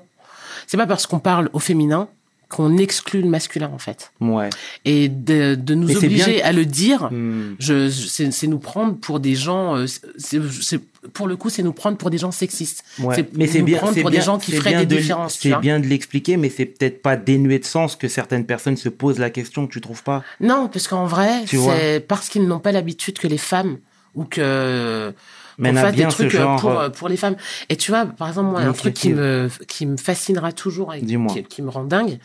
C'est 0.68 0.78
pas 0.78 0.86
parce 0.86 1.08
qu'on 1.08 1.18
parle 1.20 1.50
au 1.54 1.60
féminin 1.60 2.10
qu'on 2.50 2.78
exclut 2.78 3.22
le 3.22 3.28
masculin 3.28 3.70
en 3.74 3.78
fait. 3.78 4.12
Ouais. 4.22 4.50
Et 4.86 5.10
de, 5.10 5.56
de 5.56 5.76
nous 5.76 5.88
Mais 5.88 5.98
obliger 5.98 6.36
bien- 6.36 6.46
à 6.46 6.52
le 6.54 6.66
dire, 6.66 7.10
Hmm. 7.12 7.56
je, 7.60 7.90
je- 7.90 8.30
c'est 8.32 8.48
nous 8.48 8.60
prendre 8.60 8.96
pour 8.96 9.20
des 9.20 9.36
gens. 9.36 9.76
euh, 9.76 9.86
c'est 10.18 10.80
pour 11.14 11.28
le 11.28 11.36
coup, 11.36 11.50
c'est 11.50 11.64
nous 11.64 11.74
prendre 11.74 11.98
pour 11.98 12.10
des 12.10 12.18
gens 12.18 12.32
sexistes. 12.32 12.84
Ouais. 13.00 13.26
Mais 13.34 13.48
c'est 13.48 13.62
bien, 13.62 13.78
prendre 13.78 13.94
pour 14.02 14.10
bien, 14.10 14.20
des 14.20 14.26
gens 14.26 14.38
qui 14.40 14.52
feraient 14.52 14.78
des 14.78 14.86
de 14.86 14.96
différences. 14.98 15.38
C'est 15.40 15.56
bien 15.60 15.80
de 15.80 15.86
l'expliquer, 15.88 16.38
mais 16.38 16.50
c'est 16.50 16.66
peut-être 16.66 17.02
pas 17.02 17.16
dénué 17.18 17.60
de 17.60 17.66
sens 17.66 17.96
que 17.96 18.08
certaines 18.08 18.46
personnes 18.46 18.78
se 18.78 18.90
posent 18.90 19.20
la 19.20 19.30
question, 19.30 19.68
tu 19.68 19.80
trouves 19.82 20.04
pas? 20.04 20.24
Non, 20.42 20.70
parce 20.72 20.88
qu'en 20.88 21.06
vrai, 21.06 21.44
c'est 21.48 22.06
parce 22.08 22.30
qu'ils 22.30 22.48
n'ont 22.48 22.60
pas 22.60 22.72
l'habitude 22.72 23.20
que 23.20 23.28
les 23.28 23.38
femmes 23.38 23.78
ou 24.16 24.24
que 24.24 25.14
qu'on 25.58 25.74
fasse 25.74 25.96
des 25.96 26.08
trucs 26.08 26.36
euh, 26.36 26.38
genre. 26.38 26.60
pour 26.62 26.72
euh, 26.72 26.89
pour 26.89 27.10
les 27.10 27.17
femmes. 27.17 27.36
Et 27.70 27.76
tu 27.76 27.91
vois, 27.91 28.06
par 28.06 28.28
exemple, 28.28 28.52
moi, 28.52 28.62
un 28.62 28.74
truc 28.74 28.93
qui 28.93 29.13
me 29.13 29.50
qui 29.67 29.86
me 29.86 29.98
fascinera 29.98 30.52
toujours 30.52 30.93
et 30.93 31.02
qui, 31.02 31.43
qui 31.43 31.62
me 31.62 31.70
rend 31.70 31.84
dingue, 31.84 32.20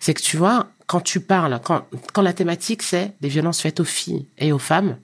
c'est 0.00 0.14
que 0.14 0.22
tu 0.22 0.36
vois, 0.36 0.68
quand 0.86 1.00
tu 1.00 1.20
parles, 1.20 1.60
quand 1.62 1.86
quand 2.12 2.22
la 2.22 2.32
thématique 2.32 2.82
c'est 2.82 3.12
les 3.20 3.28
violences 3.28 3.60
faites 3.60 3.80
aux 3.80 3.84
filles 3.84 4.26
et 4.38 4.52
aux 4.52 4.58
femmes. 4.58 4.96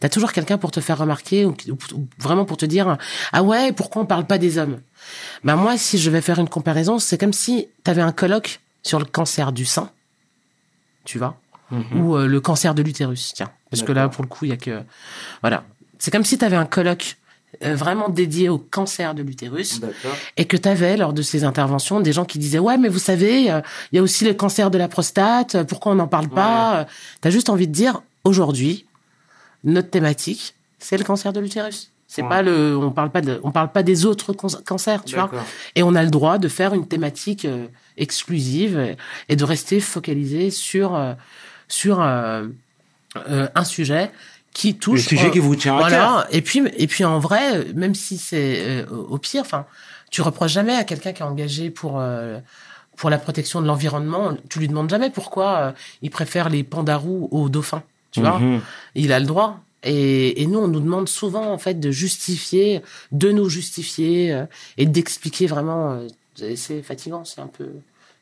T'as 0.00 0.08
toujours 0.08 0.32
quelqu'un 0.32 0.58
pour 0.58 0.72
te 0.72 0.80
faire 0.80 0.98
remarquer 0.98 1.44
ou, 1.44 1.54
ou- 1.68 1.94
ou 1.94 2.08
vraiment 2.18 2.44
pour 2.44 2.56
te 2.56 2.66
dire 2.66 2.98
ah 3.32 3.42
ouais 3.42 3.72
pourquoi 3.72 4.02
on 4.02 4.06
parle 4.06 4.26
pas 4.26 4.38
des 4.38 4.58
hommes? 4.58 4.80
Ben 5.44 5.54
moi 5.54 5.76
si 5.76 5.96
je 5.98 6.10
vais 6.10 6.20
faire 6.20 6.38
une 6.40 6.48
comparaison 6.48 6.98
c'est 6.98 7.18
comme 7.18 7.32
si 7.32 7.68
t'avais 7.84 8.02
un 8.02 8.10
colloque 8.10 8.60
sur 8.82 8.98
le 8.98 9.04
cancer 9.04 9.52
du 9.52 9.64
sein 9.64 9.90
tu 11.04 11.18
vois 11.18 11.36
mhm. 11.70 12.00
ou 12.00 12.16
euh, 12.16 12.26
le 12.26 12.40
cancer 12.40 12.74
de 12.74 12.82
l'utérus, 12.82 13.32
tiens. 13.34 13.50
Parce 13.70 13.82
que 13.82 13.92
là, 13.92 14.08
pour 14.08 14.22
le 14.22 14.28
coup, 14.28 14.44
il 14.44 14.48
y 14.48 14.52
a 14.52 14.56
que... 14.56 14.82
Voilà. 15.40 15.64
C'est 16.02 16.10
comme 16.10 16.24
si 16.24 16.36
tu 16.36 16.44
avais 16.44 16.56
un 16.56 16.66
colloque 16.66 17.16
euh, 17.62 17.76
vraiment 17.76 18.08
dédié 18.08 18.48
au 18.48 18.58
cancer 18.58 19.14
de 19.14 19.22
l'utérus 19.22 19.80
et 20.36 20.46
que 20.46 20.56
tu 20.56 20.68
avais, 20.68 20.96
lors 20.96 21.12
de 21.12 21.22
ces 21.22 21.44
interventions, 21.44 22.00
des 22.00 22.12
gens 22.12 22.24
qui 22.24 22.40
disaient 22.40 22.58
«Ouais, 22.58 22.76
mais 22.76 22.88
vous 22.88 22.98
savez, 22.98 23.52
euh, 23.52 23.60
il 23.92 23.96
y 23.96 23.98
a 24.00 24.02
aussi 24.02 24.24
le 24.24 24.34
cancer 24.34 24.72
de 24.72 24.78
la 24.78 24.88
prostate, 24.88 25.54
euh, 25.54 25.62
pourquoi 25.62 25.92
on 25.92 25.94
n'en 25.94 26.08
parle 26.08 26.28
pas 26.28 26.88
Tu 27.20 27.28
as 27.28 27.30
juste 27.30 27.48
envie 27.50 27.68
de 27.68 27.72
dire 27.72 28.02
«Aujourd'hui, 28.24 28.84
notre 29.62 29.90
thématique, 29.90 30.56
c'est 30.80 30.98
le 30.98 31.04
cancer 31.04 31.32
de 31.32 31.38
l'utérus.» 31.38 31.92
C'est 32.08 32.22
Ouais. 32.22 32.28
pas 32.28 32.42
le, 32.42 32.76
on 32.76 32.90
parle 32.90 33.10
pas 33.10 33.20
de, 33.20 33.38
on 33.44 33.52
parle 33.52 33.70
pas 33.70 33.84
des 33.84 34.04
autres 34.04 34.32
cancers, 34.32 35.04
tu 35.04 35.14
vois. 35.14 35.30
Et 35.76 35.84
on 35.84 35.94
a 35.94 36.02
le 36.02 36.10
droit 36.10 36.38
de 36.38 36.48
faire 36.48 36.74
une 36.74 36.88
thématique 36.88 37.44
euh, 37.44 37.66
exclusive 37.96 38.96
et- 39.28 39.36
de 39.36 39.44
rester 39.44 39.78
focalisé 39.78 40.50
sur 40.50 40.98
sur 41.68 42.00
un 42.00 43.64
sujet 43.64 44.10
qui 44.52 44.72
Le 44.72 44.78
touche 44.78 45.06
sujet 45.06 45.26
euh, 45.28 45.30
qui 45.30 45.38
vous 45.38 45.56
tient 45.56 45.76
à 45.78 45.88
cœur. 45.88 46.26
Et 46.30 46.42
puis 46.42 46.62
et 46.76 46.86
puis 46.86 47.04
en 47.04 47.18
vrai, 47.18 47.64
même 47.74 47.94
si 47.94 48.18
c'est 48.18 48.56
euh, 48.58 48.86
au 48.86 49.18
pire, 49.18 49.42
enfin, 49.42 49.66
tu 50.10 50.22
reproches 50.22 50.52
jamais 50.52 50.74
à 50.74 50.84
quelqu'un 50.84 51.12
qui 51.12 51.22
est 51.22 51.26
engagé 51.26 51.70
pour 51.70 51.98
euh, 51.98 52.38
pour 52.96 53.10
la 53.10 53.18
protection 53.18 53.60
de 53.62 53.66
l'environnement, 53.66 54.36
tu 54.50 54.58
lui 54.58 54.68
demandes 54.68 54.90
jamais 54.90 55.10
pourquoi 55.10 55.74
il 56.02 56.10
préfère 56.10 56.50
les 56.50 56.62
pandarous 56.62 57.28
aux 57.30 57.48
dauphins, 57.48 57.82
tu 58.10 58.20
vois 58.20 58.38
Mhm. 58.38 58.60
il 58.94 59.12
a 59.12 59.18
le 59.20 59.26
droit. 59.26 59.60
Et, 59.84 60.42
et 60.42 60.46
nous, 60.46 60.60
on 60.60 60.68
nous 60.68 60.78
demande 60.78 61.08
souvent 61.08 61.50
en 61.52 61.58
fait 61.58 61.80
de 61.80 61.90
justifier, 61.90 62.82
de 63.10 63.32
nous 63.32 63.48
justifier 63.48 64.44
et 64.76 64.86
d'expliquer 64.86 65.46
vraiment. 65.46 65.98
c'est 66.54 66.82
fatigant, 66.82 67.24
c'est 67.24 67.40
un 67.40 67.48
peu, 67.48 67.68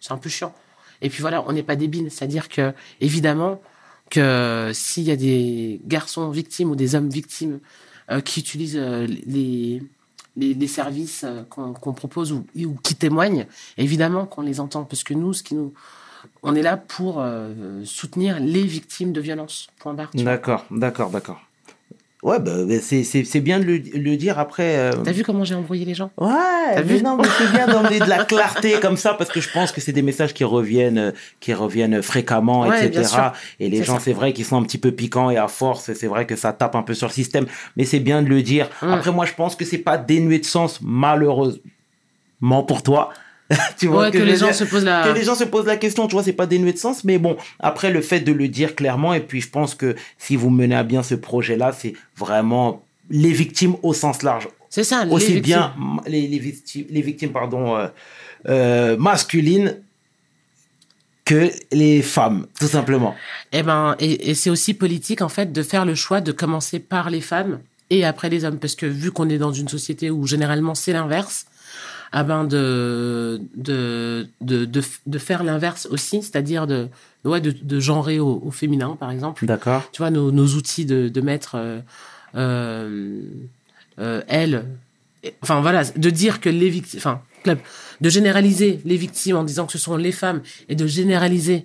c'est 0.01 0.13
un 0.13 0.17
peu 0.17 0.31
chiant. 0.31 0.55
Et 1.03 1.11
puis 1.11 1.21
voilà, 1.21 1.45
on 1.47 1.53
n'est 1.53 1.63
pas 1.65 1.77
débile, 1.77 2.11
c'est-à-dire 2.11 2.49
que 2.49 2.73
évidemment 3.01 3.61
que 4.11 4.71
s'il 4.75 5.05
y 5.05 5.11
a 5.11 5.17
des 5.17 5.81
garçons 5.87 6.29
victimes 6.31 6.71
ou 6.71 6.77
des 6.77 6.95
hommes 6.95 7.09
victimes 7.09 7.61
euh, 8.11 8.21
qui 8.21 8.41
utilisent 8.41 8.77
euh, 8.77 9.07
les 9.07 9.83
les, 10.37 10.67
services 10.67 11.25
euh, 11.25 11.43
qu'on 11.45 11.93
propose 11.93 12.33
ou, 12.33 12.45
qui 12.83 12.95
témoignent, 12.95 13.47
évidemment 13.77 14.27
qu'on 14.27 14.43
les 14.43 14.61
entend, 14.61 14.85
parce 14.85 15.05
que 15.05 15.15
nous, 15.15 15.33
ce 15.33 15.43
qui 15.43 15.55
nous, 15.55 15.73
on 16.43 16.55
est 16.55 16.63
là 16.63 16.77
pour 16.77 17.21
euh, 17.21 17.85
soutenir 17.85 18.41
les 18.41 18.65
victimes 18.65 19.13
de 19.13 19.21
violences. 19.21 19.69
D'accord, 20.25 20.65
d'accord, 20.71 21.11
d'accord. 21.11 21.41
Ouais, 22.23 22.39
bah, 22.39 22.53
c'est 22.83 23.03
c'est- 23.03 23.25
c'est 23.25 23.41
bien 23.41 23.59
de 23.61 23.65
le, 23.65 23.77
le 23.79 24.17
dire 24.17 24.39
après. 24.39 24.77
euh, 24.77 24.93
T'as 25.05 25.13
vu 25.13 25.23
comment 25.23 25.43
j'ai 25.45 25.55
embrouillé 25.55 25.87
les 25.87 25.95
gens? 25.95 26.11
Ouais, 26.19 26.29
T'as 26.75 26.83
vu? 26.83 27.03
non, 27.03 27.17
mais 27.17 27.25
c'est 27.39 27.51
bien 27.51 27.67
d'emmener 27.67 27.99
de 27.99 28.05
la 28.09 28.25
clarté 28.27 28.79
comme 28.79 28.99
ça 28.99 29.15
parce 29.15 29.31
que 29.31 29.41
je 29.41 29.49
pense 29.51 29.73
que 29.73 29.81
c'est 29.81 29.93
des 29.93 30.03
messages 30.03 30.35
qui 30.35 30.45
reviennent, 30.45 30.99
euh, 30.99 31.13
qui 31.41 31.55
reviennent 31.55 32.03
fréquemment, 32.03 32.61
Ouais, 32.67 32.87
etc. 32.87 33.33
Et 33.59 33.71
les 33.71 33.83
gens, 33.85 33.99
c'est 33.99 34.13
vrai 34.13 34.35
qu'ils 34.35 34.45
sont 34.45 34.59
un 34.59 34.63
petit 34.65 34.77
peu 34.79 34.93
piquants 34.93 35.31
et 35.31 35.39
à 35.39 35.49
force, 35.49 35.93
c'est 35.95 36.07
vrai 36.09 36.27
que 36.27 36.37
ça 36.37 36.53
tape 36.53 36.75
un 36.77 36.83
peu 36.83 36.93
sur 36.93 37.07
le 37.09 37.13
système. 37.13 37.47
Mais 37.77 37.85
c'est 37.85 38.01
bien 38.01 38.23
de 38.23 38.29
le 38.29 38.43
dire. 38.43 38.69
Mm. 38.83 38.89
Après, 38.93 39.13
moi, 39.13 39.25
je 39.25 39.33
pense 39.33 39.57
que 39.57 39.65
c'est 39.65 39.79
pas 39.79 39.97
dénué 39.97 40.39
de 40.41 40.45
sens, 40.45 40.79
malheureusement 40.83 41.61
pour 42.67 42.83
toi. 42.83 43.11
tu 43.79 43.87
vois 43.89 44.03
Ouais, 44.05 44.13
ce 44.13 44.19
que 44.19 44.23
les 44.23 44.37
gens 44.37 44.47
dire 44.47 44.55
se 44.55 44.65
posent 44.65 44.85
la. 44.85 45.03
que 45.03 45.19
les 45.19 45.25
gens 45.25 45.35
se 45.35 45.45
posent 45.45 45.67
la 45.67 45.77
question, 45.77 46.07
tu 46.07 46.15
vois, 46.15 46.23
c'est 46.23 46.33
pas 46.33 46.47
dénué 46.47 46.73
de 46.73 46.79
sens, 46.79 47.05
mais 47.05 47.19
bon, 47.19 47.37
après 47.59 47.91
le 47.91 48.01
fait 48.01 48.21
de 48.21 48.33
le 48.33 48.49
dire 48.49 48.75
clairement, 48.77 49.13
et 49.15 49.21
puis 49.21 49.41
je 49.41 49.49
pense 49.51 49.75
que 49.75 49.97
si 50.19 50.37
vous 50.37 50.51
menez 50.51 50.75
à 50.77 50.83
bien 50.85 51.03
ce 51.03 51.15
projet-là, 51.17 51.73
c'est 51.73 51.95
vraiment 52.17 52.83
les 53.11 53.33
victimes 53.33 53.75
au 53.83 53.93
sens 53.93 54.23
large, 54.23 54.49
C'est 54.69 54.85
ça. 54.85 55.05
les 55.05 55.11
aussi 55.13 55.33
victimes. 55.35 55.43
bien 55.43 55.75
les, 56.07 56.29
les 56.29 56.39
victimes, 56.39 56.85
les 56.91 57.03
victimes 57.03 57.33
pardon, 57.33 57.77
euh, 57.77 57.89
euh, 58.49 58.97
masculines 58.97 59.77
que 61.25 61.51
les 61.73 62.03
femmes, 62.03 62.47
tout 62.59 62.67
simplement. 62.67 63.15
Eh 63.53 63.63
ben, 63.63 63.95
et, 64.01 64.31
et 64.31 64.35
c'est 64.35 64.51
aussi 64.51 64.75
politique 64.75 65.23
en 65.23 65.29
fait 65.29 65.53
de 65.53 65.63
faire 65.63 65.85
le 65.85 65.95
choix 65.95 66.21
de 66.21 66.33
commencer 66.33 66.79
par 66.81 67.11
les 67.11 67.21
femmes 67.21 67.61
et 67.91 68.05
après 68.05 68.29
les 68.29 68.45
hommes, 68.45 68.59
parce 68.59 68.75
que 68.77 68.87
vu 68.87 69.11
qu'on 69.11 69.29
est 69.29 69.39
dans 69.39 69.53
une 69.53 69.69
société 69.69 70.11
où 70.11 70.27
généralement 70.27 70.75
c'est 70.77 70.93
l'inverse, 70.93 71.47
ah 72.13 72.25
ben 72.25 72.45
de 72.45 73.41
de 73.57 74.27
de 74.41 74.65
de, 74.65 74.83
de 75.07 75.19
faire 75.19 75.45
l'inverse 75.45 75.87
aussi, 75.91 76.23
c'est-à-dire 76.23 76.67
de 76.67 76.89
ouais 77.25 77.41
de, 77.41 77.51
de 77.53 77.81
genrer 77.81 78.19
au, 78.19 78.43
au 78.45 78.51
féminin 78.51 78.97
par 78.99 79.11
exemple. 79.11 79.47
D'accord. 79.47 79.83
tu 79.93 79.99
vois, 80.03 80.11
nos, 80.11 80.33
nos 80.33 80.47
outils 80.55 80.85
de, 80.87 81.09
de 81.09 81.21
mettre 81.21 81.55
euh, 81.57 81.81
euh, 82.35 83.21
euh, 83.99 84.23
elle, 84.29 84.65
et- 85.23 85.35
enfin 85.43 85.61
voilà, 85.61 85.85
de 85.85 86.11
dire 86.11 86.41
que 86.41 86.49
les 86.49 86.71
victimes, 86.71 86.99
enfin, 86.99 87.21
club, 87.45 87.59
de 88.01 88.09
généraliser 88.09 88.81
les 88.85 88.97
victimes 88.97 89.37
en 89.37 89.45
disant 89.45 89.67
que 89.67 89.73
ce 89.73 89.79
sont 89.79 89.97
les 89.97 90.13
femmes 90.13 90.41
et 90.69 90.75
de 90.77 90.87
généraliser 90.87 91.65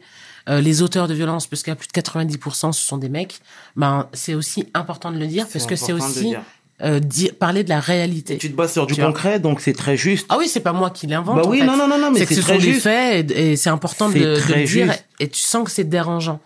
euh, 0.49 0.61
les 0.61 0.81
auteurs 0.81 1.07
de 1.07 1.13
violences, 1.13 1.47
parce 1.47 1.63
qu'à 1.63 1.75
plus 1.75 1.87
de 1.87 1.93
90% 1.93 2.71
ce 2.71 2.83
sont 2.85 2.97
des 2.97 3.09
mecs, 3.09 3.39
ben 3.75 4.07
c'est 4.13 4.35
aussi 4.35 4.67
important 4.73 5.11
de 5.11 5.17
le 5.17 5.27
dire 5.27 5.47
parce 5.51 5.65
que 5.65 5.75
c'est 5.75 5.93
aussi. 5.93 6.35
Euh, 6.81 6.99
dire- 6.99 7.33
parler 7.35 7.63
de 7.63 7.69
la 7.69 7.79
réalité. 7.79 8.37
Tu 8.37 8.51
te 8.51 8.55
bases 8.55 8.73
sur 8.73 8.85
du 8.85 8.95
concret, 8.95 9.39
donc 9.39 9.61
c'est 9.61 9.73
très 9.73 9.95
juste. 9.95 10.25
Ah 10.29 10.37
oui, 10.37 10.47
c'est 10.49 10.59
pas 10.59 10.73
moi 10.73 10.89
qui 10.89 11.07
l'invente. 11.07 11.37
bah 11.37 11.43
en 11.45 11.49
oui, 11.49 11.59
fait. 11.59 11.65
non, 11.65 11.77
non, 11.77 11.87
non, 11.87 11.97
non, 11.97 12.11
mais 12.11 12.19
c'est 12.19 12.25
que 12.25 12.35
ce 12.35 12.41
sont 12.41 12.47
très 12.47 12.57
des 12.57 12.71
juste. 12.73 12.81
faits 12.83 13.31
et, 13.31 13.51
et 13.51 13.55
c'est 13.55 13.69
important 13.69 14.09
de, 14.09 14.15
le 14.15 14.65
dire 14.65 14.93
et 15.19 15.29
tu 15.29 15.39
sens 15.41 15.63
que 15.63 15.71
c'est 15.71 15.85
dérangeant 15.85 16.39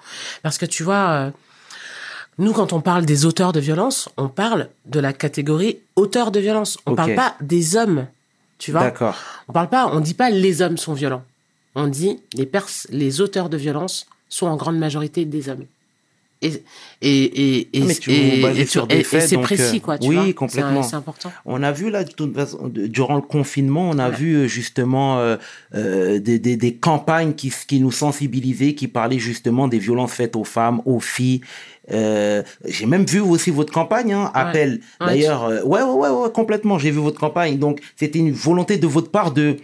parce 0.44 0.58
que 0.60 0.66
tu 0.68 0.84
vois 0.84 1.10
euh, 1.10 1.32
nous 2.38 2.54
quand 2.54 2.72
on 2.74 2.82
parle 2.82 3.06
des 3.06 3.26
auteurs 3.26 3.52
de 3.54 3.60
violence 3.60 4.10
on 4.18 4.28
parle 4.30 4.70
de 4.86 5.00
la 5.00 5.14
catégorie 5.14 5.80
auteurs 5.96 6.30
de 6.32 6.40
violence 6.40 6.78
on 6.86 6.92
Ok. 6.92 6.98
parle 6.98 7.16
pas 7.16 7.36
des 7.42 7.76
hommes 7.76 8.06
tu 8.60 8.72
vois 8.72 8.82
D'accord. 8.82 9.16
on 9.48 9.54
parle 9.54 9.70
pas 9.70 9.88
on 9.92 10.00
dit 10.00 10.14
pas 10.14 10.30
les 10.30 10.62
hommes 10.62 10.78
sont 10.78 10.94
violents 10.94 11.24
on 11.74 11.88
dit 11.88 12.20
les 12.36 12.46
pers 12.46 12.68
les 12.92 13.22
auteurs 13.22 13.50
de 13.50 13.58
violence 13.58 14.06
sont 14.30 14.46
en 14.46 14.56
grande 14.56 14.78
majorité 14.78 15.26
des 15.26 15.50
hommes 15.50 15.66
et 16.42 16.64
et 17.02 17.24
et 17.58 17.70
et, 17.74 17.82
Mais 17.82 17.96
tu 17.96 18.12
et- 18.12 18.66
sur 18.66 18.88
des 18.88 19.00
et 19.00 19.04
faits, 19.04 19.28
c'est 19.28 19.38
précis 19.38 19.78
euh, 19.78 19.80
quoi. 19.80 19.98
Tu 19.98 20.08
oui, 20.08 20.16
vois. 20.16 20.34
Complètement. 20.34 20.84
C'est 20.84 20.96
important. 20.96 21.32
On 21.46 21.62
a 21.64 21.72
vu 21.74 21.90
là, 21.90 22.04
toute 22.06 22.34
façon, 22.34 22.70
durant 22.74 23.16
le 23.16 23.22
confinement, 23.22 23.90
on 23.90 24.00
a 24.00 24.10
Ouais. 24.10 24.16
vu 24.16 24.36
euh, 24.36 24.48
justement 24.48 25.20
euh, 25.20 25.36
euh, 25.76 26.20
des, 26.20 26.40
des, 26.40 26.56
des 26.56 26.74
campagnes 26.76 27.34
qui, 27.34 27.52
qui 27.68 27.80
nous 27.82 27.92
sensibilisaient, 27.92 28.74
qui 28.74 28.88
parlaient 28.88 29.20
justement 29.20 29.68
des 29.68 29.80
violences 29.80 30.14
faites 30.14 30.36
aux 30.38 30.46
femmes, 30.46 30.82
aux 30.86 31.02
filles. 31.02 31.42
Euh, 31.92 32.44
J'ai 32.66 32.86
même 32.86 33.06
vu 33.06 33.20
aussi 33.20 33.50
votre 33.52 33.74
campagne, 33.74 34.14
hein, 34.14 34.32
appel. 34.34 34.80
Ouais, 35.02 35.08
D'ailleurs, 35.08 35.48
ouais, 35.66 35.82
ouais, 35.82 35.82
ouais, 35.84 36.10
ouais, 36.10 36.32
complètement. 36.32 36.78
J'ai 36.80 36.92
vu 36.92 37.00
votre 37.00 37.20
campagne. 37.20 37.58
Donc, 37.58 37.82
c'était 37.98 38.20
une 38.20 38.32
volonté 38.32 38.78
de 38.78 38.88
votre 38.88 39.12
part 39.12 39.32
de. 39.32 39.58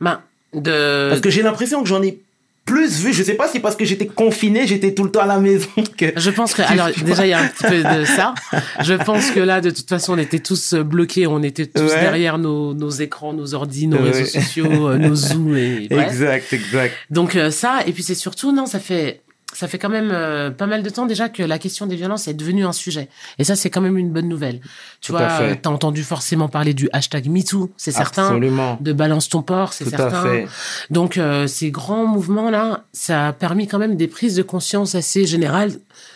Ben 0.00 0.20
de 0.54 1.08
Parce 1.08 1.20
que 1.20 1.30
j'ai 1.30 1.42
l'impression 1.42 1.82
que 1.82 1.88
j'en 1.88 2.02
ai 2.02 2.18
plus 2.64 3.00
vu. 3.00 3.12
Je 3.12 3.22
sais 3.22 3.34
pas 3.34 3.48
si 3.48 3.60
parce 3.60 3.76
que 3.76 3.84
j'étais 3.84 4.06
confiné, 4.06 4.66
j'étais 4.66 4.94
tout 4.94 5.04
le 5.04 5.10
temps 5.10 5.20
à 5.22 5.26
la 5.26 5.38
maison. 5.38 5.66
Que... 5.96 6.06
Je 6.16 6.30
pense 6.30 6.54
que, 6.54 6.62
alors 6.62 6.88
déjà 7.04 7.26
il 7.26 7.30
y 7.30 7.32
a 7.32 7.40
un 7.40 7.48
petit 7.48 7.64
peu 7.64 7.82
de 7.82 8.04
ça. 8.04 8.34
Je 8.80 8.94
pense 8.94 9.30
que 9.30 9.40
là, 9.40 9.60
de 9.60 9.70
toute 9.70 9.88
façon, 9.88 10.14
on 10.14 10.18
était 10.18 10.38
tous 10.38 10.74
bloqués, 10.74 11.26
on 11.26 11.42
était 11.42 11.66
tous 11.66 11.82
Ouais. 11.82 12.00
derrière 12.00 12.38
nos, 12.38 12.72
nos 12.74 12.90
écrans, 12.90 13.32
nos 13.32 13.54
ordi, 13.54 13.86
nos 13.88 13.98
Ouais. 13.98 14.10
réseaux 14.10 14.26
sociaux, 14.40 14.88
euh, 14.88 14.96
nos 14.98 15.14
zooms 15.14 15.56
et 15.56 15.88
bref. 15.90 16.08
Exact, 16.08 16.52
exact. 16.52 16.94
Donc 17.10 17.36
euh, 17.36 17.50
ça, 17.50 17.80
et 17.86 17.92
puis 17.92 18.02
c'est 18.02 18.14
surtout 18.14 18.52
non, 18.52 18.66
ça 18.66 18.78
fait 18.80 19.21
ça 19.52 19.68
fait 19.68 19.78
quand 19.78 19.88
même 19.88 20.10
euh, 20.12 20.50
pas 20.50 20.66
mal 20.66 20.82
de 20.82 20.90
temps 20.90 21.06
déjà 21.06 21.28
que 21.28 21.42
la 21.42 21.58
question 21.58 21.86
des 21.86 21.96
violences 21.96 22.28
est 22.28 22.34
devenue 22.34 22.64
un 22.64 22.72
sujet. 22.72 23.08
Et 23.38 23.44
ça, 23.44 23.56
c'est 23.56 23.70
quand 23.70 23.80
même 23.80 23.98
une 23.98 24.10
bonne 24.10 24.28
nouvelle. 24.28 24.60
Tu 25.00 25.08
Tout 25.08 25.12
vois, 25.12 25.22
euh, 25.40 25.54
t'as 25.60 25.70
entendu 25.70 26.02
forcément 26.02 26.48
parler 26.48 26.74
du 26.74 26.88
hashtag 26.92 27.28
MeToo, 27.28 27.70
c'est 27.76 27.92
certain. 27.92 28.26
Absolument. 28.26 28.78
De 28.80 28.92
balance 28.92 29.28
ton 29.28 29.42
porc, 29.42 29.72
c'est 29.72 29.88
certain. 29.88 30.20
à 30.20 30.22
fait. 30.22 30.48
Donc 30.90 31.18
euh, 31.18 31.46
ces 31.46 31.70
grands 31.70 32.06
mouvements 32.06 32.50
là, 32.50 32.84
ça 32.92 33.28
a 33.28 33.32
permis 33.32 33.66
quand 33.66 33.78
même 33.78 33.96
des 33.96 34.08
prises 34.08 34.36
de 34.36 34.42
conscience 34.42 34.94
assez 34.94 35.26
générales 35.26 35.72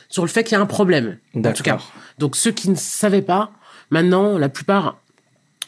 sur 0.08 0.22
le 0.22 0.28
fait 0.28 0.44
qu'il 0.44 0.52
y 0.52 0.58
a 0.58 0.62
un 0.62 0.66
problème. 0.66 1.18
En 1.34 1.42
tout 1.52 1.62
cas. 1.62 1.72
D'accord. 1.72 1.92
Donc 2.18 2.36
ceux 2.36 2.52
qui 2.52 2.70
ne 2.70 2.76
savaient 2.76 3.22
pas, 3.22 3.50
maintenant 3.90 4.38
la 4.38 4.48
plupart 4.48 4.98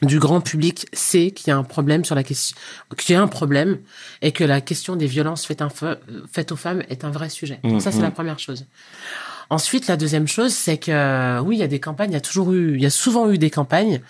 du 0.02 0.18
grand 0.18 0.40
public 0.40 0.86
sait 0.92 1.30
qu'il 1.32 1.48
y 1.48 1.50
a 1.50 1.56
un 1.56 1.64
problème 1.64 2.04
sur 2.04 2.14
la 2.14 2.22
question, 2.22 2.56
qu'il 2.96 3.14
y 3.14 3.16
a 3.18 3.22
un 3.22 3.26
problème 3.28 3.78
et 4.22 4.32
que 4.32 4.44
la 4.44 4.60
question 4.60 4.94
des 4.96 5.06
violences 5.06 5.44
faites, 5.46 5.60
aux 6.52 6.56
femmes 6.56 6.82
est 6.88 7.04
un 7.04 7.10
vrai 7.10 7.28
sujet. 7.30 7.58
Donc 7.64 7.82
ça 7.82 7.90
c'est 7.90 7.98
Mhm. 7.98 8.04
la 8.04 8.10
première 8.10 8.38
chose. 8.38 8.66
Ensuite, 9.50 9.86
la 9.86 9.96
deuxième 9.96 10.28
chose, 10.28 10.52
c'est 10.52 10.76
que 10.76 10.90
euh, 10.92 11.40
oui, 11.40 11.56
il 11.56 11.58
y 11.60 11.62
a 11.62 11.68
des 11.68 11.80
campagnes, 11.80 12.10
il 12.10 12.14
y 12.14 12.16
a 12.18 12.20
toujours 12.20 12.52
eu, 12.52 12.74
il 12.76 12.82
y 12.82 12.86
a 12.86 12.90
souvent 12.90 13.30
eu 13.30 13.38
des 13.38 13.48
campagnes. 13.48 14.02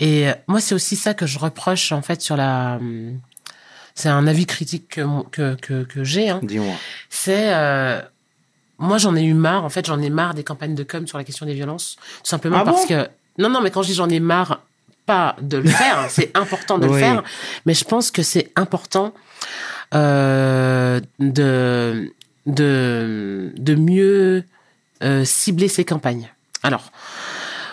Et 0.00 0.28
euh, 0.28 0.32
moi, 0.48 0.60
c'est 0.60 0.74
aussi 0.74 0.96
ça 0.96 1.14
que 1.14 1.24
je 1.26 1.38
reproche 1.38 1.92
en 1.92 2.02
fait 2.02 2.20
sur 2.20 2.36
la. 2.36 2.76
hum, 2.76 3.18
C'est 3.94 4.10
un 4.10 4.26
avis 4.26 4.44
critique 4.44 4.88
que 4.96 5.02
que 5.30 5.54
que, 5.54 5.84
que 5.84 6.04
j'ai. 6.04 6.28
Hein 6.28 6.40
Dis-moi. 6.42 6.74
c'est 7.08 7.54
euh, 7.54 8.02
moi 8.78 8.98
j'en 8.98 9.16
ai 9.16 9.22
eu 9.24 9.32
marre 9.32 9.64
en 9.64 9.70
fait 9.70 9.86
j'en 9.86 9.98
ai 10.02 10.10
marre 10.10 10.34
des 10.34 10.44
campagnes 10.44 10.74
de 10.74 10.82
com 10.84 11.06
sur 11.06 11.16
la 11.16 11.24
question 11.24 11.46
des 11.46 11.54
violences 11.54 11.96
tout 11.96 12.28
simplement 12.28 12.58
Ah 12.60 12.64
parce 12.64 12.82
bon? 12.86 12.88
que 12.88 13.08
non 13.38 13.48
non 13.48 13.62
mais 13.62 13.70
quand 13.70 13.80
je 13.82 13.88
dis 13.88 13.94
j'en 13.94 14.10
ai 14.10 14.20
marre 14.20 14.60
pas 15.06 15.36
de 15.40 15.56
le 15.58 15.68
faire 15.68 15.98
hein, 16.00 16.06
c'est 16.10 16.36
important 16.36 16.78
de 16.78 16.86
Oui. 16.86 16.92
le 16.94 16.98
faire 16.98 17.22
mais 17.64 17.74
je 17.74 17.84
pense 17.84 18.10
que 18.10 18.22
c'est 18.22 18.50
important 18.56 19.14
euh, 19.94 21.00
de 21.20 22.12
de 22.46 23.52
de 23.56 23.74
mieux 23.74 24.44
euh, 25.02 25.24
cibler 25.24 25.68
ces 25.68 25.84
campagnes 25.84 26.28
alors 26.62 26.90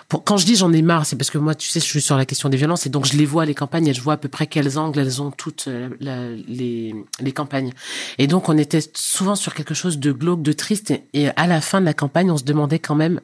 pour, 0.09 0.23
quand 0.23 0.37
je 0.37 0.45
dis 0.45 0.55
j'en 0.55 0.71
ai 0.73 0.83
marre, 0.83 1.07
c'est 1.07 1.15
parce 1.15 1.31
que 1.31 1.39
moi, 1.39 1.55
tu 1.55 1.67
sais, 1.67 1.79
je 1.79 1.85
suis 1.85 2.01
sur 2.01 2.17
la 2.17 2.25
question 2.25 2.47
des 2.49 2.57
violences 2.57 2.85
et 2.85 2.89
donc 2.89 3.05
je 3.05 3.17
les 3.17 3.25
vois 3.25 3.45
les 3.45 3.55
campagnes 3.55 3.87
et 3.87 3.93
je 3.95 4.01
vois 4.01 4.13
à 4.13 4.17
peu 4.17 4.27
près 4.27 4.45
quels 4.45 4.77
angles 4.77 4.99
elles 4.99 5.23
ont 5.23 5.31
toutes 5.31 5.65
euh, 5.69 5.89
la- 6.01 6.29
les, 6.29 6.93
les 7.19 7.31
campagnes. 7.31 7.71
Et 8.19 8.27
donc 8.27 8.47
on 8.47 8.55
était 8.59 8.81
souvent 8.93 9.33
sur 9.35 9.55
quelque 9.55 9.73
chose 9.73 9.97
de 9.97 10.11
glauque, 10.11 10.43
de 10.43 10.53
triste 10.53 10.91
et, 10.91 11.03
et 11.13 11.29
à 11.29 11.47
la 11.47 11.61
fin 11.61 11.81
de 11.81 11.85
la 11.85 11.95
campagne, 11.95 12.29
on 12.29 12.37
se 12.37 12.43
demandait 12.43 12.77
quand 12.77 12.93
même 12.93 13.21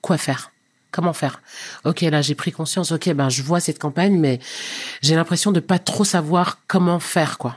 quoi 0.00 0.16
faire. 0.16 0.51
Comment 0.92 1.12
faire? 1.14 1.42
Ok, 1.84 2.02
là 2.02 2.22
j'ai 2.22 2.34
pris 2.36 2.52
conscience. 2.52 2.92
Ok, 2.92 3.12
ben 3.12 3.28
je 3.28 3.42
vois 3.42 3.58
cette 3.60 3.78
campagne, 3.80 4.16
mais 4.16 4.38
j'ai 5.02 5.16
l'impression 5.16 5.50
de 5.50 5.58
pas 5.58 5.78
trop 5.80 6.04
savoir 6.04 6.58
comment 6.68 7.00
faire, 7.00 7.38
quoi. 7.38 7.56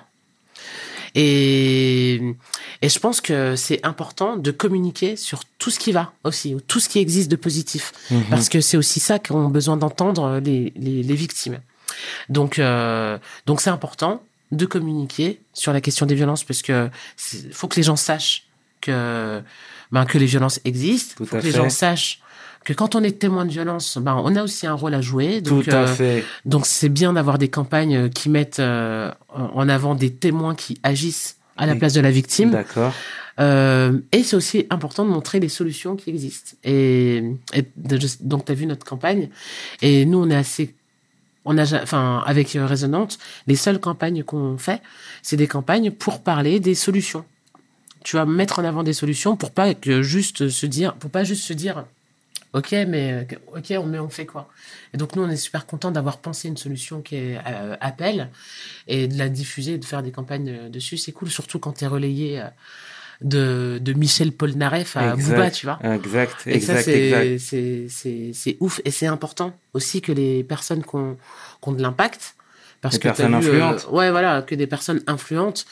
Et, 1.18 2.16
et 2.82 2.90
je 2.90 3.00
pense 3.00 3.22
que 3.22 3.56
c'est 3.56 3.86
important 3.86 4.36
de 4.36 4.52
communiquer 4.52 5.16
sur 5.16 5.44
tout 5.60 5.72
ce 5.72 5.80
qui 5.80 5.92
va 5.94 6.12
aussi, 6.24 6.56
ou 6.56 6.60
tout 6.60 6.80
ce 6.80 6.90
qui 6.90 7.00
existe 7.00 7.30
de 7.32 7.36
positif, 7.38 7.94
Mhm. 8.12 8.24
parce 8.30 8.50
que 8.50 8.60
c'est 8.62 8.78
aussi 8.78 9.00
ça 9.00 9.18
qu'ont 9.20 9.48
besoin 9.50 9.78
d'entendre 9.78 10.40
les, 10.44 10.74
les, 10.76 11.04
les 11.04 11.16
victimes. 11.16 11.60
Donc, 12.30 12.60
euh, 12.60 13.18
donc 13.46 13.62
c'est 13.62 13.70
important 13.70 14.22
de 14.52 14.66
communiquer 14.66 15.40
sur 15.54 15.72
la 15.74 15.80
question 15.82 16.06
des 16.06 16.16
violences, 16.16 16.44
parce 16.44 16.62
que 16.62 16.90
faut 17.52 17.68
que 17.68 17.78
les 17.78 17.84
gens 17.84 17.96
sachent 17.96 18.44
que 18.82 19.42
ben, 19.92 20.06
que 20.06 20.18
les 20.18 20.26
violences 20.26 20.60
existent, 20.66 21.14
Tout 21.18 21.26
faut 21.26 21.38
que 21.38 21.44
les 21.44 21.52
gens 21.52 21.70
sachent 21.70 22.20
que 22.66 22.74
quand 22.74 22.96
on 22.96 23.04
est 23.04 23.20
témoin 23.20 23.46
de 23.46 23.52
violence, 23.52 23.98
ben 23.98 24.20
on 24.22 24.36
a 24.36 24.44
aussi 24.44 24.68
un 24.68 24.74
rôle 24.74 24.94
à 24.94 25.02
jouer. 25.02 25.42
Tout 25.42 25.56
Donc, 25.56 25.68
à 25.70 25.84
euh, 25.84 25.88
fait. 25.88 26.26
donc 26.44 26.66
c'est 26.66 26.90
bien 26.90 27.14
d'avoir 27.14 27.38
des 27.38 27.48
campagnes 27.48 28.10
qui 28.10 28.30
mettent 28.30 28.60
euh, 28.60 29.12
en 29.30 29.70
avant 29.70 29.96
des 29.96 30.12
témoins 30.12 30.56
qui 30.56 30.80
agissent 30.84 31.38
à 31.58 31.66
la 31.66 31.76
place 31.76 31.94
de 31.94 32.02
la 32.02 32.12
victime. 32.12 32.52
D'accord. 32.52 32.94
Euh, 33.40 34.00
et 34.12 34.24
c'est 34.24 34.36
aussi 34.36 34.66
important 34.70 35.06
de 35.06 35.10
montrer 35.10 35.40
les 35.40 35.50
solutions 35.50 35.96
qui 35.96 36.10
existent. 36.10 36.56
Et, 36.64 37.24
donc 38.20 38.46
tu 38.46 38.52
as 38.52 38.56
vu 38.56 38.66
notre 38.66 38.86
campagne. 38.86 39.30
Et 39.82 40.06
nous, 40.06 40.20
on 40.20 40.30
est 40.30 40.36
assez... 40.36 40.74
On 41.48 41.60
a, 41.60 41.84
enfin, 41.84 42.24
avec 42.26 42.56
euh, 42.56 42.66
Résonante, 42.66 43.20
les 43.46 43.56
seules 43.56 43.80
campagnes 43.80 44.24
qu'on 44.24 44.58
fait, 44.58 44.82
c'est 45.22 45.38
des 45.38 45.46
campagnes 45.46 45.92
pour 45.92 46.24
parler 46.24 46.60
des 46.60 46.74
solutions. 46.74 47.24
Tu 48.04 48.16
vas 48.16 48.26
mettre 48.26 48.60
en 48.60 48.64
avant 48.64 48.82
des 48.82 48.94
solutions 48.94 49.36
pour 49.36 49.52
pas 49.52 49.76
que 49.76 50.02
juste 50.02 50.50
se 50.50 50.66
dire, 50.66 50.96
pour 50.96 51.12
pas 51.12 51.24
juste 51.24 51.44
se 51.44 51.54
dire, 51.54 51.86
ok, 52.56 52.72
mais 52.88 53.28
ok, 53.56 53.74
on, 53.78 53.86
mais 53.86 54.00
on 54.00 54.10
fait 54.10 54.26
quoi? 54.26 54.50
Et 54.94 54.98
donc 54.98 55.16
nous, 55.16 55.24
on 55.24 55.30
est 55.30 55.36
super 55.48 55.66
content 55.66 55.92
d'avoir 55.92 56.18
pensé 56.18 56.48
une 56.48 56.58
solution 56.58 57.02
qui 57.02 57.16
est 57.18 57.38
euh, 57.46 57.76
appel 57.82 58.30
et 58.88 59.08
de 59.08 59.18
la 59.18 59.30
diffuser, 59.30 59.78
de 59.78 59.86
faire 59.86 60.02
des 60.02 60.12
campagnes 60.12 60.50
euh, 60.50 60.70
dessus. 60.70 60.98
C'est 60.98 61.12
cool, 61.12 61.30
surtout 61.30 61.60
quand 61.60 61.74
t'es 61.74 61.88
relayé 61.88 62.40
euh, 62.42 62.48
de, 63.22 63.80
de 63.82 63.94
Michel 63.94 64.32
Polnareff 64.32 64.98
à 64.98 65.14
Exact. 65.14 65.36
Booba, 65.36 65.52
tu 65.52 65.66
vois. 65.66 65.80
Exact, 65.84 66.48
Et 66.48 66.60
ça, 66.60 66.80
exact, 66.80 66.84
c'est- 67.44 68.58
ouf. 68.60 68.82
Et 68.86 68.92
c'est 68.92 69.08
important 69.08 69.54
aussi 69.74 70.02
que 70.02 70.12
les 70.12 70.44
personnes 70.44 70.84
qui 70.84 70.96
ont, 70.96 71.18
de 71.74 71.82
l'impact, 71.82 72.36
parce 72.82 72.96
Les 72.96 73.00
que 73.00 73.08
personnes 73.10 73.40
vu, 73.40 73.48
euh, 73.50 73.64
influentes. 73.70 73.88
ouais, 73.92 74.12
voilà, 74.12 74.42
que 74.42 74.54
des 74.56 74.68
personnes 74.68 75.02
influentes 75.08 75.66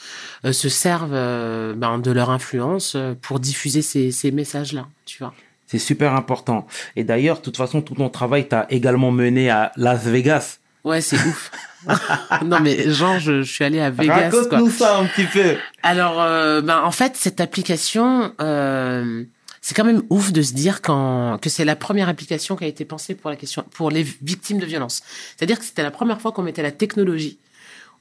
euh, 0.44 0.52
se 0.52 0.68
servent 0.68 1.14
euh, 1.14 1.74
ben, 1.74 1.98
de 1.98 2.10
leur 2.10 2.30
influence 2.30 2.96
pour 3.22 3.40
diffuser 3.40 3.82
ces, 3.82 4.10
ces 4.10 4.30
messages-là, 4.32 4.88
tu 5.04 5.18
vois. 5.18 5.34
C'est 5.74 5.80
super 5.80 6.14
important. 6.14 6.68
Et 6.94 7.02
d'ailleurs, 7.02 7.38
de 7.38 7.42
toute 7.42 7.56
façon, 7.56 7.82
tout 7.82 7.96
ton 7.96 8.08
travail 8.08 8.46
t'a 8.46 8.64
également 8.70 9.10
mené 9.10 9.50
à 9.50 9.72
Las 9.74 10.04
Vegas. 10.04 10.58
Ouais, 10.84 11.00
c'est 11.00 11.16
ouf. 11.16 11.50
non, 12.44 12.60
mais 12.60 12.92
genre, 12.92 13.18
je, 13.18 13.42
je 13.42 13.52
suis 13.52 13.64
allé 13.64 13.80
à 13.80 13.90
Vegas. 13.90 14.30
Raconte-nous 14.30 14.70
ça 14.70 14.98
un 14.98 15.06
petit 15.06 15.24
peu. 15.24 15.56
Alors, 15.82 16.22
euh, 16.22 16.60
ben, 16.60 16.80
en 16.84 16.92
fait, 16.92 17.16
cette 17.16 17.40
application, 17.40 18.32
euh, 18.40 19.24
c'est 19.62 19.74
quand 19.74 19.84
même 19.84 20.04
ouf 20.10 20.30
de 20.30 20.42
se 20.42 20.52
dire 20.52 20.80
quand, 20.80 21.38
que 21.42 21.50
c'est 21.50 21.64
la 21.64 21.74
première 21.74 22.08
application 22.08 22.54
qui 22.54 22.62
a 22.62 22.68
été 22.68 22.84
pensée 22.84 23.16
pour 23.16 23.28
la 23.28 23.34
question, 23.34 23.64
pour 23.72 23.90
les 23.90 24.04
victimes 24.22 24.60
de 24.60 24.66
violence. 24.66 25.02
C'est-à-dire 25.36 25.58
que 25.58 25.64
c'était 25.64 25.82
la 25.82 25.90
première 25.90 26.20
fois 26.20 26.30
qu'on 26.30 26.44
mettait 26.44 26.62
la 26.62 26.70
technologie 26.70 27.40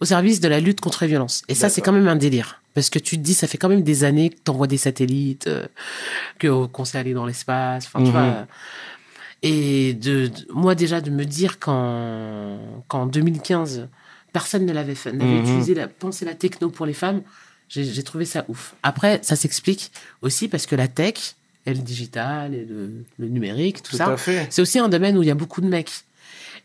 au 0.04 0.06
service 0.06 0.42
de 0.42 0.50
la 0.50 0.60
lutte 0.60 0.82
contre 0.82 1.04
les 1.06 1.08
violences. 1.08 1.44
Et 1.48 1.56
ça, 1.56 1.70
c'est 1.70 1.80
quand 1.82 1.94
même 1.94 2.10
un 2.10 2.18
délire. 2.18 2.62
Parce 2.74 2.90
que 2.90 3.00
tu 3.00 3.16
te 3.18 3.22
dis, 3.22 3.34
ça 3.34 3.48
fait 3.48 3.58
quand 3.58 3.70
même 3.70 3.84
des 3.84 4.04
années 4.04 4.32
que 4.32 4.36
t'envoies 4.44 4.68
des 4.68 4.78
satellites, 4.78 5.48
euh, 5.48 5.66
que, 6.40 6.66
qu'on 6.66 6.84
s'est 6.84 6.98
allé 6.98 7.14
dans 7.14 7.26
l'espace, 7.26 7.86
enfin, 7.86 8.00
tu 8.00 8.12
Mhm. 8.12 8.12
vois. 8.12 8.48
Et 9.44 9.94
de, 9.94 10.28
de- 10.28 10.48
moi, 10.54 10.76
déjà, 10.76 11.00
de 11.00 11.10
me 11.10 11.24
dire 11.24 11.58
qu'en, 11.60 12.60
qu'en 12.90 13.06
2015, 13.06 13.88
personne 14.34 14.66
ne 14.66 14.74
l'avait 14.74 14.96
fait, 14.96 15.14
n'avait 15.14 15.36
Mhm. 15.36 15.42
utilisé 15.42 15.74
la, 15.74 15.88
pensé 15.88 16.26
la 16.26 16.34
techno 16.34 16.70
pour 16.70 16.86
les 16.86 16.94
femmes, 16.94 17.22
j'ai, 17.70 18.04
trouvé 18.04 18.26
ça 18.26 18.44
ouf. 18.50 18.76
Après, 18.84 19.20
ça 19.24 19.36
s'explique 19.38 19.92
aussi 20.22 20.48
parce 20.50 20.66
que 20.66 20.76
la 20.76 20.88
tech, 20.90 21.36
et 21.66 21.74
le 21.74 21.80
digital, 21.80 22.54
et 22.54 22.66
le, 22.66 22.92
le 23.20 23.28
numérique, 23.30 23.82
tout, 23.84 23.92
Tout 23.92 23.98
ça, 23.98 24.16
c'est 24.50 24.62
aussi 24.62 24.80
un 24.80 24.90
domaine 24.90 25.18
où 25.18 25.24
il 25.24 25.28
y 25.28 25.32
a 25.32 25.36
beaucoup 25.36 25.62
de 25.62 25.68
mecs. 25.68 25.92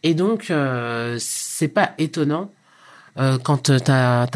Et 0.02 0.14
donc, 0.14 0.50
euh, 0.50 1.16
c'est 1.20 1.68
pas 1.68 1.94
étonnant 1.98 2.50
euh, 3.18 3.38
quand 3.38 3.70
euh, 3.70 3.78
t'as 3.78 4.26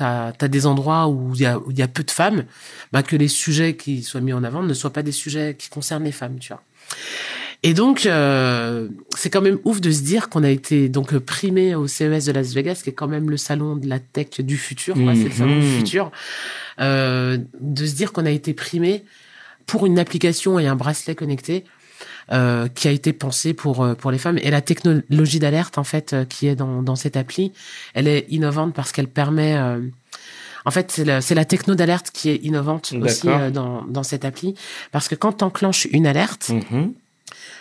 as, 0.00 0.48
des 0.48 0.66
endroits 0.66 1.08
où 1.08 1.32
il 1.34 1.40
y 1.42 1.46
a, 1.46 1.58
où 1.58 1.70
y 1.70 1.82
a 1.82 1.88
peu 1.88 2.02
de 2.02 2.10
femmes, 2.10 2.44
bah, 2.92 3.02
que 3.02 3.16
les 3.16 3.28
sujets 3.28 3.76
qui 3.76 4.02
soient 4.02 4.20
mis 4.20 4.32
en 4.32 4.42
avant 4.44 4.62
ne 4.62 4.74
soient 4.74 4.92
pas 4.92 5.02
des 5.02 5.12
sujets 5.12 5.54
qui 5.58 5.68
concernent 5.68 6.04
les 6.04 6.12
femmes, 6.12 6.38
tu 6.38 6.52
vois. 6.52 6.62
Et 7.62 7.74
donc, 7.74 8.06
euh, 8.06 8.88
c'est 9.16 9.28
quand 9.28 9.42
même 9.42 9.58
ouf 9.64 9.82
de 9.82 9.90
se 9.90 10.00
dire 10.00 10.30
qu'on 10.30 10.42
a 10.44 10.48
été 10.48 10.88
donc 10.88 11.16
primé 11.18 11.74
au 11.74 11.86
CES 11.86 12.24
de 12.24 12.32
Las 12.32 12.54
Vegas, 12.54 12.80
qui 12.82 12.88
est 12.90 12.94
quand 12.94 13.06
même 13.06 13.28
le 13.28 13.36
salon 13.36 13.76
de 13.76 13.86
la 13.86 13.98
tech 13.98 14.40
du 14.40 14.56
futur, 14.56 14.96
c'est 14.96 15.24
le 15.24 15.30
salon 15.30 15.58
du 15.60 15.66
Mhm. 15.66 15.76
futur, 15.76 16.10
euh, 16.80 17.36
de 17.60 17.86
se 17.86 17.94
dire 17.94 18.12
qu'on 18.12 18.24
a 18.24 18.30
été 18.30 18.54
primé 18.54 19.04
pour 19.66 19.84
une 19.84 19.98
application 19.98 20.58
et 20.58 20.66
un 20.66 20.74
bracelet 20.74 21.14
connecté 21.14 21.64
euh, 22.32 22.68
qui 22.68 22.88
a 22.88 22.90
été 22.90 23.12
pensé 23.12 23.54
pour 23.54 23.82
euh, 23.82 23.94
pour 23.94 24.10
les 24.10 24.18
femmes 24.18 24.38
et 24.38 24.50
la 24.50 24.60
technologie 24.60 25.38
d'alerte 25.40 25.78
en 25.78 25.84
fait 25.84 26.12
euh, 26.12 26.24
qui 26.24 26.46
est 26.46 26.56
dans 26.56 26.82
dans 26.82 26.96
cette 26.96 27.16
appli 27.16 27.52
elle 27.94 28.06
est 28.08 28.26
innovante 28.30 28.72
parce 28.74 28.92
qu'elle 28.92 29.08
permet 29.08 29.56
euh, 29.56 29.80
En 30.66 30.70
fait, 30.70 30.90
c'est 30.92 31.06
la, 31.06 31.20
la 31.34 31.44
techno 31.46 31.74
d'alerte 31.74 32.10
qui 32.12 32.28
est 32.28 32.36
innovante 32.44 32.92
aussi 33.00 33.28
euh, 33.28 33.50
dans, 33.50 33.82
dans 33.88 34.02
cette 34.04 34.24
appli. 34.26 34.54
Parce 34.92 35.08
que 35.08 35.14
quand 35.16 35.32
tu 35.38 35.44
enclenches 35.44 35.86
une 35.90 36.06
alerte, 36.06 36.50
Mhm. 36.50 36.92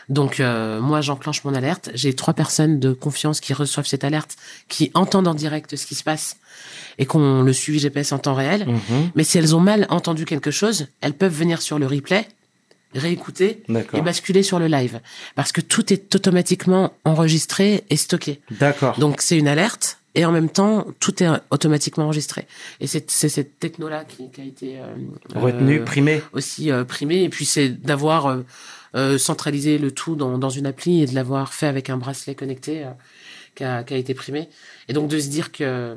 donc 0.09 0.39
euh, 0.39 0.81
moi 0.81 0.99
j'enclenche 1.01 1.43
mon 1.45 1.53
alerte, 1.53 1.91
j'ai 1.93 2.13
trois 2.13 2.33
personnes 2.33 2.79
de 2.79 2.91
confiance 2.91 3.39
qui 3.39 3.53
reçoivent 3.53 3.87
cette 3.87 4.03
alerte, 4.03 4.35
qui 4.67 4.91
entendent 4.95 5.29
en 5.29 5.33
direct 5.45 5.75
ce 5.77 5.85
qui 5.85 5.95
se 5.95 6.03
passe 6.03 6.37
et 6.97 7.05
qu'on 7.05 7.41
le 7.41 7.53
suivi 7.53 7.79
GPS 7.79 8.11
en 8.11 8.19
temps 8.19 8.35
réel. 8.35 8.65
Mhm. 8.67 9.11
Mais 9.15 9.23
si 9.23 9.37
elles 9.37 9.55
ont 9.55 9.61
mal 9.61 9.85
entendu 9.89 10.25
quelque 10.25 10.51
chose, 10.51 10.87
elles 11.01 11.13
peuvent 11.13 11.33
venir 11.43 11.61
sur 11.61 11.79
le 11.79 11.87
replay, 11.87 12.27
réécouter 12.95 13.63
et 13.93 14.01
basculer 14.01 14.43
sur 14.43 14.59
le 14.59 14.67
live. 14.67 14.99
Parce 15.35 15.51
que 15.51 15.61
tout 15.61 15.93
est 15.93 16.15
automatiquement 16.15 16.93
enregistré 17.05 17.83
et 17.89 17.97
stocké. 17.97 18.41
D'accord. 18.51 18.97
Donc 18.99 19.21
c'est 19.21 19.37
une 19.37 19.47
alerte 19.47 19.99
et 20.15 20.25
en 20.25 20.31
même 20.31 20.49
temps 20.49 20.87
tout 20.99 21.23
est 21.23 21.27
automatiquement 21.51 22.05
enregistré. 22.05 22.47
Et 22.79 22.87
c'est 22.87 23.09
cette 23.09 23.59
techno-là 23.59 24.05
qui, 24.05 24.29
qui 24.31 24.41
a 24.41 24.43
été 24.43 24.79
euh, 24.79 24.95
Retenu, 25.35 25.79
euh, 25.79 25.85
primé. 25.85 26.21
aussi 26.33 26.71
euh, 26.71 26.83
primée. 26.83 27.23
Et 27.23 27.29
puis 27.29 27.45
c'est 27.45 27.69
d'avoir 27.69 28.39
centralisé 29.19 29.77
le 29.77 29.91
tout 29.91 30.15
dans, 30.15 30.39
dans 30.39 30.49
une 30.49 30.65
appli 30.65 31.03
et 31.03 31.05
de 31.05 31.13
l'avoir 31.13 31.53
fait 31.53 31.67
avec 31.67 31.91
un 31.91 31.97
bracelet 31.97 32.33
connecté 32.33 32.87
qui, 33.53 33.63
a, 33.63 33.83
qui 33.83 33.93
a 33.93 33.97
été 33.97 34.15
primé. 34.15 34.49
Et 34.87 34.93
donc 34.93 35.09
de 35.09 35.19
se 35.19 35.27
dire 35.27 35.51
que 35.51 35.95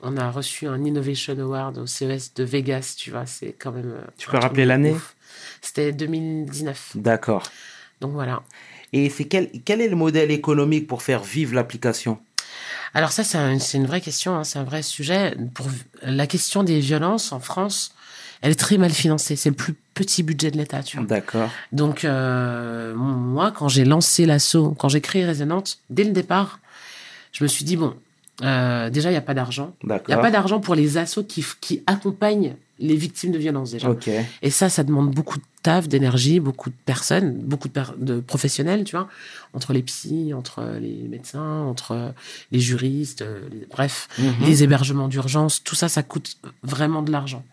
on 0.00 0.16
a 0.16 0.30
reçu 0.30 0.68
un 0.68 0.84
Innovation 0.84 1.36
Award 1.36 1.78
au 1.78 1.86
CES 1.86 2.34
de 2.34 2.44
Vegas, 2.44 2.94
tu 2.96 3.10
vois, 3.10 3.26
c'est 3.26 3.52
quand 3.58 3.72
même. 3.72 3.92
Tu 4.16 4.28
peux 4.28 4.38
rappeler 4.38 4.64
l'année. 4.64 4.94
C'était 5.60 5.92
2019. 5.92 6.92
D'accord. 6.96 7.42
Donc 8.00 8.12
voilà. 8.12 8.42
Et 8.92 9.10
c'est 9.10 9.24
quel, 9.24 9.50
quel 9.64 9.80
est 9.80 9.88
le 9.88 9.96
modèle 9.96 10.30
économique 10.30 10.86
pour 10.86 11.02
faire 11.02 11.22
vivre 11.22 11.54
l'application? 11.54 12.18
Alors 12.94 13.12
ça, 13.12 13.22
c'est 13.24 13.36
un- 13.38 13.58
c'est 13.58 13.76
une 13.78 13.86
vraie 13.86 14.00
question, 14.00 14.34
hein, 14.34 14.44
c'est 14.44 14.58
un 14.58 14.64
vrai 14.64 14.82
sujet. 14.82 15.36
Pour 15.54 15.66
la 16.02 16.26
question 16.26 16.62
des 16.64 16.80
violences 16.80 17.32
en 17.32 17.40
France, 17.40 17.94
elle 18.40 18.52
est 18.52 18.54
très 18.58 18.78
mal 18.78 18.90
financée. 18.92 19.36
C'est 19.36 19.50
le 19.50 19.56
plus 19.56 19.74
petit 19.94 20.22
budget 20.22 20.50
de 20.50 20.56
l'État, 20.56 20.82
tu 20.82 20.96
vois. 20.96 21.06
D'accord. 21.06 21.50
Donc 21.72 22.04
euh, 22.04 22.94
moi, 22.94 23.50
quand 23.52 23.68
j'ai 23.68 23.84
lancé 23.84 24.24
l'assaut, 24.26 24.74
quand 24.78 24.88
j'ai 24.88 25.00
créé 25.00 25.24
Résonante, 25.24 25.80
dès 25.90 26.04
le 26.04 26.12
départ, 26.12 26.60
je 27.32 27.44
me 27.44 27.48
suis 27.48 27.64
dit 27.64 27.76
bon, 27.76 27.94
euh, 28.42 28.90
déjà 28.90 29.08
il 29.10 29.12
n'y 29.12 29.18
a 29.18 29.22
pas 29.22 29.34
d'argent. 29.34 29.74
Il 30.08 30.08
n'y 30.08 30.14
a 30.14 30.18
pas 30.22 30.30
d'argent 30.30 30.60
pour 30.60 30.74
les 30.74 30.96
assos 30.96 31.24
qui, 31.24 31.44
qui 31.60 31.82
accompagnent 31.86 32.54
les 32.80 32.94
victimes 32.94 33.32
de 33.32 33.38
violences 33.38 33.72
déjà. 33.72 33.88
Et 34.42 34.50
ça, 34.50 34.68
ça 34.68 34.84
demande 34.84 35.10
beaucoup 35.12 35.38
de 35.38 35.42
taf, 35.64 35.88
d'énergie, 35.88 36.38
beaucoup 36.38 36.70
de 36.70 36.74
personnes, 36.86 37.34
beaucoup 37.34 37.66
de, 37.66 37.72
per- 37.72 37.94
de 37.98 38.20
professionnels, 38.20 38.84
tu 38.84 38.94
vois, 38.94 39.08
entre 39.52 39.72
les 39.72 39.82
psys, 39.82 40.32
entre 40.32 40.62
les 40.80 41.08
médecins, 41.08 41.62
entre 41.62 42.14
les 42.52 42.60
juristes, 42.60 43.22
euh, 43.22 43.40
les- 43.50 43.66
bref, 43.68 44.08
Mhm. 44.18 44.34
les 44.46 44.62
hébergements 44.62 45.08
d'urgence, 45.08 45.64
tout 45.64 45.74
ça, 45.74 45.88
ça 45.88 46.04
coûte 46.04 46.36
vraiment 46.62 47.02
de 47.02 47.10
l'argent. 47.10 47.44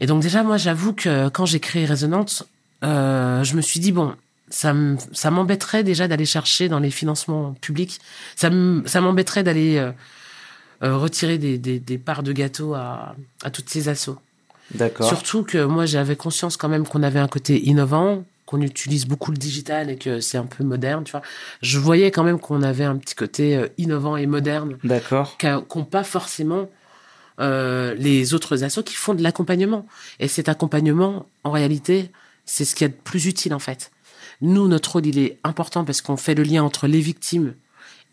Et 0.00 0.06
donc 0.06 0.22
déjà, 0.22 0.42
moi, 0.42 0.56
j'avoue 0.56 0.92
que 0.92 1.28
quand 1.28 1.46
j'ai 1.46 1.60
créé 1.60 1.84
Résonante, 1.84 2.42
euh, 2.84 3.44
je 3.44 3.54
me 3.54 3.60
suis 3.60 3.80
dit, 3.80 3.92
bon, 3.92 4.14
ça 4.48 4.72
m'embêterait 5.30 5.84
déjà 5.84 6.08
d'aller 6.08 6.26
chercher 6.26 6.68
dans 6.68 6.78
les 6.78 6.90
financements 6.90 7.54
publics, 7.60 8.00
ça 8.36 8.50
m'embêterait 8.50 9.42
d'aller 9.42 9.76
euh, 9.76 9.92
euh, 10.82 10.96
retirer 10.96 11.38
des, 11.38 11.58
des, 11.58 11.80
des 11.80 11.98
parts 11.98 12.22
de 12.22 12.32
gâteau 12.32 12.74
à, 12.74 13.16
à 13.42 13.50
toutes 13.50 13.68
ces 13.70 13.88
assos. 13.88 14.18
D'accord. 14.74 15.08
Surtout 15.08 15.42
que 15.42 15.64
moi, 15.64 15.86
j'avais 15.86 16.16
conscience 16.16 16.56
quand 16.56 16.68
même 16.68 16.86
qu'on 16.86 17.02
avait 17.02 17.20
un 17.20 17.28
côté 17.28 17.60
innovant, 17.66 18.24
qu'on 18.46 18.60
utilise 18.60 19.06
beaucoup 19.06 19.32
le 19.32 19.36
digital 19.36 19.90
et 19.90 19.96
que 19.96 20.20
c'est 20.20 20.38
un 20.38 20.46
peu 20.46 20.64
moderne, 20.64 21.04
tu 21.04 21.12
vois. 21.12 21.22
Je 21.62 21.78
voyais 21.78 22.10
quand 22.10 22.22
même 22.22 22.38
qu'on 22.38 22.62
avait 22.62 22.84
un 22.84 22.96
petit 22.96 23.14
côté 23.14 23.56
euh, 23.56 23.68
innovant 23.78 24.16
et 24.16 24.26
moderne 24.26 24.76
D'accord. 24.84 25.36
qu'ont 25.38 25.84
pas 25.84 26.04
forcément 26.04 26.70
euh, 27.40 27.94
les 27.94 28.34
autres 28.34 28.64
assos 28.64 28.82
qui 28.82 28.94
font 28.94 29.14
de 29.14 29.22
l'accompagnement. 29.22 29.86
Et 30.20 30.28
cet 30.28 30.48
accompagnement, 30.48 31.26
en 31.44 31.50
réalité, 31.50 32.10
c'est 32.44 32.64
ce 32.64 32.74
qui 32.74 32.84
est 32.84 32.88
de 32.88 32.94
plus 32.94 33.26
utile 33.26 33.52
en 33.52 33.58
fait. 33.58 33.90
Nous, 34.40 34.68
notre 34.68 34.92
rôle, 34.92 35.06
il 35.06 35.18
est 35.18 35.38
important 35.44 35.84
parce 35.84 36.00
qu'on 36.00 36.16
fait 36.16 36.34
le 36.34 36.42
lien 36.42 36.62
entre 36.62 36.86
les 36.86 37.00
victimes 37.00 37.54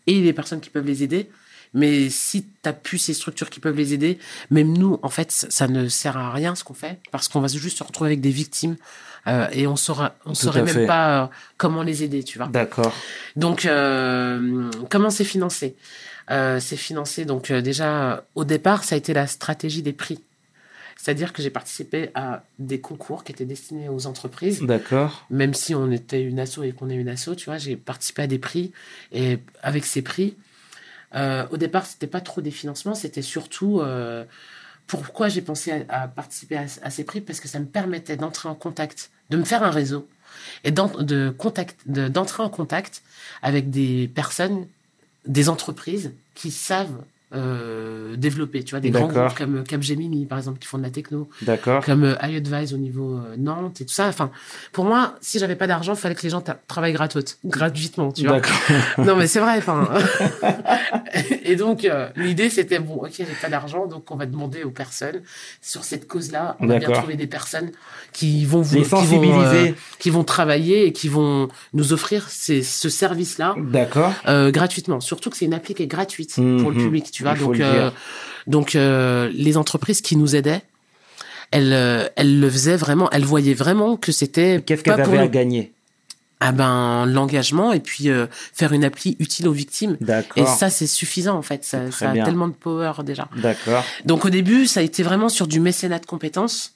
et 0.06 0.20
les 0.20 0.32
personnes 0.32 0.60
qui 0.60 0.70
peuvent 0.70 0.86
les 0.86 1.02
aider. 1.02 1.28
Mais 1.74 2.08
si 2.08 2.46
tu 2.62 2.72
plus 2.72 2.98
ces 2.98 3.14
structures 3.14 3.50
qui 3.50 3.58
peuvent 3.58 3.76
les 3.76 3.92
aider, 3.92 4.18
même 4.50 4.72
nous, 4.72 5.00
en 5.02 5.08
fait, 5.08 5.32
ça 5.32 5.66
ne 5.66 5.88
sert 5.88 6.16
à 6.16 6.32
rien 6.32 6.54
ce 6.54 6.62
qu'on 6.62 6.74
fait 6.74 7.00
parce 7.10 7.26
qu'on 7.26 7.40
va 7.40 7.48
juste 7.48 7.78
se 7.78 7.82
retrouver 7.82 8.10
avec 8.10 8.20
des 8.20 8.30
victimes 8.30 8.76
euh, 9.26 9.48
et 9.52 9.66
on 9.66 9.74
saura, 9.74 10.14
on 10.24 10.30
Tout 10.30 10.36
saurait 10.36 10.62
même 10.62 10.74
fait. 10.74 10.86
pas 10.86 11.24
euh, 11.24 11.26
comment 11.56 11.82
les 11.82 12.04
aider, 12.04 12.22
tu 12.22 12.38
vois. 12.38 12.46
D'accord. 12.46 12.94
Donc, 13.34 13.64
euh, 13.64 14.70
comment 14.88 15.10
c'est 15.10 15.24
financé? 15.24 15.76
C'est 16.28 16.76
financé, 16.76 17.26
donc 17.26 17.52
déjà, 17.52 18.24
au 18.34 18.44
départ, 18.44 18.84
ça 18.84 18.94
a 18.94 18.98
été 18.98 19.12
la 19.12 19.26
stratégie 19.26 19.82
des 19.82 19.92
prix. 19.92 20.20
C'est-à-dire 21.04 21.34
que 21.34 21.42
j'ai 21.42 21.50
participé 21.50 22.08
à 22.14 22.44
des 22.58 22.80
concours 22.80 23.24
qui 23.24 23.32
étaient 23.32 23.44
destinés 23.44 23.90
aux 23.90 24.06
entreprises. 24.06 24.62
D'accord. 24.62 25.26
Même 25.28 25.52
si 25.52 25.74
on 25.74 25.90
était 25.90 26.22
une 26.22 26.40
asso 26.40 26.62
et 26.62 26.72
qu'on 26.72 26.88
est 26.88 26.94
une 26.94 27.10
asso, 27.10 27.34
tu 27.36 27.44
vois, 27.44 27.58
j'ai 27.58 27.76
participé 27.76 28.22
à 28.22 28.26
des 28.26 28.38
prix. 28.38 28.72
Et 29.12 29.38
avec 29.62 29.84
ces 29.84 30.00
prix, 30.00 30.34
euh, 31.14 31.46
au 31.50 31.58
départ, 31.58 31.84
c'était 31.84 32.06
pas 32.06 32.22
trop 32.22 32.40
des 32.40 32.50
financements, 32.50 32.94
c'était 32.94 33.20
surtout 33.20 33.80
euh, 33.80 34.24
pourquoi 34.86 35.28
j'ai 35.28 35.42
pensé 35.42 35.84
à, 35.90 36.04
à 36.04 36.08
participer 36.08 36.56
à, 36.56 36.64
à 36.80 36.88
ces 36.88 37.04
prix? 37.04 37.20
Parce 37.20 37.38
que 37.38 37.48
ça 37.48 37.60
me 37.60 37.66
permettait 37.66 38.16
d'entrer 38.16 38.48
en 38.48 38.54
contact, 38.54 39.10
de 39.28 39.36
me 39.36 39.44
faire 39.44 39.62
un 39.62 39.70
réseau 39.70 40.08
et 40.64 40.70
d'en- 40.70 40.88
de 40.88 41.28
contact, 41.36 41.80
de- 41.84 42.08
d'entrer 42.08 42.42
en 42.42 42.48
contact 42.48 43.02
avec 43.42 43.68
des 43.68 44.08
personnes, 44.08 44.66
des 45.26 45.50
entreprises 45.50 46.12
qui 46.34 46.50
savent 46.50 47.04
euh, 47.34 48.16
développer, 48.16 48.62
tu 48.64 48.70
vois, 48.70 48.80
des 48.80 48.90
grands 48.90 49.08
groupes 49.08 49.36
comme 49.36 49.64
Capgemini, 49.64 50.26
par 50.26 50.38
exemple, 50.38 50.58
qui 50.58 50.66
font 50.68 50.78
de 50.78 50.82
la 50.84 50.90
techno, 50.90 51.28
D'accord. 51.42 51.84
comme 51.84 52.04
euh, 52.04 52.14
iAdvise 52.26 52.72
au 52.74 52.76
niveau 52.78 53.16
euh, 53.16 53.34
Nantes 53.36 53.80
et 53.80 53.84
tout 53.84 53.92
ça. 53.94 54.06
Enfin, 54.06 54.30
pour 54.72 54.84
moi, 54.84 55.14
si 55.20 55.38
j'avais 55.38 55.56
pas 55.56 55.66
d'argent, 55.66 55.94
il 55.94 55.98
fallait 55.98 56.14
que 56.14 56.22
les 56.22 56.30
gens 56.30 56.42
travaillent 56.68 56.96
gratuitement, 57.44 58.12
tu 58.12 58.26
vois. 58.26 58.40
Non, 58.98 59.16
mais 59.16 59.26
c'est 59.26 59.40
vrai. 59.40 59.58
Enfin, 59.58 59.88
et 61.44 61.56
donc 61.56 61.84
euh, 61.84 62.08
l'idée 62.16 62.50
c'était 62.50 62.78
bon, 62.78 62.94
ok, 62.96 63.12
j'ai 63.16 63.24
pas 63.40 63.48
d'argent, 63.48 63.86
donc 63.86 64.10
on 64.10 64.16
va 64.16 64.26
demander 64.26 64.62
aux 64.64 64.70
personnes 64.70 65.22
sur 65.60 65.84
cette 65.84 66.06
cause-là, 66.08 66.56
on 66.60 66.66
va 66.66 66.78
bien 66.78 66.90
trouver 66.90 67.16
des 67.16 67.26
personnes 67.26 67.70
qui 68.12 68.44
vont 68.44 68.60
vous, 68.62 68.76
Les 68.76 68.82
qui 68.82 68.88
vont, 68.88 69.00
sensibiliser. 69.00 69.70
euh, 69.70 69.72
qui 69.98 70.10
vont 70.10 70.24
travailler 70.24 70.86
et 70.86 70.92
qui 70.92 71.08
vont 71.08 71.48
nous 71.72 71.92
offrir 71.92 72.28
ces, 72.28 72.62
ce 72.62 72.88
service-là 72.88 73.54
D'accord. 73.58 74.12
euh, 74.28 74.50
gratuitement. 74.50 75.00
Surtout 75.00 75.30
que 75.30 75.36
c'est 75.36 75.44
une 75.46 75.54
appli 75.54 75.74
qui 75.74 75.82
est 75.82 75.86
gratuite 75.88 76.34
pour 76.36 76.70
le 76.70 76.76
Mhm. 76.76 76.84
public, 76.84 77.10
tu 77.10 77.22
vois. 77.24 77.32
Il 77.32 77.38
faut 77.38 77.46
Donc, 77.46 77.58
le 77.58 77.64
euh, 77.64 77.90
donc 78.46 78.74
euh, 78.74 79.30
les 79.32 79.56
entreprises 79.56 80.00
qui 80.00 80.16
nous 80.16 80.36
aidaient, 80.36 80.62
elles, 81.50 81.72
euh, 81.72 82.08
elles 82.16 82.40
le 82.40 82.50
faisaient 82.50 82.76
vraiment, 82.76 83.10
elles 83.10 83.24
voyaient 83.24 83.54
vraiment 83.54 83.96
que 83.96 84.12
c'était 84.12 84.62
Qu'est-ce 84.64 84.82
qu'elles 84.82 85.00
avaient 85.00 85.18
à 85.18 85.28
gagner? 85.28 85.72
Ah 86.40 86.52
ben 86.52 87.06
l'engagement 87.06 87.72
et 87.72 87.80
puis 87.80 88.10
euh, 88.10 88.26
faire 88.52 88.72
une 88.72 88.84
appli 88.84 89.16
utile 89.18 89.48
aux 89.48 89.52
victimes. 89.52 89.96
Et 90.36 90.44
ça 90.44 90.68
c'est 90.68 90.86
suffisant 90.86 91.38
en 91.38 91.42
fait. 91.42 91.64
Ça, 91.64 91.78
a 92.00 92.12
bien. 92.12 92.24
tellement 92.24 92.48
de 92.48 92.52
power 92.52 92.92
déjà. 93.04 93.28
D'accord. 93.36 93.82
Donc 94.04 94.26
au 94.26 94.30
début 94.30 94.66
ça 94.66 94.80
a 94.80 94.82
été 94.82 95.02
vraiment 95.02 95.30
sur 95.30 95.46
du 95.46 95.60
mécénat 95.60 96.00
de 96.00 96.06
compétences. 96.06 96.73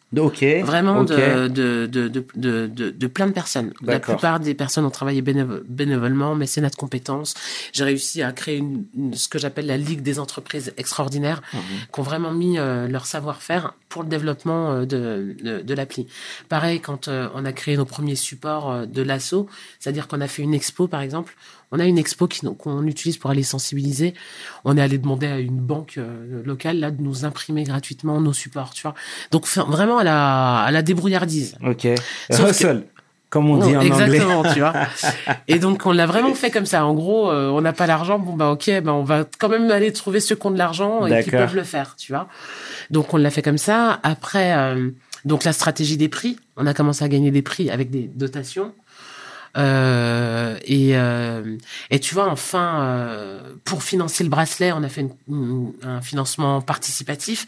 Vraiment 0.63 1.05
de, 1.05 1.49
de, 1.49 1.87
de, 1.87 2.91
de, 2.91 3.07
plein 3.09 3.27
de 3.27 3.33
personnes. 3.33 3.73
La 3.83 4.01
plupart 4.15 4.41
des 4.41 4.55
personnes 4.55 4.85
ont 4.87 4.91
travaillé 4.91 5.21
bénévo- 5.21 5.61
bénévolement, 5.69 6.35
mécénat 6.35 6.71
de 6.71 6.77
compétences. 6.77 7.35
J'ai 7.75 7.85
réussi 7.85 8.23
à 8.23 8.33
créer 8.33 8.57
une, 8.57 8.85
une- 8.97 9.15
ce 9.15 9.29
que 9.29 9.39
j'appelle 9.39 9.67
la 9.67 9.77
Ligue 9.77 10.01
des 10.03 10.19
entreprises 10.19 10.73
extraordinaires, 10.79 11.43
Mhm. 11.53 11.61
qui 11.93 12.01
ont 12.01 12.03
vraiment 12.03 12.33
mis 12.33 12.59
euh, 12.59 12.89
leur 12.89 13.05
savoir-faire 13.05 13.75
pour 13.91 14.03
le 14.03 14.09
développement 14.09 14.73
euh, 14.73 14.81
de, 14.87 15.37
de, 15.43 15.61
de 15.61 15.75
l'appli. 15.75 16.07
Pareil, 16.49 16.81
quand 16.81 17.09
euh, 17.09 17.29
on 17.35 17.45
a 17.45 17.53
créé 17.53 17.77
nos 17.77 17.85
premiers 17.85 18.17
supports 18.17 18.71
euh, 18.71 18.87
de 18.87 19.03
l'assaut, 19.03 19.47
c'est-à-dire 19.79 20.09
qu'on 20.09 20.21
a 20.23 20.27
fait 20.29 20.43
une 20.43 20.55
expo, 20.55 20.89
par 20.89 21.03
exemple, 21.03 21.37
on 21.73 21.81
a 21.81 21.85
une 21.85 21.99
expo 21.99 22.29
qu'on 22.59 22.87
utilise 22.87 23.17
pour 23.19 23.31
aller 23.31 23.43
sensibiliser. 23.43 24.15
On 24.65 24.77
est 24.77 24.81
allé 24.83 24.99
demander 24.99 25.27
à 25.27 25.39
une 25.39 25.59
banque 25.59 25.95
euh, 25.99 26.43
locale 26.45 26.79
là 26.81 26.91
de 26.91 27.03
nous 27.03 27.25
imprimer 27.25 27.65
gratuitement 27.65 28.21
nos 28.21 28.33
supports, 28.33 28.73
tu 28.75 28.83
vois. 28.83 28.95
Donc 29.31 29.47
vraiment 29.47 29.99
à 29.99 30.05
la, 30.05 30.59
à 30.61 30.71
la 30.71 30.83
débrouillardise. 30.83 31.57
Ok. 31.65 31.87
Sauf 32.31 32.59
que- 32.59 32.85
comme 33.31 33.51
on 33.51 33.59
dit 33.59 33.77
en 33.77 33.81
anglais. 33.81 33.89
exactement, 33.89 34.43
tu 34.55 34.61
vois. 34.61 34.73
Et 35.49 35.59
donc 35.59 35.85
on 35.85 35.93
l'a 35.93 36.07
vraiment 36.07 36.35
fait 36.35 36.51
comme 36.51 36.65
ça. 36.65 36.87
En 36.87 36.95
gros, 36.95 37.31
euh, 37.31 37.51
on 37.51 37.61
n'a 37.61 37.75
pas 37.75 37.87
l'argent, 37.87 38.19
bon 38.19 38.33
bah 38.33 38.51
ok, 38.51 38.71
bah 38.83 38.95
on 38.95 39.03
va 39.05 39.27
quand 39.39 39.51
même 39.51 39.71
aller 39.71 39.93
trouver 39.93 40.21
ceux 40.21 40.35
qui 40.35 40.47
ont 40.47 40.51
de 40.51 40.57
l'argent 40.57 41.05
et 41.07 41.11
qui 41.25 41.31
peuvent 41.41 41.55
le 41.57 41.63
faire, 41.65 41.95
tu 41.97 42.13
vois. 42.13 42.27
Donc 42.91 43.13
on 43.13 43.19
l'a 43.19 43.29
fait 43.31 43.43
comme 43.43 43.59
ça. 43.59 44.01
Après, 44.03 44.57
euh, 44.57 44.91
donc 45.27 45.45
la 45.45 45.53
stratégie 45.53 45.99
des 45.99 46.09
prix, 46.09 46.39
on 46.57 46.67
a 46.67 46.73
commencé 46.73 47.05
à 47.05 47.09
gagner 47.09 47.31
des 47.31 47.43
prix 47.43 47.69
avec 47.69 47.91
des 47.91 48.11
dotations. 48.15 48.73
Euh, 49.57 50.57
et, 50.65 50.97
euh, 50.97 51.57
et 51.91 51.99
tu 52.01 52.15
vois, 52.15 52.29
enfin, 52.31 52.81
euh, 52.83 53.55
pour 53.65 53.83
financer 53.83 54.23
le 54.25 54.31
bracelet, 54.31 54.73
on 54.73 54.83
a 54.83 54.89
fait 54.89 55.03
une- 55.03 55.15
une- 55.29 55.73
un 55.83 56.01
financement 56.01 56.61
participatif. 56.61 57.47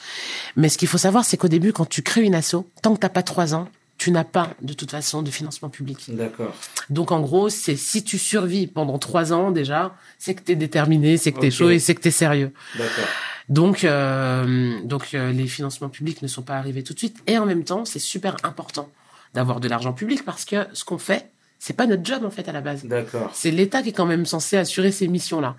Mais 0.57 0.69
ce 0.69 0.79
qu'il 0.79 0.89
faut 0.89 0.99
savoir, 0.99 1.25
c'est 1.25 1.37
qu'au 1.37 1.49
début, 1.49 1.73
quand 1.73 1.89
tu 1.89 2.03
crées 2.03 2.23
une 2.23 2.35
asso, 2.35 2.57
tant 2.83 2.95
que 2.95 3.01
t'as 3.01 3.09
pas 3.09 3.23
trois 3.23 3.55
ans, 3.55 3.69
tu 3.99 4.11
n'as 4.13 4.25
pas 4.25 4.55
de 4.63 4.73
toute 4.73 4.91
façon 4.91 5.21
de 5.23 5.31
financement 5.31 5.69
public. 5.69 6.07
D'accord. 6.09 6.55
Donc 6.89 7.13
en 7.13 7.21
gros, 7.21 7.51
c'est 7.51 7.77
si 7.77 8.03
tu 8.03 8.19
survis 8.19 8.67
pendant 8.67 8.99
trois 8.99 9.33
ans 9.35 9.51
déjà, 9.51 9.95
c'est 10.19 10.35
que 10.35 10.41
t'es 10.41 10.57
déterminé, 10.57 11.19
c'est 11.19 11.33
que 11.33 11.41
t'es 11.41 11.49
Ok. 11.49 11.53
chaud 11.53 11.71
et 11.71 11.79
c'est 11.79 11.95
que 11.95 12.01
t'es 12.01 12.11
sérieux. 12.11 12.53
D'accord. 12.79 13.05
Donc, 13.51 13.85
euh, 13.85 14.79
donc 14.85 15.13
euh, 15.13 15.33
les 15.33 15.47
financements 15.47 15.91
publics 15.91 16.23
ne 16.23 16.29
sont 16.29 16.41
pas 16.43 16.57
arrivés 16.57 16.83
tout 16.83 16.95
de 16.95 16.99
suite. 16.99 17.19
Et 17.27 17.37
en 17.37 17.45
même 17.45 17.65
temps, 17.65 17.85
c'est 17.85 17.99
super 17.99 18.37
important 18.43 18.89
d'avoir 19.35 19.61
de 19.61 19.69
l'argent 19.69 19.93
public 19.93 20.25
parce 20.25 20.45
que 20.47 20.67
ce 20.73 20.85
qu'on 20.85 20.99
fait, 20.99 21.29
c'est 21.61 21.77
pas 21.77 21.87
notre 21.87 22.05
job 22.05 22.25
en 22.25 22.31
fait 22.31 22.49
à 22.49 22.53
la 22.53 22.63
base. 22.63 22.87
D'accord. 22.87 23.31
C'est 23.35 23.51
l'État 23.51 23.83
qui 23.83 23.91
est 23.91 23.93
quand 23.93 24.07
même 24.07 24.25
censé 24.25 24.57
assurer 24.57 24.91
ces 24.91 25.07
missions-là. 25.07 25.57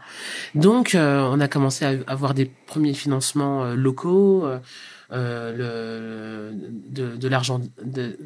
Donc, 0.55 0.95
euh, 0.95 1.29
on 1.31 1.39
a 1.39 1.47
commencé 1.47 1.85
à 1.85 1.93
avoir 2.07 2.33
des 2.33 2.45
premiers 2.65 2.95
financements 2.95 3.63
euh, 3.63 3.75
locaux, 3.75 4.43
euh, 5.11 6.51
le, 6.51 6.57
de, 6.89 7.15
de 7.15 7.27
l'argent, 7.27 7.61
de 7.83 8.17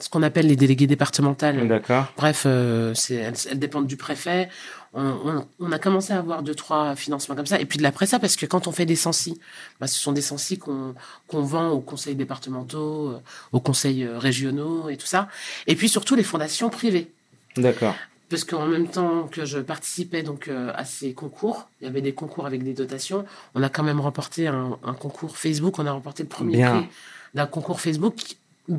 ce 0.00 0.08
qu'on 0.08 0.24
appelle 0.24 0.48
les 0.48 0.56
délégués 0.56 0.88
départementales. 0.88 1.68
D'accord. 1.68 2.12
Bref, 2.16 2.44
elles 2.44 3.58
dépendent 3.58 3.86
du 3.86 3.96
préfet. 3.96 4.48
On, 4.94 5.02
on- 5.04 5.46
on 5.60 5.72
a 5.72 5.78
commencé 5.78 6.12
à 6.12 6.18
avoir 6.18 6.42
deux, 6.42 6.54
trois 6.54 6.94
financements 6.96 7.34
comme 7.34 7.46
ça. 7.46 7.60
Et 7.60 7.66
puis 7.66 7.78
de 7.78 7.82
l'après 7.82 8.06
ça, 8.06 8.18
parce 8.18 8.36
que 8.36 8.46
quand 8.46 8.66
on 8.68 8.72
fait 8.72 8.86
des 8.86 8.96
sensis, 8.96 9.34
bah, 9.80 9.86
ce 9.88 9.98
sont 9.98 10.12
des 10.12 10.22
sensis 10.22 10.58
qu'on, 10.58 10.94
vend 11.32 11.70
aux 11.70 11.80
conseils 11.80 12.14
départementaux, 12.14 13.08
euh, 13.10 13.20
aux 13.52 13.60
conseils 13.60 14.04
euh, 14.04 14.18
régionaux 14.18 14.88
et 14.88 14.96
tout 14.96 15.06
ça. 15.06 15.28
Et 15.66 15.74
puis 15.74 15.88
surtout 15.88 16.14
les 16.14 16.22
fondations 16.22 16.70
privées. 16.70 17.10
D'accord. 17.56 17.94
Parce 18.30 18.44
qu'en 18.44 18.66
même 18.66 18.88
temps 18.88 19.28
que 19.30 19.44
je 19.44 19.58
participais 19.58 20.22
donc 20.22 20.48
euh, 20.48 20.72
à 20.74 20.84
ces 20.84 21.12
concours, 21.12 21.68
il 21.80 21.84
y 21.86 21.88
avait 21.90 22.00
des 22.00 22.14
concours 22.14 22.46
avec 22.46 22.62
des 22.64 22.72
dotations. 22.72 23.26
On 23.54 23.62
a 23.62 23.68
quand 23.68 23.82
même 23.82 24.00
remporté 24.00 24.46
un, 24.46 24.78
un 24.84 24.94
concours 24.94 25.36
Facebook. 25.36 25.78
On 25.78 25.86
a 25.86 25.92
remporté 25.92 26.22
le 26.22 26.28
premier 26.28 26.56
Bien. 26.56 26.78
prix 26.78 26.88
d'un 27.34 27.46
concours 27.46 27.80
Facebook. 27.80 28.14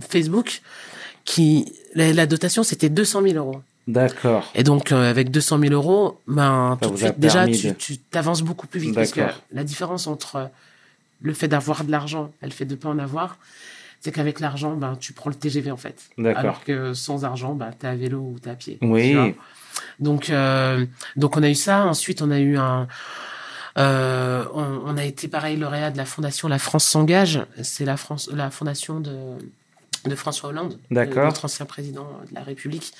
Facebook, 0.10 0.62
qui 1.26 1.72
la, 1.94 2.12
la 2.12 2.26
dotation 2.26 2.64
c'était 2.64 2.90
200 2.90 3.22
000 3.22 3.36
euros. 3.36 3.62
D'accord. 3.88 4.50
Et 4.56 4.64
donc 4.64 4.92
euh, 4.92 5.10
avec 5.10 5.30
200 5.32 5.60
000 5.60 5.74
euros, 5.74 6.20
ben 6.28 6.78
tout 6.82 6.90
de 6.90 6.98
suite 6.98 7.20
déjà 7.20 7.46
tu, 7.48 7.68
de- 7.70 7.74
tu 7.74 7.98
t'avances 7.98 8.42
beaucoup 8.42 8.66
plus 8.68 8.80
vite 8.80 8.96
parce 8.96 9.12
que 9.12 9.22
la 9.52 9.64
différence 9.64 10.08
entre 10.08 10.50
le 11.22 11.34
fait 11.34 11.48
d'avoir 11.48 11.84
de 11.84 11.92
l'argent 11.92 12.32
et 12.42 12.46
le 12.46 12.52
fait 12.52 12.66
de 12.66 12.76
pas 12.76 12.90
en 12.90 12.98
avoir, 13.00 13.38
c'est 14.02 14.12
qu'avec 14.12 14.40
l'argent, 14.40 14.76
ben 14.76 14.96
tu 15.00 15.14
prends 15.14 15.30
le 15.30 15.36
TGV 15.36 15.72
en 15.72 15.78
fait. 15.78 16.02
Alors 16.36 16.64
que 16.64 16.94
sans 16.94 17.26
argent, 17.26 17.54
ben 17.54 17.72
t'es 17.78 17.88
à 17.88 17.96
vélo 17.96 18.20
ou 18.20 18.40
t'es 18.40 18.50
à 18.50 18.56
pied. 18.56 18.78
Oui. 18.82 19.12
tu. 19.14 19.36
Donc, 20.00 20.30
euh, 20.30 20.86
donc 21.16 21.38
on 21.38 21.44
a 21.44 21.50
eu 21.50 21.56
ça. 21.56 21.86
Ensuite, 21.86 22.22
on 22.22 22.32
a 22.32 22.40
eu 22.40 22.58
un. 22.58 22.88
euh, 23.78 24.46
on, 24.54 24.82
on 24.86 24.98
a 24.98 25.04
été 25.04 25.28
pareil 25.28 25.58
lauréat 25.58 25.92
de 25.92 25.98
la 25.98 26.06
fondation 26.06 26.48
La 26.48 26.60
France 26.60 26.86
s'engage. 26.86 27.46
C'est 27.62 27.86
la 27.86 27.98
France, 27.98 28.30
la 28.34 28.50
fondation 28.52 29.00
de 29.00 29.16
de 30.08 30.16
François 30.16 30.50
Hollande, 30.50 30.78
D'accord. 30.92 31.26
notre 31.26 31.46
ancien 31.46 31.66
président 31.66 32.08
de 32.30 32.36
la 32.36 32.42
République. 32.44 32.94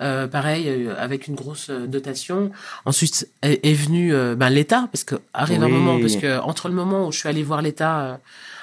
Euh, 0.00 0.26
pareil, 0.26 0.64
euh, 0.68 0.94
avec 0.98 1.26
une 1.28 1.34
grosse 1.34 1.68
euh, 1.70 1.86
dotation. 1.86 2.50
Ensuite 2.84 3.28
est, 3.42 3.64
est 3.64 3.74
venu 3.74 4.12
euh, 4.14 4.34
ben, 4.34 4.50
l'État, 4.50 4.88
parce 4.92 5.04
que 5.04 5.16
arrive 5.34 5.62
un 5.62 5.68
moment, 5.68 5.98
parce 6.00 6.16
que 6.16 6.38
entre 6.40 6.68
le 6.68 6.74
moment 6.74 7.06
où 7.08 7.12
je 7.12 7.18
suis 7.18 7.28
allé 7.28 7.42
voir 7.42 7.62
l'État 7.62 8.00
euh, 8.00 8.14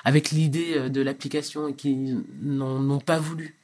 avec 0.05 0.31
l'idée 0.31 0.73
euh, 0.77 0.89
de 0.89 1.01
l'application 1.01 1.67
et 1.67 1.73
qui 1.73 1.95
n'en 2.41 2.79
n'ont 2.79 2.99
pas 2.99 3.19
voulu, 3.19 3.55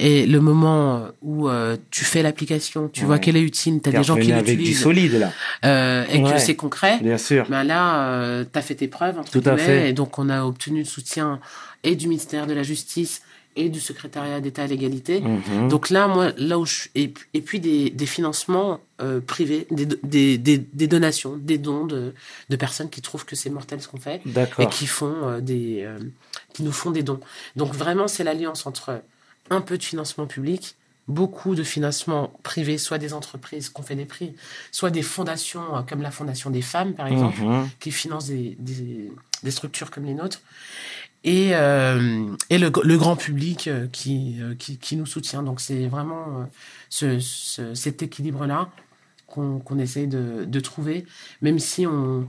et 0.00 0.26
le 0.26 0.40
moment 0.40 0.96
euh, 0.98 1.08
où 1.22 1.48
euh, 1.48 1.76
tu 1.90 2.04
fais 2.04 2.22
l'application, 2.22 2.88
tu 2.92 3.04
vois 3.04 3.18
qu'elle 3.18 3.36
est 3.36 3.42
utile, 3.42 3.80
tu 3.82 3.88
as 3.88 3.92
des 3.92 4.04
gens 4.04 4.14
qui 4.14 4.20
revenu 4.20 4.32
avec 4.34 4.44
du 4.46 4.52
l'utilisent, 4.58 4.80
solide 4.82 5.12
là. 5.14 5.32
euh, 5.64 6.04
et 6.12 6.22
Ouais. 6.22 6.32
que 6.34 6.38
c'est 6.38 6.54
concret, 6.54 6.98
Bien 7.02 7.18
sûr. 7.18 7.46
ben 7.48 7.64
là, 7.64 8.06
euh, 8.10 8.44
tu 8.50 8.56
as 8.58 8.62
fait 8.62 8.76
tes 8.76 8.86
preuves, 8.86 9.18
entre 9.18 9.32
Tout 9.32 9.42
à 9.44 9.56
fait. 9.56 9.90
et 9.90 9.92
donc 9.92 10.16
on 10.20 10.28
a 10.28 10.44
obtenu 10.44 10.80
le 10.80 10.84
soutien 10.84 11.40
et 11.82 11.96
du 11.96 12.06
ministère 12.06 12.46
de 12.46 12.54
la 12.54 12.62
Justice 12.62 13.22
et 13.62 13.68
du 13.68 13.80
secrétariat 13.80 14.40
d'État 14.40 14.62
à 14.62 14.66
l'égalité. 14.66 15.20
Mhm. 15.20 15.68
Donc 15.68 15.90
là, 15.90 16.06
moi, 16.08 16.32
là 16.36 16.58
où 16.58 16.64
je 16.66 16.74
suis, 16.80 16.90
et, 16.94 17.12
et 17.34 17.42
puis 17.42 17.58
des, 17.60 17.90
des 17.90 18.06
financements 18.06 18.80
euh, 19.00 19.20
privés, 19.20 19.66
des, 19.70 19.86
des, 20.02 20.38
des, 20.38 20.58
des 20.58 20.86
donations, 20.86 21.36
des 21.36 21.58
dons 21.58 21.86
de, 21.86 22.14
de 22.48 22.56
personnes 22.56 22.90
qui 22.90 23.02
trouvent 23.02 23.24
que 23.24 23.36
c'est 23.36 23.50
mortel 23.50 23.80
ce 23.82 23.88
qu'on 23.88 24.00
fait 24.00 24.20
et 24.58 24.66
qui 24.68 24.86
font 24.86 25.14
euh, 25.22 25.40
des, 25.40 25.82
euh, 25.82 25.98
qui 26.54 26.62
nous 26.62 26.72
font 26.72 26.90
des 26.92 27.02
dons. 27.02 27.20
Donc 27.56 27.74
vraiment, 27.74 28.08
c'est 28.08 28.24
l'alliance 28.24 28.66
entre 28.66 29.02
un 29.50 29.60
peu 29.60 29.76
de 29.78 29.82
financement 29.82 30.26
public, 30.26 30.76
beaucoup 31.08 31.54
de 31.54 31.62
financement 31.62 32.32
privé, 32.42 32.76
soit 32.78 32.98
des 32.98 33.12
entreprises 33.14 33.70
qui 33.70 33.80
ont 33.80 33.84
fait 33.84 33.94
des 33.96 34.04
prix, 34.04 34.34
soit 34.72 34.90
des 34.90 35.02
fondations 35.02 35.64
comme 35.88 36.02
la 36.02 36.10
Fondation 36.10 36.50
des 36.50 36.62
femmes, 36.62 36.92
par 36.94 37.06
exemple, 37.06 37.40
Mhm. 37.40 37.68
qui 37.80 37.90
financent 37.92 38.26
des, 38.28 38.56
des, 38.58 39.10
des 39.42 39.50
structures 39.50 39.90
comme 39.90 40.04
les 40.04 40.14
nôtres. 40.14 40.40
Et, 41.24 41.50
euh, 41.54 42.26
et 42.48 42.58
le, 42.58 42.70
le 42.84 42.96
grand 42.98 43.16
public 43.16 43.66
euh, 43.68 43.86
qui, 43.90 44.36
euh, 44.40 44.54
qui, 44.56 44.78
qui 44.78 44.96
nous 44.96 45.06
soutient. 45.06 45.42
Donc 45.42 45.60
c'est 45.60 45.86
vraiment 45.86 46.48
ce, 46.88 47.18
ce- 47.18 47.74
cet 47.74 48.02
équilibre-là 48.02 48.68
qu'on 49.26 49.58
qu'on 49.58 49.78
essaye 49.78 50.06
de, 50.06 50.44
de 50.46 50.60
trouver, 50.60 51.04
même 51.42 51.58
si 51.58 51.86
on, 51.86 52.26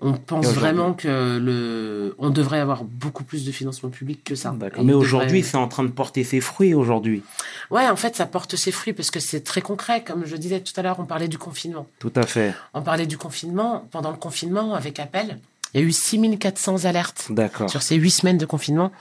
on 0.00 0.14
pense 0.14 0.46
vraiment 0.48 0.94
que 0.94 1.38
le, 1.38 2.14
on 2.18 2.30
devrait 2.30 2.58
avoir 2.58 2.82
beaucoup 2.82 3.22
plus 3.24 3.44
de 3.44 3.52
financement 3.52 3.90
public 3.90 4.24
que 4.24 4.34
ça. 4.34 4.52
Mais 4.82 4.92
aujourd'hui, 4.94 5.28
devrait- 5.28 5.42
c'est 5.42 5.56
en 5.56 5.68
train 5.68 5.84
de 5.84 5.90
porter 5.92 6.24
ses 6.24 6.40
fruits 6.40 6.74
aujourd'hui. 6.74 7.22
Ouais, 7.70 7.86
en 7.88 7.94
fait, 7.96 8.16
ça 8.16 8.26
porte 8.26 8.56
ses 8.56 8.72
fruits 8.72 8.94
parce 8.94 9.10
que 9.12 9.20
c'est 9.20 9.42
très 9.42 9.60
concret. 9.60 10.02
Comme 10.02 10.24
je 10.26 10.34
disais 10.36 10.60
tout 10.60 10.72
à 10.76 10.82
l'heure, 10.82 10.98
on 10.98 11.04
parlait 11.04 11.28
du 11.28 11.38
confinement. 11.38 11.86
Tout 12.00 12.12
à 12.16 12.22
fait. 12.26 12.52
On 12.72 12.82
parlait 12.82 13.06
du 13.06 13.16
confinement. 13.18 13.86
Pendant 13.92 14.10
le 14.10 14.16
confinement, 14.16 14.74
avec 14.74 14.98
Appel, 14.98 15.38
il 15.74 15.80
y 15.80 15.84
a 15.84 15.86
eu 15.86 15.92
6400 15.92 16.84
alertes 16.84 17.30
sur 17.68 17.82
ces 17.82 17.96
huit 17.96 18.10
semaines 18.10 18.38
de 18.38 18.46
confinement. 18.46 18.92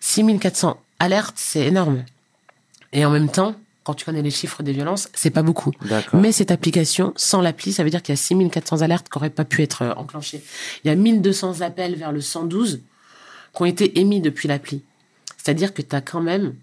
6400 0.00 0.80
alertes, 0.98 1.36
c'est 1.36 1.66
énorme. 1.66 2.04
Et 2.92 3.04
en 3.04 3.10
même 3.10 3.28
temps, 3.28 3.54
quand 3.84 3.94
tu 3.94 4.04
connais 4.04 4.22
les 4.22 4.30
chiffres 4.30 4.62
des 4.62 4.72
violences, 4.72 5.08
c'est 5.14 5.30
pas 5.30 5.42
beaucoup. 5.42 5.72
Mais 6.12 6.32
cette 6.32 6.50
application, 6.50 7.12
sans 7.16 7.40
l'appli, 7.40 7.72
ça 7.72 7.84
veut 7.84 7.90
dire 7.90 8.02
qu'il 8.02 8.12
y 8.12 8.18
a 8.18 8.20
6400 8.20 8.82
alertes 8.82 9.08
qui 9.08 9.18
n'auraient 9.18 9.30
pas 9.30 9.44
pu 9.44 9.62
être 9.62 9.82
euh, 9.82 9.94
enclenchées. 9.94 10.42
Il 10.84 10.88
y 10.88 10.90
a 10.90 10.94
1200 10.94 11.60
appels 11.60 11.94
vers 11.94 12.12
le 12.12 12.20
112 12.20 12.80
qui 13.54 13.62
ont 13.62 13.66
été 13.66 13.98
émis 13.98 14.20
depuis 14.20 14.48
l'appli. 14.48 14.82
C'est-à-dire 15.36 15.72
que 15.72 15.82
tu 15.82 15.94
as 15.94 16.00
quand 16.00 16.20
même, 16.20 16.54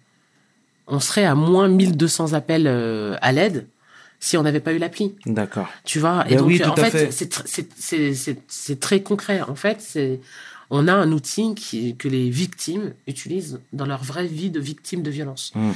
on 0.87 0.99
serait 0.99 1.25
à 1.25 1.35
moins 1.35 1.67
1200 1.67 2.33
appels 2.33 2.67
euh, 2.67 3.15
à 3.21 3.31
l'aide 3.31 3.67
si 4.25 4.37
on 4.37 4.43
n'avait 4.43 4.59
pas 4.59 4.73
eu 4.73 4.79
l'appli. 4.79 5.13
D'accord. 5.27 5.67
Tu 5.83 5.99
vois, 5.99 6.25
et 6.27 6.31
Ben 6.31 6.37
donc 6.39 6.47
oui, 6.47 6.63
en 6.65 6.75
fait, 6.75 6.89
fait. 6.89 7.11
c'est 7.11 7.31
tr- 7.31 7.43
c'est 7.45 7.67
c'est 7.77 8.13
c'est 8.15 8.37
c'est 8.47 8.79
très 8.79 9.01
concret. 9.03 9.41
En 9.41 9.55
fait, 9.55 9.77
c'est 9.81 10.19
on 10.71 10.87
a 10.87 10.93
un 10.93 11.11
outil 11.11 11.53
qui 11.53 11.95
que 11.95 12.07
les 12.07 12.29
victimes 12.31 12.93
utilisent 13.05 13.59
dans 13.71 13.85
leur 13.85 14.03
vraie 14.03 14.25
vie 14.25 14.49
de 14.49 14.59
victimes 14.59 15.03
de 15.03 15.11
violence. 15.11 15.51
Mhm. 15.53 15.73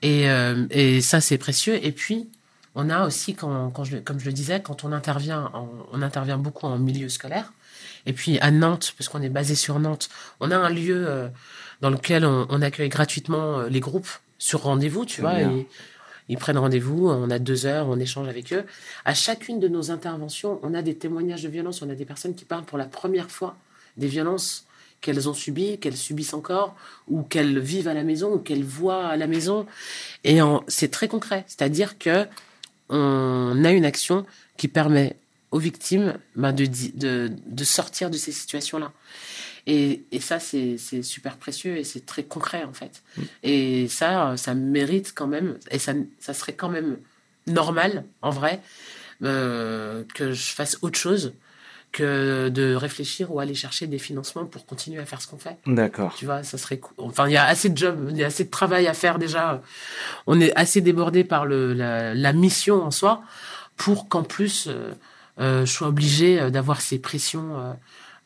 Et 0.00 0.30
euh, 0.30 0.66
et 0.70 1.00
ça 1.02 1.20
c'est 1.20 1.36
précieux. 1.36 1.78
Et 1.84 1.92
puis 1.92 2.28
on 2.74 2.88
a 2.88 3.06
aussi 3.06 3.34
quand 3.34 3.70
quand 3.70 3.84
je 3.84 3.98
comme 3.98 4.18
je 4.18 4.26
le 4.26 4.32
disais 4.32 4.62
quand 4.62 4.82
on 4.84 4.92
intervient 4.92 5.50
en- 5.52 5.68
on 5.92 6.00
intervient 6.00 6.38
beaucoup 6.38 6.66
en 6.66 6.78
milieu 6.78 7.10
scolaire. 7.10 7.52
Et 8.06 8.14
puis 8.14 8.38
à 8.40 8.50
Nantes 8.50 8.94
parce 8.96 9.08
qu'on 9.10 9.20
est 9.20 9.28
basé 9.40 9.54
sur 9.54 9.78
Nantes, 9.78 10.08
on 10.40 10.50
a 10.50 10.56
un 10.56 10.70
lieu 10.70 11.04
euh, 11.06 11.28
dans 11.82 11.90
lequel 11.90 12.24
on, 12.24 12.46
on 12.48 12.62
accueille 12.62 12.88
gratuitement 12.88 13.58
euh, 13.58 13.68
les 13.68 13.80
groupes 13.80 14.08
sur 14.38 14.62
rendez-vous, 14.62 15.04
tu 15.04 15.20
vois. 15.20 15.38
Et, 15.42 15.66
ils 16.28 16.38
prennent 16.38 16.58
rendez-vous, 16.58 17.08
on 17.08 17.30
a 17.30 17.38
deux 17.38 17.66
heures, 17.66 17.88
on 17.88 17.98
échange 17.98 18.28
avec 18.28 18.52
eux. 18.52 18.64
À 19.04 19.14
chacune 19.14 19.60
de 19.60 19.68
nos 19.68 19.90
interventions, 19.90 20.60
on 20.62 20.74
a 20.74 20.82
des 20.82 20.94
témoignages 20.94 21.42
de 21.42 21.48
violence, 21.48 21.82
on 21.82 21.90
a 21.90 21.94
des 21.94 22.04
personnes 22.04 22.34
qui 22.34 22.44
parlent 22.44 22.64
pour 22.64 22.78
la 22.78 22.86
première 22.86 23.30
fois 23.30 23.56
des 23.96 24.06
violences 24.06 24.66
qu'elles 25.00 25.28
ont 25.28 25.34
subies, 25.34 25.78
qu'elles 25.78 25.96
subissent 25.96 26.34
encore, 26.34 26.76
ou 27.08 27.22
qu'elles 27.22 27.58
vivent 27.58 27.88
à 27.88 27.94
la 27.94 28.04
maison, 28.04 28.34
ou 28.34 28.38
qu'elles 28.38 28.64
voient 28.64 29.06
à 29.06 29.16
la 29.16 29.26
maison. 29.26 29.66
Et 30.24 30.40
c'est 30.68 30.90
très 30.90 31.08
concret, 31.08 31.44
c'est-à-dire 31.46 31.98
que 31.98 32.26
on 32.90 33.64
a 33.64 33.70
une 33.70 33.84
action 33.84 34.26
qui 34.56 34.68
permet 34.68 35.16
aux 35.52 35.58
victimes 35.58 36.14
ben, 36.36 36.52
de 36.52 37.64
sortir 37.64 38.10
de 38.10 38.16
ces 38.16 38.32
situations-là. 38.32 38.92
Et, 39.66 40.04
et 40.12 40.20
ça, 40.20 40.38
c'est 40.40 40.76
super 41.02 41.36
précieux 41.36 41.76
et 41.76 41.84
c'est 41.84 42.06
très 42.06 42.24
concret, 42.24 42.64
en 42.64 42.72
fait. 42.72 43.02
Et 43.42 43.88
ça, 43.88 44.36
ça 44.36 44.54
mérite 44.54 45.12
quand 45.14 45.26
même, 45.26 45.58
et 45.70 45.78
ça, 45.78 45.92
ça 46.18 46.34
serait 46.34 46.54
quand 46.54 46.68
même 46.68 46.98
normal, 47.46 48.04
en 48.22 48.30
vrai, 48.30 48.60
euh, 49.22 50.04
que 50.14 50.32
je 50.32 50.54
fasse 50.54 50.78
autre 50.82 50.98
chose 50.98 51.32
que 51.92 52.48
de 52.50 52.74
réfléchir 52.74 53.34
ou 53.34 53.40
aller 53.40 53.54
chercher 53.54 53.88
des 53.88 53.98
financements 53.98 54.44
pour 54.44 54.64
continuer 54.64 55.00
à 55.00 55.04
faire 55.06 55.20
ce 55.20 55.26
qu'on 55.26 55.38
fait. 55.38 55.56
D'accord. 55.66 56.14
Tu 56.16 56.24
vois, 56.24 56.44
ça 56.44 56.56
serait 56.56 56.78
cool. 56.78 56.94
Enfin, 56.98 57.26
il 57.26 57.32
y 57.32 57.36
a 57.36 57.44
assez 57.44 57.68
de 57.68 57.76
jobs, 57.76 58.06
il 58.10 58.16
y 58.16 58.22
a 58.22 58.28
assez 58.28 58.44
de 58.44 58.50
travail 58.50 58.86
à 58.86 58.94
faire 58.94 59.18
déjà. 59.18 59.60
On 60.28 60.40
est 60.40 60.54
assez 60.56 60.80
débordé 60.80 61.24
par 61.24 61.46
le, 61.46 61.74
la, 61.74 62.14
la 62.14 62.32
mission 62.32 62.82
en 62.84 62.92
soi 62.92 63.22
pour 63.76 64.08
qu'en 64.08 64.22
plus, 64.22 64.68
euh, 64.68 64.92
euh, 65.40 65.66
je 65.66 65.72
sois 65.72 65.88
obligé 65.88 66.38
euh, 66.38 66.50
d'avoir 66.50 66.80
ces 66.80 67.00
pressions 67.00 67.58
euh, 67.58 67.72
euh, 67.72 67.74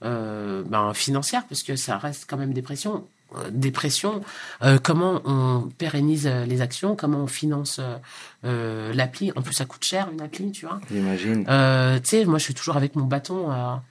ben, 0.02 0.92
financières, 0.94 1.44
parce 1.48 1.62
que 1.62 1.76
ça 1.76 1.98
reste 1.98 2.26
quand 2.28 2.36
même 2.36 2.52
des 2.52 2.62
pressions. 2.62 3.06
Euh, 3.36 3.50
Des 3.50 3.70
pressions. 3.70 4.20
Euh, 4.62 4.78
comment 4.80 5.20
on 5.24 5.68
pérennise 5.78 6.26
euh, 6.26 6.44
les 6.44 6.60
actions, 6.60 6.94
comment 6.94 7.18
on 7.18 7.26
finance 7.26 7.78
euh, 7.80 7.96
euh, 8.44 8.92
l'appli. 8.92 9.32
En 9.34 9.42
plus, 9.42 9.54
ça 9.54 9.64
coûte 9.64 9.84
cher 9.84 10.08
une 10.12 10.20
appli, 10.20 10.52
tu 10.52 10.66
vois. 10.66 10.78
J'imagine. 10.90 11.44
Euh, 11.48 11.98
tu 11.98 12.10
sais, 12.10 12.24
moi, 12.26 12.38
je 12.38 12.44
suis 12.44 12.54
toujours 12.54 12.76
avec 12.76 12.94
mon 12.94 13.06
bâton 13.06 13.50
à, 13.50 13.82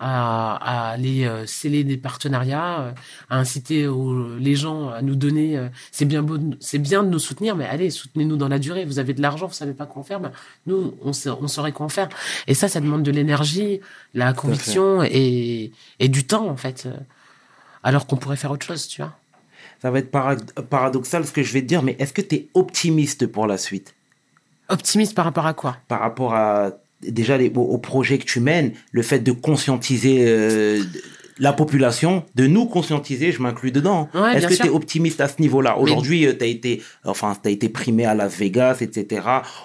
à, 0.00 0.56
à 0.56 0.90
aller 0.92 1.26
euh, 1.26 1.44
sceller 1.46 1.84
des 1.84 1.96
partenariats, 1.98 2.80
euh, 2.80 2.92
à 3.28 3.38
inciter 3.38 3.86
aux- 3.86 4.34
les 4.36 4.56
gens 4.56 4.88
à 4.88 5.02
nous 5.02 5.14
donner. 5.14 5.58
euh, 5.58 5.68
c'est 5.92 6.06
bien 6.06 6.22
beau, 6.22 6.38
de- 6.38 6.56
c'est 6.58 6.78
bien 6.78 7.02
de 7.02 7.08
nous 7.10 7.18
soutenir, 7.18 7.54
mais 7.54 7.66
allez, 7.66 7.90
soutenez-nous 7.90 8.36
dans 8.38 8.48
la 8.48 8.58
durée. 8.58 8.84
Vous 8.86 8.98
avez 8.98 9.12
de 9.14 9.20
l'argent, 9.22 9.46
vous 9.46 9.52
savez 9.54 9.74
pas 9.74 9.86
quoi 9.86 10.00
en 10.00 10.04
faire, 10.04 10.18
ben, 10.20 10.32
nous, 10.66 10.94
on, 11.04 11.12
saurait 11.12 11.72
quoi 11.72 11.86
en 11.86 11.90
faire. 11.90 12.08
Et 12.46 12.54
ça, 12.54 12.66
ça 12.68 12.80
demande 12.80 13.02
de 13.02 13.10
l'énergie, 13.10 13.80
la 14.14 14.32
conviction 14.32 15.02
et, 15.04 15.70
et 15.98 16.08
du 16.08 16.24
temps, 16.26 16.48
en 16.48 16.56
fait. 16.56 16.86
euh, 16.86 16.96
Alors 17.82 18.06
qu'on 18.06 18.16
pourrait 18.16 18.36
faire 18.36 18.50
autre 18.50 18.66
chose, 18.66 18.88
tu 18.88 19.02
vois. 19.02 19.14
Ça 19.82 19.90
va 19.90 19.98
être 19.98 20.10
para- 20.10 20.36
paradoxal 20.68 21.26
ce 21.26 21.32
que 21.32 21.42
je 21.42 21.52
vais 21.52 21.60
te 21.62 21.66
dire, 21.66 21.82
mais 21.82 21.96
est-ce 21.98 22.12
que 22.12 22.20
tu 22.22 22.34
es 22.36 22.48
optimiste 22.54 23.26
pour 23.26 23.46
la 23.46 23.56
suite? 23.58 23.94
Optimiste 24.68 25.14
par 25.14 25.24
rapport 25.24 25.46
à 25.46 25.54
quoi? 25.54 25.76
Par 25.88 26.00
rapport 26.00 26.34
à 26.34 26.72
déjà 27.02 27.36
les, 27.36 27.50
au, 27.54 27.60
au 27.62 27.78
projet 27.78 28.18
que 28.18 28.24
tu 28.24 28.40
mènes, 28.40 28.72
le 28.92 29.02
fait 29.02 29.20
de 29.20 29.32
conscientiser 29.32 30.24
euh, 30.26 30.82
la 31.42 31.54
population, 31.54 32.24
de 32.34 32.46
nous 32.46 32.66
conscientiser, 32.66 33.32
je 33.32 33.40
m'inclus 33.40 33.72
dedans. 33.72 34.10
Ouais, 34.12 34.36
Est-ce 34.36 34.46
que 34.46 34.54
tu 34.54 34.66
es 34.66 34.68
optimiste 34.68 35.22
à 35.22 35.28
ce 35.28 35.40
niveau-là? 35.40 35.74
Mais- 35.76 35.82
Aujourd'hui, 35.84 36.26
tu 36.38 36.44
as 36.44 36.46
été, 36.46 36.82
enfin, 37.06 37.34
as 37.42 37.48
été 37.48 37.70
primé 37.70 38.04
à 38.04 38.14
Las 38.14 38.36
Vegas, 38.36 38.78
etc. 38.82 39.22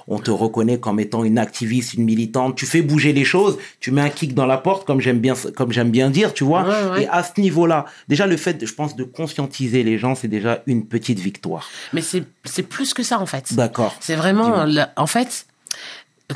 On 0.07 0.19
te 0.19 0.31
reconnaît 0.31 0.79
comme 0.79 1.01
étant 1.01 1.25
une 1.25 1.37
activiste, 1.37 1.95
une 1.95 2.05
militante. 2.05 2.55
Tu 2.55 2.65
fais 2.65 2.81
bouger 2.81 3.11
les 3.11 3.25
choses. 3.25 3.57
Tu 3.81 3.91
mets 3.91 3.99
un 3.99 4.09
kick 4.09 4.33
dans 4.33 4.45
la 4.45 4.57
porte, 4.57 4.87
comme 4.87 5.01
j'aime 5.01 5.19
bien, 5.19 5.33
comme 5.57 5.73
j'aime 5.73 5.91
bien 5.91 6.09
dire, 6.09 6.33
tu 6.33 6.45
vois. 6.45 6.63
Ouais, 6.63 6.91
ouais. 6.91 7.03
Et 7.03 7.07
à 7.09 7.23
ce 7.23 7.41
niveau-là, 7.41 7.83
déjà 8.07 8.25
le 8.25 8.37
fait, 8.37 8.65
je 8.65 8.73
pense, 8.73 8.95
de 8.95 9.03
conscientiser 9.03 9.83
les 9.83 9.97
gens, 9.97 10.15
c'est 10.15 10.29
déjà 10.29 10.63
une 10.67 10.85
petite 10.85 11.19
victoire. 11.19 11.67
Mais 11.91 11.99
c'est 12.01 12.63
plus 12.63 12.93
que 12.93 13.03
ça, 13.03 13.19
en 13.19 13.25
fait. 13.25 13.53
D'accord. 13.53 13.93
C'est 13.99 14.15
vraiment, 14.15 14.63
la- 14.63 14.93
en 14.95 15.07
fait, 15.07 15.45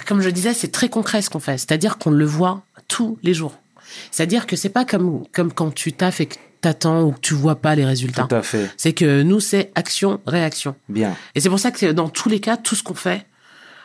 comme 0.05 0.21
je 0.21 0.29
disais, 0.29 0.53
c'est 0.53 0.71
très 0.71 0.89
concret 0.89 1.21
ce 1.21 1.29
qu'on 1.29 1.39
fait. 1.39 1.57
C'est-à-dire 1.57 1.97
qu'on 1.97 2.11
le 2.11 2.25
voit 2.25 2.63
tous 2.87 3.17
les 3.23 3.33
jours. 3.33 3.53
C'est-à-dire 4.11 4.45
que 4.45 4.55
c'est 4.55 4.69
pas 4.69 4.85
comme, 4.85 5.23
comme 5.31 5.51
quand 5.51 5.73
tu 5.73 5.93
taffes 5.93 6.21
et 6.21 6.27
que 6.27 6.35
t'attends 6.61 7.03
ou 7.03 7.11
que 7.11 7.19
tu 7.19 7.33
vois 7.33 7.55
pas 7.55 7.75
les 7.75 7.85
résultats. 7.85 8.27
Tout 8.29 8.35
à 8.35 8.41
fait. 8.41 8.69
C'est 8.77 8.93
que 8.93 9.23
nous, 9.23 9.39
c'est 9.39 9.71
action, 9.75 10.19
réaction. 10.27 10.75
Bien. 10.89 11.15
Et 11.35 11.39
c'est 11.39 11.49
pour 11.49 11.59
ça 11.59 11.71
que 11.71 11.91
dans 11.91 12.09
tous 12.09 12.29
les 12.29 12.39
cas, 12.39 12.57
tout 12.57 12.75
ce 12.75 12.83
qu'on 12.83 12.93
fait, 12.93 13.25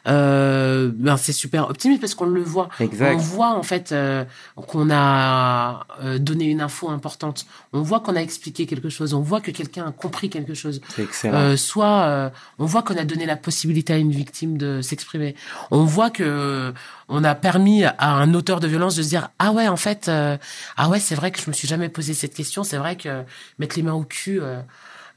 euh, 0.06 0.90
ben 0.94 1.16
c'est 1.16 1.32
super 1.32 1.70
optimiste 1.70 2.00
parce 2.00 2.14
qu'on 2.14 2.26
le 2.26 2.42
voit. 2.42 2.68
Exact. 2.80 3.14
On 3.14 3.18
voit 3.18 3.54
en 3.54 3.62
fait 3.62 3.92
euh, 3.92 4.24
qu'on 4.68 4.90
a 4.90 5.86
euh, 6.02 6.18
donné 6.18 6.44
une 6.44 6.60
info 6.60 6.90
importante. 6.90 7.46
On 7.72 7.80
voit 7.82 8.00
qu'on 8.00 8.14
a 8.16 8.20
expliqué 8.20 8.66
quelque 8.66 8.90
chose. 8.90 9.14
On 9.14 9.20
voit 9.20 9.40
que 9.40 9.50
quelqu'un 9.50 9.86
a 9.86 9.92
compris 9.92 10.28
quelque 10.28 10.54
chose. 10.54 10.80
Excellent. 10.98 11.56
Soit 11.56 12.32
on 12.58 12.66
voit 12.66 12.82
qu'on 12.82 12.96
a 12.96 13.04
donné 13.04 13.26
la 13.26 13.36
possibilité 13.36 13.92
à 13.92 13.96
une 13.96 14.10
victime 14.12 14.58
de 14.58 14.80
s'exprimer. 14.82 15.34
On 15.70 15.84
voit 15.84 16.10
que 16.10 16.72
on 17.08 17.24
a 17.24 17.34
permis 17.34 17.84
à 17.84 18.14
un 18.14 18.32
auteur 18.34 18.60
de 18.60 18.66
violence 18.66 18.96
de 18.96 19.02
se 19.02 19.08
dire 19.08 19.30
ah 19.38 19.52
ouais 19.52 19.68
en 19.68 19.76
fait 19.76 20.08
ah 20.08 20.88
ouais 20.88 21.00
c'est 21.00 21.14
vrai 21.14 21.30
que 21.30 21.40
je 21.40 21.48
me 21.48 21.52
suis 21.52 21.68
jamais 21.68 21.88
posé 21.88 22.14
cette 22.14 22.34
question. 22.34 22.62
C'est 22.62 22.78
vrai 22.78 22.96
que 22.96 23.22
mettre 23.58 23.76
les 23.76 23.82
mains 23.82 23.94
au 23.94 24.04
cul 24.04 24.40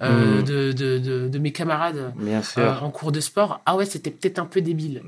euh, 0.02 0.38
Mhm. 0.40 0.44
de, 0.44 0.72
de, 0.74 0.98
de, 1.00 1.28
de 1.28 1.40
mes 1.40 1.52
camarades 1.52 2.14
bien 2.18 2.44
sûr. 2.44 2.62
euh, 2.62 2.76
en 2.82 2.92
cours 2.92 3.12
de 3.12 3.20
sport 3.20 3.62
ah 3.66 3.76
ouais 3.76 3.86
c'était 3.86 4.12
peut-être 4.12 4.38
un 4.40 4.46
peu 4.46 4.62
débile. 4.62 5.02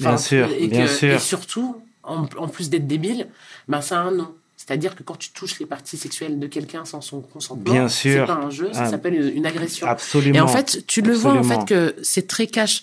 Bien 0.00 0.16
sûr, 0.16 0.48
et 0.58 0.66
bien 0.66 0.86
que- 0.86 0.90
sûr. 0.92 1.14
Et 1.14 1.18
surtout 1.18 1.76
en, 2.02 2.26
en 2.38 2.48
plus 2.48 2.68
d'être 2.70 2.86
débile, 2.86 3.28
ben 3.68 3.80
ça 3.80 3.98
a 4.00 4.02
un 4.02 4.10
nom. 4.12 4.34
C'est-à-dire 4.56 4.94
que 4.96 5.02
quand 5.02 5.16
tu 5.18 5.28
touches 5.30 5.58
les 5.60 5.66
parties 5.66 5.98
sexuelles 5.98 6.38
de 6.38 6.46
quelqu'un 6.46 6.86
sans 6.86 7.02
son 7.02 7.20
consentement, 7.20 7.70
Bien 7.70 7.88
sûr. 7.88 8.26
c'est 8.26 8.32
pas 8.34 8.40
un 8.40 8.48
jeu, 8.50 8.72
ça 8.72 8.84
Ah. 8.84 8.90
s'appelle 8.90 9.14
une, 9.14 9.36
une 9.36 9.46
agression. 9.46 9.86
Absolument. 9.86 10.38
Et 10.38 10.40
en 10.40 10.48
fait, 10.48 10.84
tu 10.86 11.02
le 11.02 11.12
vois 11.12 11.34
en 11.34 11.42
fait 11.42 11.64
que 11.66 11.94
c'est 12.02 12.26
très 12.26 12.46
cash. 12.46 12.82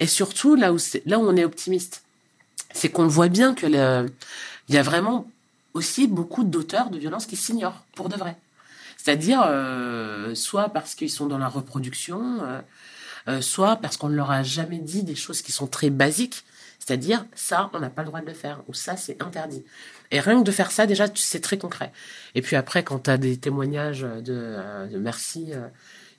Et 0.00 0.06
surtout 0.08 0.56
là 0.56 0.72
où 0.72 0.78
c'est 0.78 1.02
là 1.06 1.18
où 1.20 1.22
on 1.22 1.36
est 1.36 1.44
optimiste, 1.44 2.02
c'est 2.72 2.88
qu'on 2.88 3.06
voit 3.06 3.28
bien 3.28 3.54
que 3.54 3.66
il 4.68 4.74
y 4.74 4.78
a 4.78 4.82
vraiment 4.82 5.26
aussi 5.74 6.08
beaucoup 6.08 6.42
d'auteurs 6.42 6.90
de 6.90 6.98
violences 6.98 7.26
qui 7.26 7.36
s'ignorent 7.36 7.84
pour 7.94 8.08
de 8.08 8.16
vrai. 8.16 8.36
C'est-à-dire 9.02 9.42
euh, 9.46 10.34
soit 10.34 10.68
parce 10.68 10.94
qu'ils 10.94 11.10
sont 11.10 11.26
dans 11.26 11.38
la 11.38 11.48
reproduction, 11.48 12.42
euh, 12.42 12.60
euh, 13.28 13.40
soit 13.40 13.76
parce 13.76 13.96
qu'on 13.96 14.10
ne 14.10 14.16
leur 14.16 14.30
a 14.30 14.42
jamais 14.42 14.78
dit 14.78 15.02
des 15.04 15.14
choses 15.14 15.40
qui 15.40 15.52
sont 15.52 15.66
très 15.66 15.88
basiques. 15.88 16.44
C'est-à-dire 16.78 17.24
ça, 17.34 17.70
on 17.72 17.78
n'a 17.78 17.88
pas 17.88 18.02
le 18.02 18.08
droit 18.08 18.20
de 18.20 18.26
le 18.26 18.34
faire 18.34 18.62
ou 18.68 18.74
ça, 18.74 18.96
c'est 18.96 19.22
interdit. 19.22 19.64
Et 20.10 20.20
rien 20.20 20.40
que 20.40 20.44
de 20.44 20.50
faire 20.50 20.70
ça, 20.70 20.86
déjà, 20.86 21.06
c'est 21.14 21.40
très 21.40 21.56
concret. 21.56 21.92
Et 22.34 22.42
puis 22.42 22.56
après, 22.56 22.82
quand 22.82 23.04
tu 23.04 23.10
as 23.10 23.16
des 23.16 23.38
témoignages 23.38 24.00
de, 24.02 24.88
de 24.90 24.98
merci, 24.98 25.52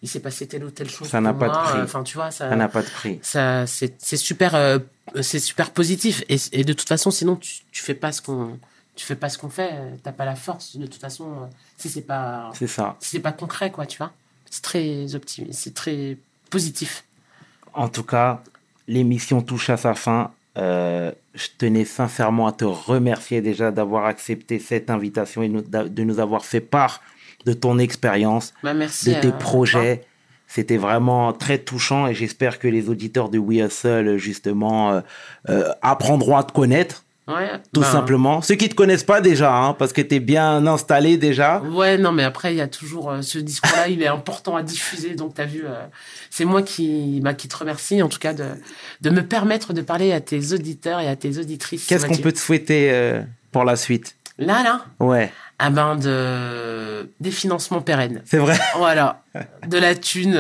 il 0.02 0.10
s'est 0.10 0.20
passé 0.20 0.48
telle 0.48 0.64
ou 0.64 0.72
telle 0.72 0.90
chose. 0.90 1.08
Ça 1.08 1.22
n'a 1.22 1.34
pas 1.34 1.50
de 1.50 1.54
prix. 1.54 1.82
Enfin, 1.82 2.04
tu 2.04 2.16
vois, 2.16 2.32
ça, 2.32 2.50
Ça 2.50 2.56
n'a 2.56 2.68
pas 2.68 2.82
de 2.82 2.90
prix. 2.90 3.20
ça 3.22 3.68
c'est 3.68 3.94
c'est 4.00 4.18
super, 4.18 4.56
euh, 4.56 4.80
c'est 5.22 5.40
super 5.40 5.72
positif. 5.72 6.24
Et, 6.30 6.38
et 6.52 6.64
de 6.64 6.74
toute 6.74 6.88
façon, 6.88 7.12
sinon, 7.12 7.36
tu, 7.36 7.60
tu 7.72 7.84
fais 7.84 7.94
pas 7.94 8.12
ce 8.12 8.22
qu'on, 8.22 8.60
tu 8.96 9.06
fais 9.06 9.16
pas 9.16 9.30
ce 9.30 9.38
qu'on 9.38 9.50
fait. 9.50 9.72
euh, 9.74 9.96
T'as 10.04 10.12
pas 10.12 10.26
la 10.26 10.36
force. 10.36 10.76
De 10.78 10.86
toute 10.86 11.02
façon, 11.02 11.26
euh, 11.26 11.46
si 11.78 11.90
c'est 11.90 12.02
pas, 12.02 12.50
C'est 12.54 12.68
ça. 12.68 12.96
si 13.00 13.10
c'est 13.12 13.20
pas 13.20 13.32
concret, 13.32 13.72
quoi, 13.72 13.86
tu 13.86 13.98
vois. 13.98 14.12
C'est 14.50 14.62
très 14.64 15.16
optimiste, 15.16 15.60
c'est 15.62 15.74
très 15.74 16.18
positif. 16.50 17.06
En 17.74 17.88
tout 17.88 18.04
cas, 18.04 18.42
l'émission 18.88 19.42
touche 19.42 19.70
à 19.70 19.78
sa 19.78 19.94
fin. 19.94 20.32
Euh, 20.58 21.14
je 21.34 21.48
tenais 21.58 21.86
sincèrement 21.86 22.48
à 22.48 22.52
te 22.52 22.66
remercier 22.66 23.40
déjà 23.42 23.72
d'avoir 23.72 24.06
accepté 24.06 24.60
cette 24.60 24.90
invitation 24.90 25.42
et 25.44 25.48
de 25.50 26.04
nous 26.04 26.20
avoir 26.20 26.44
fait 26.44 26.60
part 26.60 27.02
de 27.46 27.54
ton 27.54 27.80
expérience, 27.80 28.54
Bah, 28.62 28.74
de 28.74 29.22
tes 29.22 29.32
projets. 29.32 30.06
C'était 30.48 30.76
vraiment 30.76 31.32
très 31.32 31.58
touchant 31.60 32.08
et 32.08 32.14
j'espère 32.14 32.60
que 32.60 32.68
les 32.68 32.90
auditeurs 32.90 33.30
de 33.30 33.38
We 33.40 33.60
Hustle, 33.66 34.18
justement, 34.18 34.92
euh, 34.92 35.02
euh, 35.48 35.72
apprendront 35.82 36.36
à 36.36 36.44
te 36.44 36.52
connaître, 36.52 37.06
Ouais, 37.34 37.52
tout 37.74 37.82
ben, 37.82 37.88
simplement. 37.88 38.42
Ceux 38.42 38.56
qui 38.56 38.68
te 38.70 38.76
connaissent 38.76 39.04
pas 39.04 39.22
déjà, 39.22 39.54
hein, 39.56 39.74
parce 39.74 39.94
que 39.94 40.02
tu 40.02 40.16
es 40.16 40.20
bien 40.20 40.66
installé 40.68 41.18
déjà. 41.18 41.60
Ouais, 41.62 41.98
non, 41.98 42.12
mais 42.12 42.24
après, 42.24 42.54
il 42.54 42.58
y 42.58 42.62
a 42.62 42.68
toujours 42.68 43.12
euh, 43.12 43.22
ce 43.22 43.38
discours-là, 43.40 43.88
il 43.88 44.02
est 44.02 44.08
important 44.08 44.56
à 44.56 44.64
diffuser. 44.64 45.16
Donc, 45.16 45.36
tu 45.36 45.42
as 45.42 45.46
vu, 45.46 45.64
euh, 45.66 45.74
c'est 46.30 46.46
moi 46.46 46.62
qui, 46.62 47.20
bah, 47.22 47.34
qui 47.34 47.48
te 47.48 47.56
remercie, 47.56 48.02
en 48.02 48.10
tout 48.10 48.20
cas, 48.20 48.34
de, 48.34 48.46
de 49.02 49.10
me 49.10 49.22
permettre 49.26 49.74
de 49.74 49.82
parler 49.82 50.12
à 50.12 50.20
tes 50.22 50.54
auditeurs 50.54 51.00
et 51.00 51.08
à 51.08 51.16
tes 51.16 51.38
auditrices. 51.38 51.86
Qu'est-ce 51.88 52.06
qu'on 52.06 52.18
peut 52.18 52.32
te 52.34 52.40
souhaiter 52.40 52.92
euh, 52.92 53.22
pour 53.52 53.64
la 53.64 53.76
suite? 53.76 54.16
Là, 54.38 54.64
là, 54.64 54.86
Ouais, 55.00 55.32
ah 55.60 55.70
ben, 55.70 55.96
de, 55.96 57.10
des 57.20 57.32
financements 57.32 57.82
pérennes. 57.82 58.22
c'est 58.26 58.40
vrai? 58.40 58.58
Voilà, 58.78 59.22
de 59.68 59.78
la 59.78 59.94
thune 59.94 60.36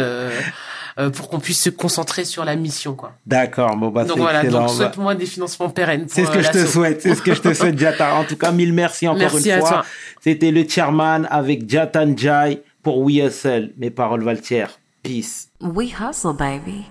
pour 1.09 1.29
qu'on 1.29 1.39
puisse 1.39 1.61
se 1.61 1.69
concentrer 1.69 2.25
sur 2.25 2.45
la 2.45 2.55
mission, 2.55 2.93
quoi. 2.93 3.13
D'accord, 3.25 3.75
bon 3.75 3.89
bah 3.89 4.03
donc 4.03 4.17
voilà, 4.17 4.43
excellent. 4.43 4.59
donc 4.59 4.69
Bah, 4.69 4.73
souhaite-moi 4.75 5.15
des 5.15 5.25
financements 5.25 5.69
pérennes. 5.69 6.05
C'est 6.07 6.25
ce 6.25 6.31
que 6.31 6.37
euh, 6.39 6.43
je 6.43 6.51
te 6.51 6.65
souhaite, 6.65 7.01
c'est 7.01 7.15
ce 7.15 7.21
que 7.21 7.33
je 7.33 7.41
te 7.41 7.53
souhaite, 7.53 7.77
Jata. 7.79 8.15
En 8.15 8.23
tout 8.23 8.35
cas, 8.37 8.51
mille 8.51 8.73
merci 8.73 9.07
encore 9.07 9.19
Merci 9.21 9.49
une 9.49 9.55
à 9.55 9.59
fois. 9.59 9.69
toi. 9.69 9.85
C'était 10.21 10.51
le 10.51 10.67
chairman 10.67 11.27
avec 11.31 11.69
Jatan 11.69 12.15
Jai 12.15 12.61
pour 12.83 12.99
We 12.99 13.15
Hustle. 13.17 13.71
Mes 13.77 13.89
paroles 13.89 14.23
valent 14.23 14.39
Peace. 15.03 15.47
We 15.61 15.93
hustle, 15.99 16.33
baby. 16.33 16.85